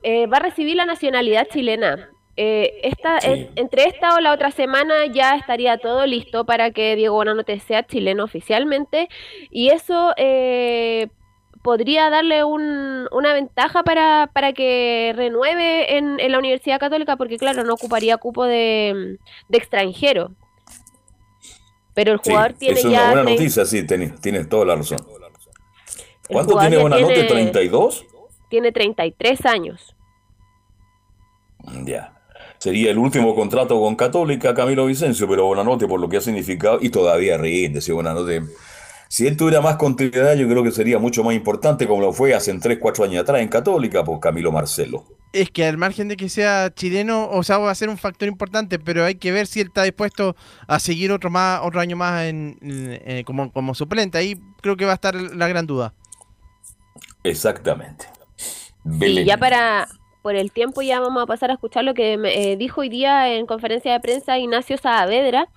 [0.04, 2.08] eh, va a recibir la nacionalidad chilena.
[2.36, 6.94] Eh, esta, es- entre esta o la otra semana ya estaría todo listo para que
[6.94, 9.08] Diego Buenanote sea chileno oficialmente,
[9.50, 10.14] y eso...
[11.62, 17.38] podría darle un, una ventaja para, para que renueve en, en la Universidad Católica, porque
[17.38, 19.18] claro, no ocuparía cupo de,
[19.48, 20.32] de extranjero.
[21.94, 23.06] Pero el Sí, jugador tiene es una ya...
[23.06, 24.98] buena trein- noticia, sí, tienes, tienes toda la razón.
[26.28, 27.24] el ¿Cuánto tiene ya Buenanote?
[27.24, 28.06] tiene- ¿32?
[28.48, 29.94] Tiene 33 años.
[31.84, 32.14] Ya.
[32.58, 36.78] Sería el último contrato con Católica, Camilo Vicencio, pero Buenanote por lo que ha significado,
[36.80, 38.42] y todavía rinde, si Buenanote.
[39.12, 42.32] Si él tuviera más continuidad, yo creo que sería mucho más importante, como lo fue
[42.32, 45.04] hace 3, 4 años atrás en Católica, por Camilo Marcelo.
[45.34, 48.26] Es que al margen de que sea chileno, o sea, va a ser un factor
[48.26, 50.34] importante, pero hay que ver si él está dispuesto
[50.66, 54.16] a seguir otro más, otro año más en, en- eh, como, como suplente.
[54.16, 55.92] Ahí creo que va a estar la gran duda.
[57.22, 58.06] Exactamente.
[58.86, 59.26] Y Belén.
[59.26, 59.88] ya para,
[60.22, 63.34] por el tiempo ya vamos a pasar a escuchar lo que eh, dijo hoy día
[63.34, 65.48] en conferencia de prensa Ignacio Saavedra,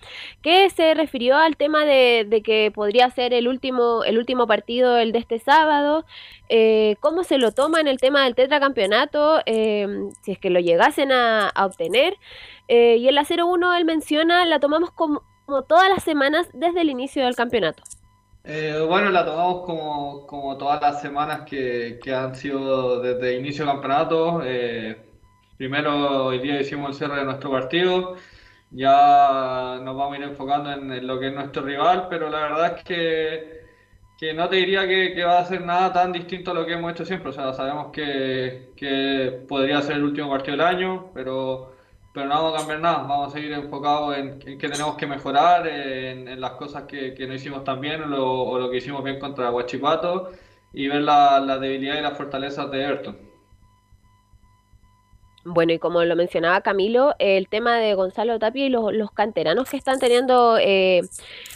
[0.42, 4.98] que se refirió al tema de, de que podría ser el último, el último partido,
[4.98, 6.06] el de este sábado,
[6.50, 9.88] eh, cómo se lo toma en el tema del tetracampeonato, eh,
[10.22, 12.18] si es que lo llegasen a, obtener.
[12.68, 15.22] Eh, y en la 0-1 él menciona, la tomamos como
[15.68, 17.84] todas las semanas desde el inicio del campeonato.
[18.48, 23.40] Eh, bueno, la tomamos como, como todas las semanas que, que han sido desde el
[23.40, 24.42] inicio del campeonato.
[24.44, 24.96] Eh,
[25.58, 28.16] primero, hoy día hicimos el cierre de nuestro partido.
[28.72, 32.78] Ya nos vamos a ir enfocando en, lo que es nuestro rival, pero la verdad
[32.78, 33.62] es que,
[34.20, 36.74] que no te diría que, que va a ser nada tan distinto a lo que
[36.74, 37.30] hemos hecho siempre.
[37.30, 41.75] O sea, sabemos que, que podría ser el último partido del año, pero,
[42.16, 42.98] pero no vamos a cambiar nada.
[43.04, 47.34] Vamos a seguir enfocados en, qué tenemos que mejorar, en, las cosas que, que no
[47.36, 50.32] hicimos tan bien o lo, o lo que hicimos bien contra Huachipato
[50.74, 53.35] y ver la- las debilidades y las fortalezas de Everton.
[55.48, 59.70] Bueno, y como lo mencionaba Camilo, el tema de Gonzalo Tapia y los, los canteranos
[59.70, 61.02] que están teniendo eh,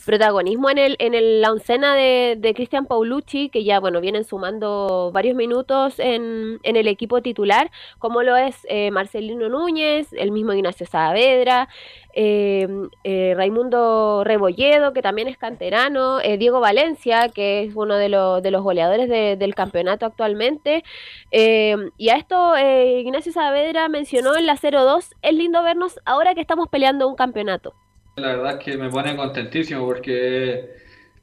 [0.06, 4.26] protagonismo en el en el, la oncena de, de Cristian Paulucci, que ya bueno vienen
[4.26, 10.30] sumando varios minutos en, en el equipo titular, como lo es eh, Marcelino Núñez, el
[10.32, 11.68] mismo Ignacio Saavedra,
[12.14, 12.68] eh,
[13.03, 18.44] eh, Raimundo Rebolledo, que también es canterano, eh, Diego Valencia, que es uno de, los
[18.44, 20.84] de los goleadores de- del campeonato actualmente.
[21.32, 26.41] Eh, y a esto Ignacio Saavedra mencionó en la 0-2, es lindo vernos ahora que
[26.41, 27.73] estamos peleando un campeonato.
[28.15, 30.69] La verdad es que me pone contentísimo porque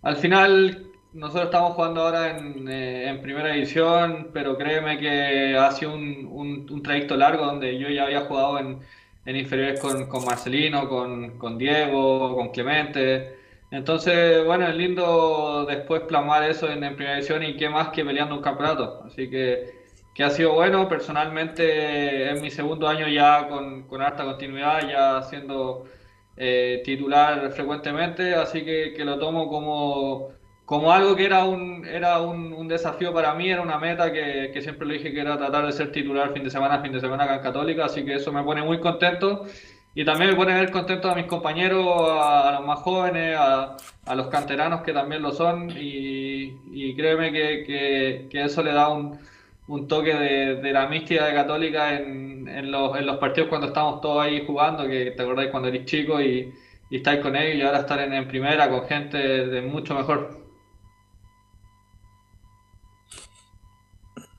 [0.03, 5.95] al final nosotros estamos jugando ahora en, eh, primera división, pero créeme que ha sido
[5.95, 8.81] un, trayecto largo donde yo ya había jugado en,
[9.27, 13.37] inferiores con, Marcelino, con, Diego, con Clemente.
[13.71, 18.05] Entonces, bueno, es lindo después plasmar eso en, en primera división y qué más que
[18.05, 19.03] peleando un campeonato.
[19.05, 19.76] Así que,
[20.17, 20.89] que ha sido bueno.
[20.89, 25.85] Personalmente, es mi segundo año ya con, con harta continuidad, ya siendo
[26.37, 30.31] eh, titular frecuentemente, así que, que lo tomo como,
[30.65, 34.51] como algo que era un, era un, un desafío para mí, era una meta que,
[34.53, 37.01] que siempre le dije que era tratar de ser titular fin de semana, fin de
[37.01, 39.47] semana acá en Católica, así que eso me pone muy contento
[39.95, 43.77] y también me pone ver contento a mis compañeros, a, a los más jóvenes, a,
[44.07, 48.73] a los canteranos que también lo son y, y créeme que, que, que eso le
[48.73, 49.19] da un,
[49.69, 54.01] un toque de, la mística de Católica en, en los, en los partidos cuando estamos
[54.01, 56.53] todos ahí jugando, que te acordáis cuando eres chico y,
[56.91, 60.47] y estáis con ellos y ahora estar en, en primera con gente de mucho mejor.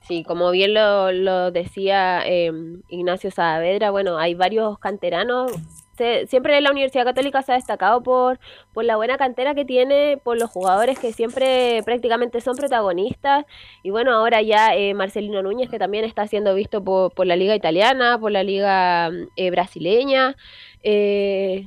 [0.07, 2.51] Sí, como bien lo, lo decía eh,
[2.87, 5.51] Ignacio Saavedra, bueno, hay varios canteranos.
[5.97, 8.39] Se- siempre la Universidad Católica se ha destacado por,
[8.73, 13.45] por la buena cantera que tiene, por los jugadores que siempre prácticamente son protagonistas.
[13.83, 17.35] Y bueno, ahora ya eh, Marcelino Núñez, que también está siendo visto por, por la
[17.35, 20.35] liga italiana, por la liga eh, brasileña.
[20.83, 21.65] Eh,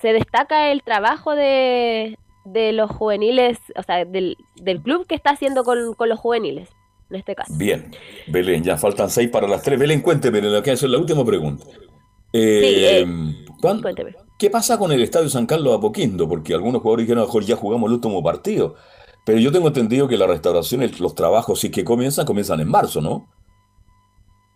[0.00, 5.30] se destaca el trabajo de, de los juveniles, o sea, del, del club que está
[5.30, 6.68] haciendo con, con los juveniles,
[7.10, 7.52] en este caso.
[7.56, 7.90] Bien,
[8.28, 9.78] Belén, ya faltan seis para las tres.
[9.78, 11.64] Belén, cuénteme, lo que hacer la última pregunta.
[12.32, 13.04] Eh,
[13.60, 13.82] ¿cuán-
[14.38, 16.28] ¿Qué pasa con el Estadio San Carlos Apoquindo?
[16.28, 18.74] Porque algunos jugadores dijeron, a lo mejor ya jugamos el último partido.
[19.24, 23.00] Pero yo tengo entendido que la restauración, los trabajos sí que comienzan, comienzan en marzo,
[23.00, 23.28] ¿no?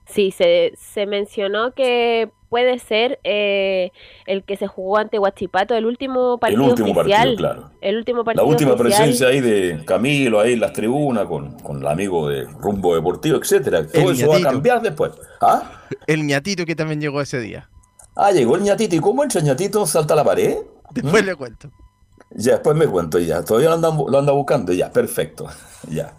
[0.06, 3.90] Sí, se, se mencionó que puede ser eh,
[4.26, 7.70] el que se jugó ante Huachipato, el último partido último partido, claro.
[7.80, 8.98] El último La partido última oficial.
[8.98, 13.38] presencia ahí de Camilo, ahí en las tribunas, con, con el amigo de Rumbo Deportivo,
[13.38, 13.86] etcétera.
[13.86, 15.12] Todo El eso va a cambiar después.
[15.40, 15.82] ¿Ah?
[16.06, 17.68] El ñatito que también llegó ese día.
[18.14, 18.96] Ah, llegó el ñatito.
[18.96, 19.84] ¿Y cómo entra el ñatito?
[19.86, 20.56] ¿Salta a la pared?
[20.90, 21.70] Después le cuento.
[22.30, 23.44] Ya, después me cuento ya.
[23.44, 24.72] Todavía lo andan, bu- lo anda buscando.
[24.72, 25.46] Ya, perfecto.
[25.90, 26.14] Ya.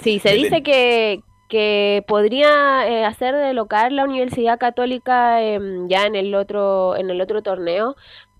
[0.00, 0.44] Sí, se Belén.
[0.44, 1.22] dice que,
[1.52, 7.10] que podría eh, hacer de local la Universidad Católica em, ya en el otro, en
[7.10, 7.94] el otro torneo,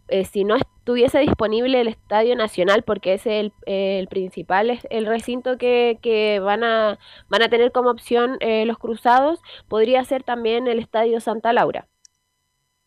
[0.09, 4.86] eh, si no estuviese disponible el Estadio Nacional, porque ese es el, el principal, es
[4.89, 6.98] el recinto que, que van a,
[7.28, 11.89] van a tener como opción eh, los cruzados, podría ser también el Estadio Santa Laura.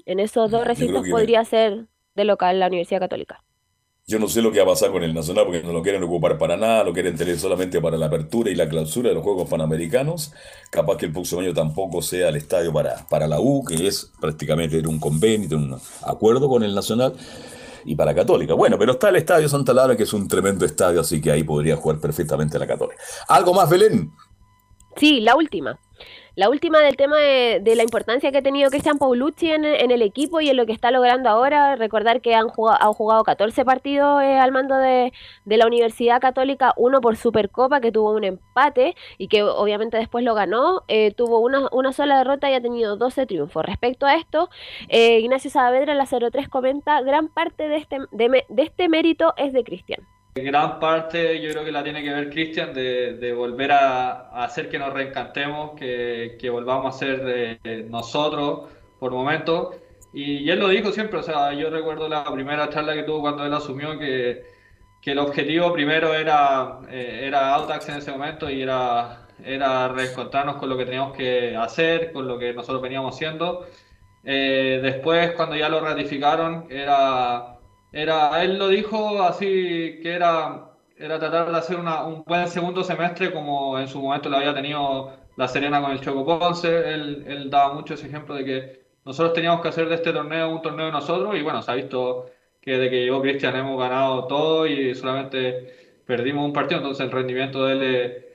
[0.08, 1.86] En esos dos recintos podría ser
[2.16, 3.44] de local la Universidad Católica.
[4.08, 6.04] Yo no sé lo que va a pasar con el Nacional porque no lo quieren
[6.04, 9.24] ocupar para nada, lo quieren tener solamente para la apertura y la clausura de los
[9.24, 10.32] Juegos Panamericanos.
[10.70, 14.12] Capaz que el próximo año tampoco sea el estadio para, para la U, que es
[14.22, 17.16] prácticamente un convenio, un acuerdo con el Nacional,
[17.84, 18.54] y para Católica.
[18.54, 21.44] Bueno, pero está el Estadio Santa Laura, que es un tremendo estadio, así que ahí
[21.44, 23.02] podría jugar perfectamente la Católica.
[23.28, 24.12] ¿Algo más, Belén?
[24.98, 25.80] Sí, la última.
[26.36, 30.02] La última del tema de, la importancia que ha tenido Cristian Paulucci en, en el
[30.02, 31.78] equipo y en lo que está logrando ahora.
[31.78, 35.14] Recordar que han jugado, han jugado 14 partidos eh, al mando de,
[35.46, 40.36] la Universidad Católica, uno por Supercopa que tuvo un empate y que obviamente después lo
[40.36, 40.84] ganó.
[40.90, 43.66] eh, tuvo una, una sola derrota y ha tenido 12 triunfos.
[43.66, 44.50] Respecto a esto,
[44.90, 49.54] eh, Ignacio Saavedra la 03 comenta, gran parte de este, de, de este mérito es
[49.54, 50.06] de Cristian.
[50.38, 54.44] Gran parte yo creo que la tiene que ver Cristian de, de volver a, a
[54.44, 59.78] hacer que nos reencantemos, que, que volvamos a ser eh, nosotros por momentos.
[60.14, 63.22] Y, y él lo dijo siempre, o sea, yo recuerdo la primera charla que tuvo
[63.22, 64.44] cuando él asumió que,
[65.02, 70.58] que el objetivo primero era, eh, era Audax en ese momento y era, era reencontrarnos
[70.58, 73.68] con lo que teníamos que hacer, con lo que nosotros veníamos haciendo.
[74.26, 77.55] Eh, después, cuando ya lo ratificaron, era,
[77.92, 82.84] era, él lo dijo así, que era, era tratar de hacer una- un buen segundo
[82.84, 86.68] semestre como en su momento lo había tenido La Serena con el Choco Ponce.
[86.94, 90.50] Él, él daba mucho ese ejemplo de que nosotros teníamos que hacer de este torneo
[90.50, 92.26] un torneo de nosotros y bueno, se ha visto
[92.62, 97.12] que de que llegó Cristian hemos ganado todo y solamente perdimos un partido, entonces el
[97.12, 98.26] rendimiento de él es,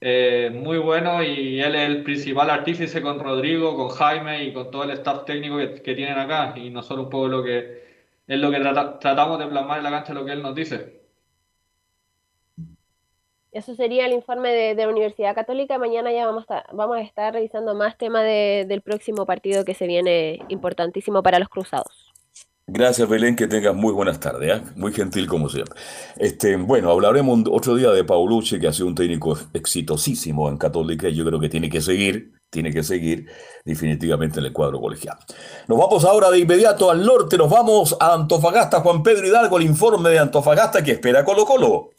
[0.00, 4.70] eh, muy bueno y él es el principal artífice con Rodrigo, con Jaime y con
[4.70, 7.83] todo el staff técnico que, que tienen acá y nosotros un poco lo que
[8.26, 11.02] es lo que trata- tratamos de plasmar en la cancha lo que él nos dice.
[13.52, 15.78] Eso sería el informe de, de la Universidad Católica.
[15.78, 19.74] Mañana ya vamos a, vamos a estar revisando más temas de- del próximo partido que
[19.74, 22.10] se viene importantísimo para los cruzados.
[22.66, 24.72] Gracias, Belén, que tengas muy buenas tardes, ¿ah?
[24.74, 25.78] muy gentil como siempre.
[26.16, 31.08] Este, bueno, hablaremos otro día de Paulucci, que ha sido un técnico exitosísimo en Católica
[31.08, 33.26] y yo creo que tiene que seguir, tiene que seguir
[33.64, 35.18] definitivamente en el cuadro colegial.
[35.66, 39.64] Nos vamos ahora de inmediato al norte, nos vamos a Antofagasta, Juan Pedro Hidalgo, el
[39.64, 41.90] informe de Antofagasta que espera Colo Colo.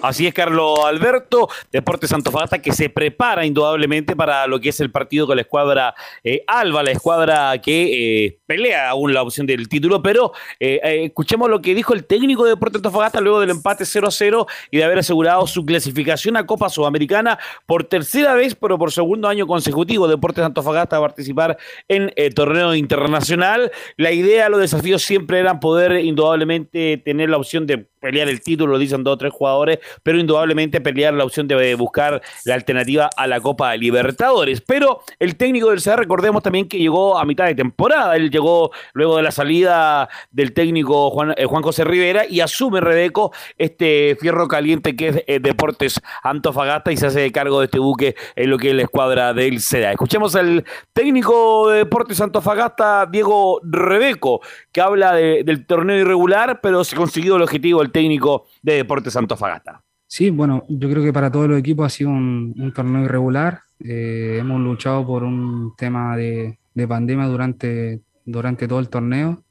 [0.00, 4.90] Así es, Carlos Alberto, Deportes Antofagasta que se prepara indudablemente para lo que es el
[4.90, 5.94] partido con la escuadra
[6.24, 11.04] eh, Alba, la escuadra que eh, pelea aún la opción del título, pero eh, eh,
[11.04, 14.46] escuchemos lo que dijo el técnico de Deportes Antofagasta luego del empate 0 a 0
[14.70, 19.28] y de haber asegurado su clasificación a Copa Sudamericana por tercera vez, pero por segundo
[19.28, 20.08] año consecutivo.
[20.08, 21.58] Deportes Antofagasta a participar
[21.88, 23.70] en eh, torneo internacional.
[23.98, 28.72] La idea, los desafíos siempre eran poder indudablemente tener la opción de pelear el título,
[28.72, 33.10] lo dicen dos o tres jugadores, pero indudablemente pelear la opción de buscar la alternativa
[33.16, 34.60] a la Copa Libertadores.
[34.60, 38.70] Pero el técnico del CR, recordemos también que llegó a mitad de temporada, él llegó
[38.92, 44.16] luego de la salida del técnico Juan, eh, Juan José Rivera y asume Rebeco este
[44.20, 48.50] fierro caliente que es eh, Deportes Antofagasta y se hace cargo de este buque en
[48.50, 49.90] lo que es la escuadra del CEDA.
[49.92, 54.40] Escuchemos al técnico de Deportes Antofagasta, Diego Rebeco,
[54.72, 59.16] que habla de- del torneo irregular, pero se consiguió el objetivo el técnico de Deportes
[59.16, 59.82] Antofagasta.
[60.06, 63.60] Sí, bueno, yo creo que para todos los equipos ha sido un, torneo irregular.
[63.84, 66.56] Eh, hemos luchado por un tema de
[66.88, 68.00] pandemia durante,
[68.30, 69.42] durante todo el torneo.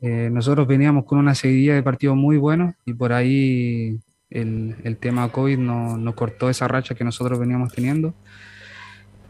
[0.00, 3.98] Eh, nosotros veníamos con una seguidilla de partidos muy buenos y por ahí
[4.30, 8.14] el, el tema COVID no- nos cortó esa racha que nosotros veníamos teniendo.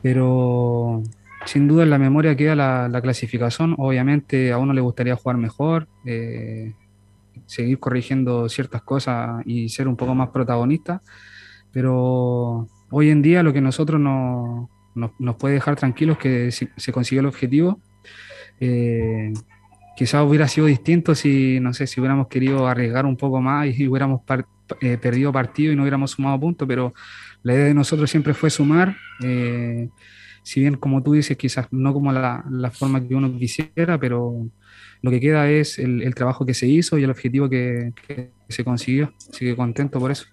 [0.03, 1.03] Pero
[1.47, 3.75] sin duda en la memoria queda la, la clasificación.
[3.79, 5.89] Obviamente a uno le gustaría jugar mejor.
[6.05, 6.75] eh,
[7.47, 11.03] seguir corrigiendo ciertas cosas y ser un poco más protagonista,
[11.71, 16.51] pero hoy en día lo que nosotros no- nos, nos puede dejar tranquilos es que
[16.51, 17.79] si- se consiguió el objetivo.
[18.61, 19.33] Eh,
[19.97, 23.87] quizás hubiera sido distinto si, no sé, si hubiéramos querido arriesgar un poco más y
[23.89, 24.47] hubiéramos par-
[24.81, 26.93] eh, perdido partido y no hubiéramos sumado puntos, pero
[27.43, 28.97] la idea de nosotros siempre fue sumar.
[29.23, 29.89] eh,
[30.43, 34.49] si bien, como tú dices, quizás no como la, la forma que uno quisiera, pero
[35.03, 38.31] lo que queda es el, el trabajo que se hizo y el objetivo que, que
[38.49, 39.13] se consiguió.
[39.31, 40.27] Así que contento por eso.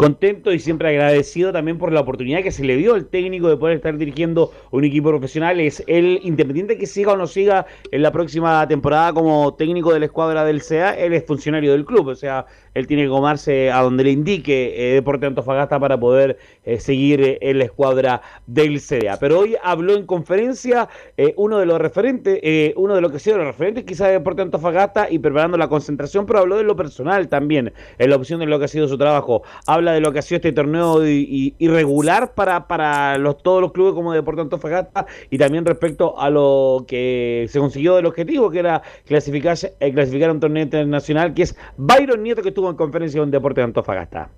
[0.00, 3.58] Contento y siempre agradecido también por la oportunidad que se le dio al técnico de
[3.58, 5.60] poder estar dirigiendo un equipo profesional.
[5.60, 9.98] Es el independiente que siga o no siga en la próxima temporada como técnico de
[9.98, 12.08] la escuadra del CEA, él es funcionario del club.
[12.08, 16.38] O sea, él tiene que comarse a donde le indique eh, Deporte Antofagasta para poder
[16.64, 19.18] eh, seguir en la escuadra del CDA.
[19.18, 22.40] Pero hoy habló en conferencia eh, uno de los referentes,
[22.76, 25.68] uno de los que ha sido los referentes quizás de Deporte Antofagasta y preparando la
[25.68, 28.88] concentración, pero habló de lo personal también, en la opción de lo que ha sido
[28.88, 29.42] su trabajo.
[29.66, 33.94] Habla de lo que ha sido este torneo irregular para, para los, todos los clubes
[33.94, 38.82] como Deporte Antofagasta y también respecto a lo que se consiguió del objetivo, que era
[39.06, 43.20] clasificarse, eh, clasificar a un torneo internacional, que es Byron Nieto que estuvo en conferencia
[43.20, 44.30] con Deporte Antofagasta.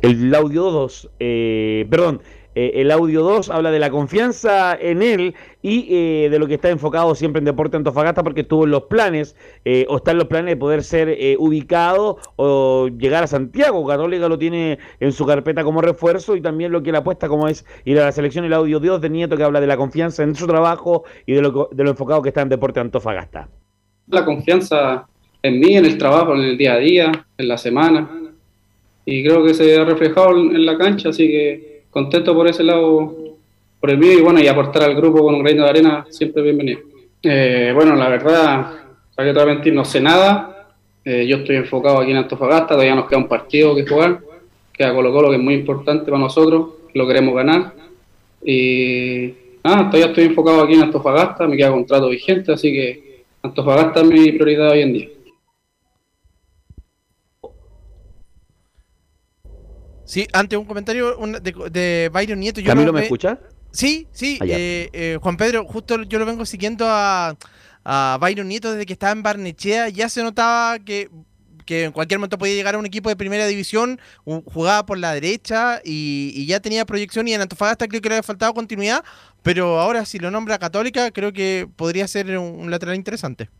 [0.00, 2.20] El audio 2, eh, perdón,
[2.54, 6.54] eh, el audio 2 habla de la confianza en él y eh, de lo que
[6.54, 10.18] está enfocado siempre en Deporte Antofagasta porque estuvo en los planes, eh, o está en
[10.18, 13.86] los planes de poder ser eh, ubicado o llegar a Santiago.
[13.86, 17.48] Católica lo tiene en su carpeta como refuerzo y también lo que le apuesta como
[17.48, 20.22] es ir a la selección, el audio 2 de Nieto que habla de la confianza
[20.22, 23.48] en su trabajo y de lo, de lo enfocado que está en Deporte Antofagasta.
[24.08, 25.06] la confianza
[25.42, 28.06] en mí, en el trabajo, en el día a día, en la semana.
[29.06, 32.64] Y creo que se ha reflejado en en la cancha, así que contento por ese
[32.64, 33.14] lado,
[33.78, 36.42] por el mío y bueno, y aportar al grupo con un granito de arena, siempre
[36.42, 36.80] bienvenido.
[37.22, 38.72] Eh, bueno, la verdad,
[39.14, 40.72] para que te voy mentir, no sé nada.
[41.04, 44.18] Eh, yo estoy enfocado aquí en Antofagasta, todavía nos queda un partido que jugar,
[44.72, 47.72] queda Colo Colo, que es muy importante para nosotros, lo queremos ganar.
[48.44, 54.00] Y nada, todavía estoy enfocado aquí en Antofagasta, me queda contrato vigente, así que Antofagasta
[54.00, 55.08] es mi prioridad hoy en día.
[60.14, 62.60] Sí, antes un comentario un- de, de Byron Nieto.
[62.60, 63.36] Yo ¿Camilo lo me ve- escucha?
[63.72, 64.38] Sí, sí.
[64.40, 67.36] Ah, eh, eh, Juan Pedro, justo yo lo vengo siguiendo a,
[67.84, 69.88] a Byron Nieto desde que estaba en Barnechea.
[69.88, 71.10] Ya se notaba que,
[71.66, 75.12] que en cualquier momento podía llegar a un equipo de primera división, jugaba por la
[75.14, 77.26] derecha y, y ya tenía proyección.
[77.26, 79.02] Y en Antofagasta creo que le había faltado continuidad.
[79.42, 83.50] Pero ahora, si lo nombra Católica, creo que podría ser un, un lateral interesante.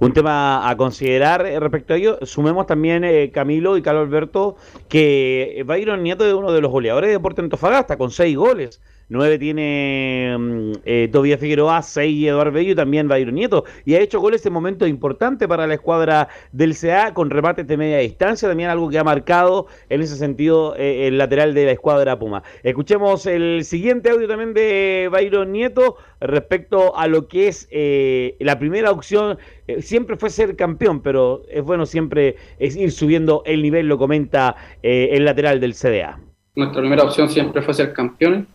[0.00, 4.56] Un tema a considerar eh, respecto a ello, sumemos también eh, Camilo y Carlos Alberto
[4.88, 8.80] que Byron Nieto es uno de los goleadores de Deporte Antofagasta con seis goles.
[9.14, 13.64] Nueve tiene mm, eh, Tobías Figueroa, seis Eduardo Bello también Byron Nieto.
[13.84, 17.76] Y ha hecho goles en momentos importantes para la escuadra del CA con remates de
[17.76, 21.70] media distancia, también algo que ha marcado en ese sentido eh, el lateral de la
[21.70, 22.42] escuadra Puma.
[22.64, 28.58] Escuchemos el siguiente audio también de Byron Nieto respecto a lo que es eh, la
[28.58, 29.38] primera opción.
[29.68, 34.56] Eh, siempre fue ser campeón, pero es bueno siempre ir subiendo el nivel, lo comenta
[34.82, 36.18] el lateral del CDA.
[36.56, 38.46] Nuestra primera opción siempre fue ser campeones.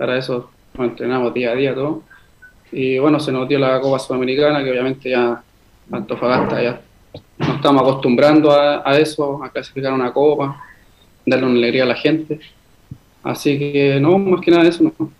[0.00, 2.02] Para eso nos entrenamos día a día todo.
[2.72, 5.42] Y bueno, se nos dio la Copa Sudamericana, que obviamente ya
[5.92, 6.80] Antofagasta ya
[7.36, 10.58] nos estamos acostumbrando a, eso, a clasificar una copa,
[11.26, 12.40] darle una alegría a la gente.
[13.22, 14.84] Así que no, más que nada eso.
[14.84, 15.12] No.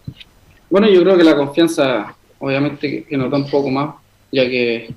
[0.71, 3.97] Bueno, yo creo que la confianza, obviamente, que, nos da un poco más,
[4.33, 4.95] ya que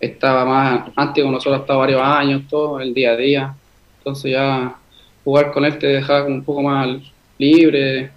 [0.00, 3.54] estaba más, antes con nosotros estaba varios años, todo, el día a día.
[4.00, 4.76] Entonces ya
[5.24, 6.98] jugar con él te dejaba un poco más
[7.38, 8.10] libre.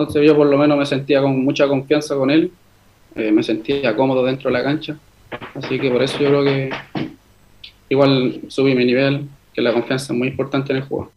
[0.00, 2.50] Entonces yo por lo menos me sentía con mucha confianza con él,
[3.16, 4.96] eh, me sentía cómodo dentro de la cancha.
[5.54, 6.70] Así que por eso yo creo que
[7.90, 11.12] igual subí mi nivel, que la confianza es muy importante en el juego.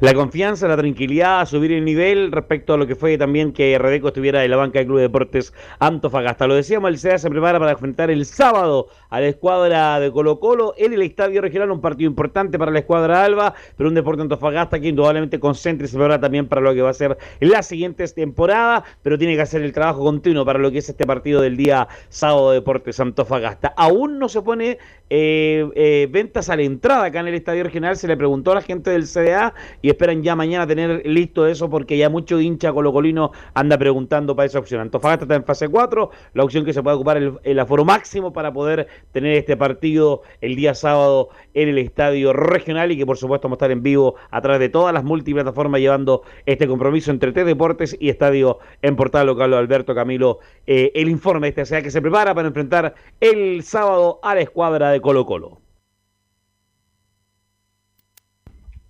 [0.00, 4.08] La confianza, la tranquilidad, subir el nivel respecto a lo que fue también que Redeco
[4.08, 6.46] estuviera en la banca del Club de Deportes Antofagasta.
[6.46, 10.40] Lo decíamos, el CEA se prepara para enfrentar el sábado a la escuadra de Colo
[10.40, 14.22] Colo en el Estadio Regional, un partido importante para la escuadra Alba, pero un Deporte
[14.22, 17.64] Antofagasta que indudablemente concentra y se prepara también para lo que va a ser las
[17.68, 21.40] siguientes temporadas, pero tiene que hacer el trabajo continuo para lo que es este partido
[21.40, 23.72] del día sábado de Deportes Antofagasta.
[23.76, 24.78] Aún no se pone
[25.10, 28.56] eh, eh, ventas a la entrada acá en el Estadio Regional, se le preguntó a
[28.56, 32.72] la gente del CDA y esperan ya mañana tener listo eso porque ya mucho hincha
[32.72, 34.80] colocolino anda preguntando para esa opción.
[34.80, 38.32] Antofagasta está en fase 4, la opción que se puede ocupar el, el aforo máximo
[38.32, 43.16] para poder tener este partido el día sábado en el estadio regional y que por
[43.16, 47.10] supuesto vamos a estar en vivo a través de todas las multiplataformas llevando este compromiso
[47.10, 51.66] entre T Deportes y Estadio en Portal Local Alberto Camilo, eh, el informe de este
[51.66, 55.60] sea que se prepara para enfrentar el sábado a la escuadra de Colo Colo.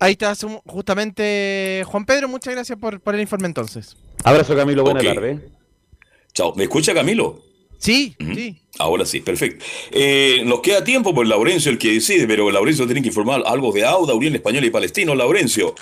[0.00, 0.34] Ahí está
[0.66, 3.96] justamente Juan Pedro, muchas gracias por, por el informe entonces.
[4.24, 5.06] Abrazo Camilo, buena Ok.
[5.06, 5.48] tarde.
[6.32, 6.52] Chao.
[6.56, 7.38] ¿Me escucha Camilo?
[7.84, 8.62] Sí, sí.
[8.78, 9.62] Ahora sí, perfecto.
[9.90, 13.72] Eh, nos queda tiempo por Laurencio el que decide, pero Laurencio tiene que informar algo
[13.72, 15.14] de Auda, Unión Española y Palestino.
[15.14, 15.74] Laurencio.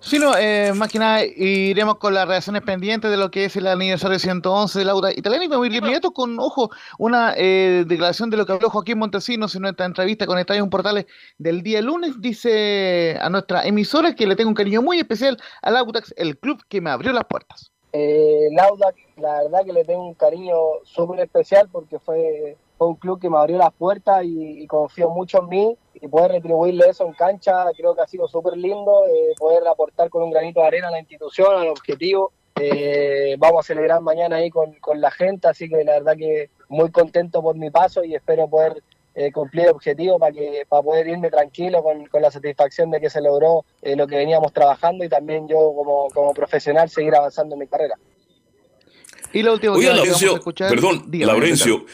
[0.00, 3.54] Sí, no, eh, más que nada iremos con las reacciones pendientes de lo que es
[3.54, 7.84] el aniversario 111 de Laura Italiana y vamos a ir inmediato con, ojo, una eh,
[7.86, 11.06] declaración de lo que habló Joaquín Montesinos en nuestra entrevista con Estadio Portales
[11.38, 12.20] del día lunes.
[12.20, 16.60] Dice a nuestra emisora que le tengo un cariño muy especial al Autax, el club
[16.68, 17.70] que me abrió las puertas.
[17.92, 20.54] Eh, Lauda, la verdad que le tengo un cariño
[20.84, 25.40] súper especial porque fue, un club que me abrió las puertas y, y confió mucho
[25.40, 29.34] en mí y poder retribuirle eso en cancha creo que ha sido súper lindo, eh,
[29.38, 32.32] poder aportar con un granito de arena a la institución, al objetivo.
[32.60, 36.50] Eh, vamos a celebrar mañana ahí con, con la gente, así que la verdad que
[36.68, 38.82] muy contento por mi paso y espero poder
[39.20, 43.00] eh, cumplir el objetivo para que para poder irme tranquilo con, con la satisfacción de
[43.00, 47.14] que se logró eh, lo que veníamos trabajando y también yo como, como profesional seguir
[47.16, 47.96] avanzando en mi carrera.
[49.32, 51.84] Y lo último Oiga, que vamos a Laurencio, escuchar- perdón, dígame, Laurencio,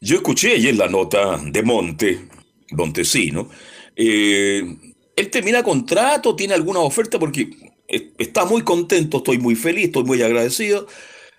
[0.00, 2.28] yo escuché ayer la nota de Monte,
[2.72, 3.48] Montesino.
[3.94, 4.62] Eh,
[5.14, 6.34] ¿Él termina contrato?
[6.34, 7.18] ¿Tiene alguna oferta?
[7.18, 7.48] Porque
[7.86, 10.86] está muy contento, estoy muy feliz, estoy muy agradecido.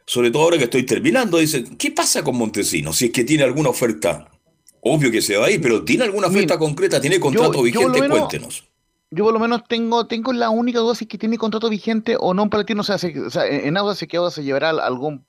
[0.06, 2.94] Sobre todo ahora que estoy terminando, dice, ¿qué pasa con Montesino?
[2.94, 4.30] Si es que tiene alguna oferta,
[4.84, 7.00] obvio que se va a ir, pero ¿tiene alguna oferta concreta?
[7.02, 8.02] ¿Tiene contrato yo vigente?
[8.02, 8.64] menos- Cuéntenos.
[9.16, 12.18] Yo por lo menos tengo, tengo la única duda si es que tiene contrato vigente
[12.20, 12.82] o no en Palatino.
[12.82, 15.26] O sea, si- o sea, en Auda se quedó, se llevará algún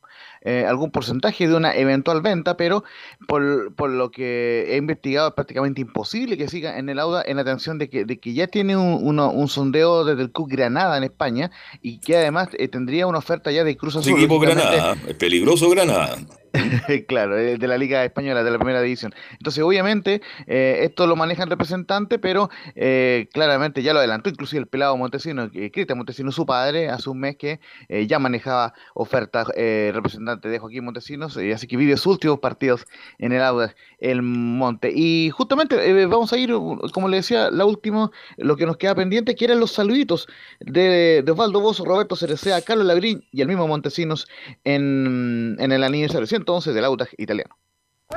[0.46, 2.84] eh, algún porcentaje de una eventual venta, pero
[3.26, 7.38] por, por lo que he investigado es prácticamente imposible que siga en el Auda en
[7.38, 10.98] atención de que, de que ya tiene un, uno- un sondeo desde el Club Granada
[10.98, 11.50] en España
[11.80, 14.12] y que además eh, tendría una oferta ya de Cruz Azul.
[14.18, 16.18] equipo Granada, es peligroso Granada.
[17.08, 19.12] claro, eh, de la Liga Española, de la primera división.
[19.32, 24.60] Entonces, obviamente, eh, esto lo maneja el representante, pero eh, claramente ya lo adelantó, inclusive
[24.60, 28.74] el pelado Montesino, eh, Cristian Montesino, su padre, hace un mes que eh, ya manejaba
[28.94, 32.86] ofertas representante de Joaquín Montesinos, así que vive sus últimos partidos
[33.18, 34.92] en el Audax, el Monte.
[34.94, 36.52] Y justamente vamos a ir,
[36.92, 40.28] como le decía, la última, lo que nos queda pendiente, que eran los saluditos
[40.60, 44.26] de, de Osvaldo Bozo, Roberto Cerecea, Carlos Labrín y el mismo Montesinos
[44.64, 47.56] en, en el aniversario 111 del Audax italiano.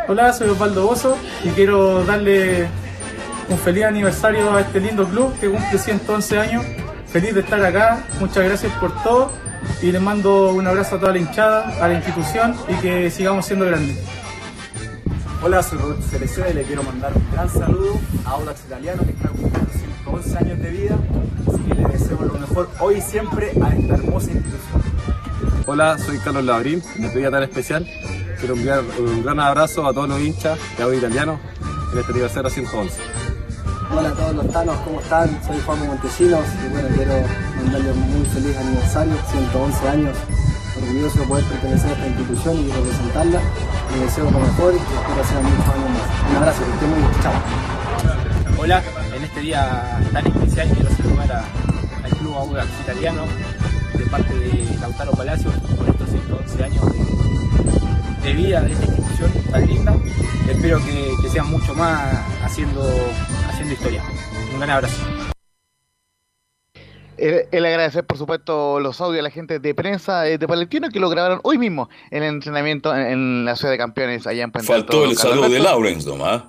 [0.08, 2.68] Hola, soy Osvaldo Bozo y quiero darle
[3.50, 6.66] un feliz aniversario a este lindo club que cumple 111 años.
[7.08, 9.32] Feliz de estar acá, muchas gracias por todo
[9.82, 13.46] y les mando un abrazo a toda la hinchada, a la institución y que sigamos
[13.46, 13.98] siendo grandes.
[15.42, 19.12] Hola, soy Roberto Selección y le quiero mandar un gran saludo a Audax Italiano que
[19.12, 19.72] está cumpliendo
[20.04, 20.98] 111 años de vida.
[21.48, 24.97] Así que le deseo lo mejor hoy y siempre a esta hermosa institución.
[25.68, 27.88] Hola, soy Carlos Labrín, de Pedida Tan Especial.
[28.40, 31.40] Quiero enviar un gran abrazo a todos los hinchas de Audax Italiano
[31.94, 32.96] en este aniversario 111.
[33.92, 35.30] Hola a todos los tanos, ¿cómo están?
[35.46, 37.14] Soy Juan Montesinos y bueno, quiero
[37.64, 40.18] mandarle un muy feliz aniversario, 111 años,
[40.82, 43.40] orgulloso de poder pertenecer a esta institución y representarla.
[43.92, 46.30] Les deseo lo mejor y espero sean muchos años más.
[46.32, 47.34] Un abrazo, que estén muy bien, chao.
[48.60, 48.84] Hola,
[49.16, 51.46] en este día tan especial quiero saludar a-
[52.06, 53.24] al Club Audax Italiano
[53.98, 59.32] de parte de Lautaro Palacios por estos 111 años de, de vida de esta institución
[59.52, 59.96] tan linda.
[60.50, 62.82] Espero que, que sean mucho más haciendo,
[63.50, 64.04] haciendo historia.
[64.54, 64.96] Un gran abrazo.
[67.18, 70.90] El, el agradecer, por supuesto, los audios a la gente de prensa eh, de Palestino
[70.90, 74.44] que lo grabaron hoy mismo en el entrenamiento en, en la ciudad de campeones allá
[74.44, 75.60] en Faltó el saludo de.
[75.60, 76.44] Lawrence nomás.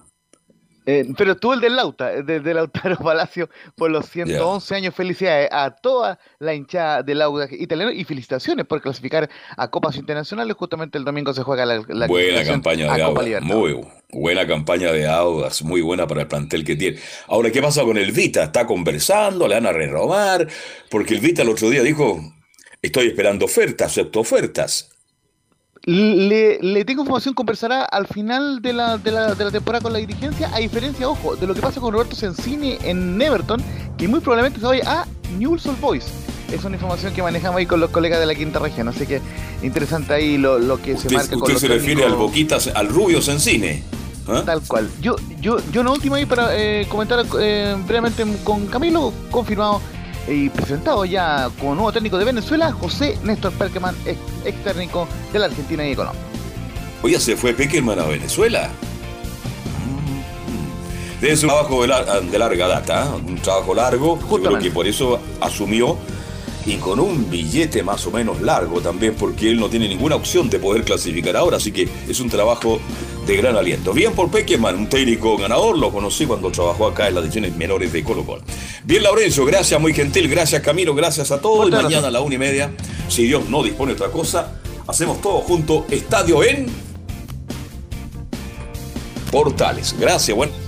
[0.91, 4.95] Eh, pero estuvo el del Lauta, eh, de, de Lautaro Palacio, por los 111 años.
[4.95, 9.29] Felicidades a toda la hinchada del Audax italiano y felicitaciones por clasificar
[9.59, 10.57] a Copas Internacionales.
[10.59, 12.99] Justamente el domingo se juega la, la buena campaña de.
[13.03, 13.43] Libertadores.
[13.43, 13.79] Muy
[14.11, 15.63] buena campaña de Audax.
[15.63, 16.99] Muy buena para el plantel que tiene.
[17.27, 18.45] Ahora, ¿qué pasa con el Vita?
[18.45, 20.49] Está conversando, le van a renovar.
[20.91, 22.19] Porque el Vita el otro día dijo:
[22.81, 24.98] Estoy esperando ofertas, acepto ofertas.
[25.85, 29.93] Le, le tengo información, conversará al final de la, de, la, de la temporada con
[29.93, 33.63] la dirigencia, a diferencia, ojo, de lo que pasa con Roberto Sensini en Everton,
[33.97, 35.07] que muy probablemente se vaya a
[35.39, 36.05] Newell's Old Boys.
[36.53, 39.21] Es una información que manejamos ahí con los colegas de la quinta región, así que
[39.63, 42.15] interesante ahí lo, lo que se marca con usted los se refiere al.
[42.15, 43.83] Boquitas, al Rubio Sensine.
[44.29, 44.43] ¿ah?
[44.45, 44.89] Tal cual.
[45.01, 49.81] Yo, yo, yo una última ahí para eh, comentar eh, brevemente con Camilo, confirmado
[50.31, 55.39] y presentado ya como nuevo técnico de Venezuela, José Néstor Perkeman, ex, ex técnico de
[55.39, 56.21] la Argentina y de Colombia.
[57.03, 58.69] Oye, se fue Peckerman a Venezuela.
[61.21, 63.21] Ser un trabajo de, lar- de larga data, ¿eh?
[63.29, 64.19] un trabajo largo.
[64.21, 65.97] Yo creo que por eso asumió
[66.69, 70.51] y con un billete más o menos largo también, porque él no tiene ninguna opción
[70.51, 72.79] de poder clasificar ahora, así que es un trabajo
[73.27, 73.95] de gran aliento.
[73.95, 77.91] Bien por Peckerman, un técnico ganador, lo conocí cuando trabajó acá en las divisiones menores
[77.91, 78.43] de Colo Colo.
[78.85, 81.69] Bien, Laurencio, gracias, muy gentil, gracias Camilo, gracias a todos.
[81.69, 82.71] Y mañana a la una y media,
[83.09, 86.67] si Dios no dispone otra cosa, hacemos todo junto, Estadio en
[89.31, 89.97] Portales.
[89.99, 90.68] Gracias, bueno.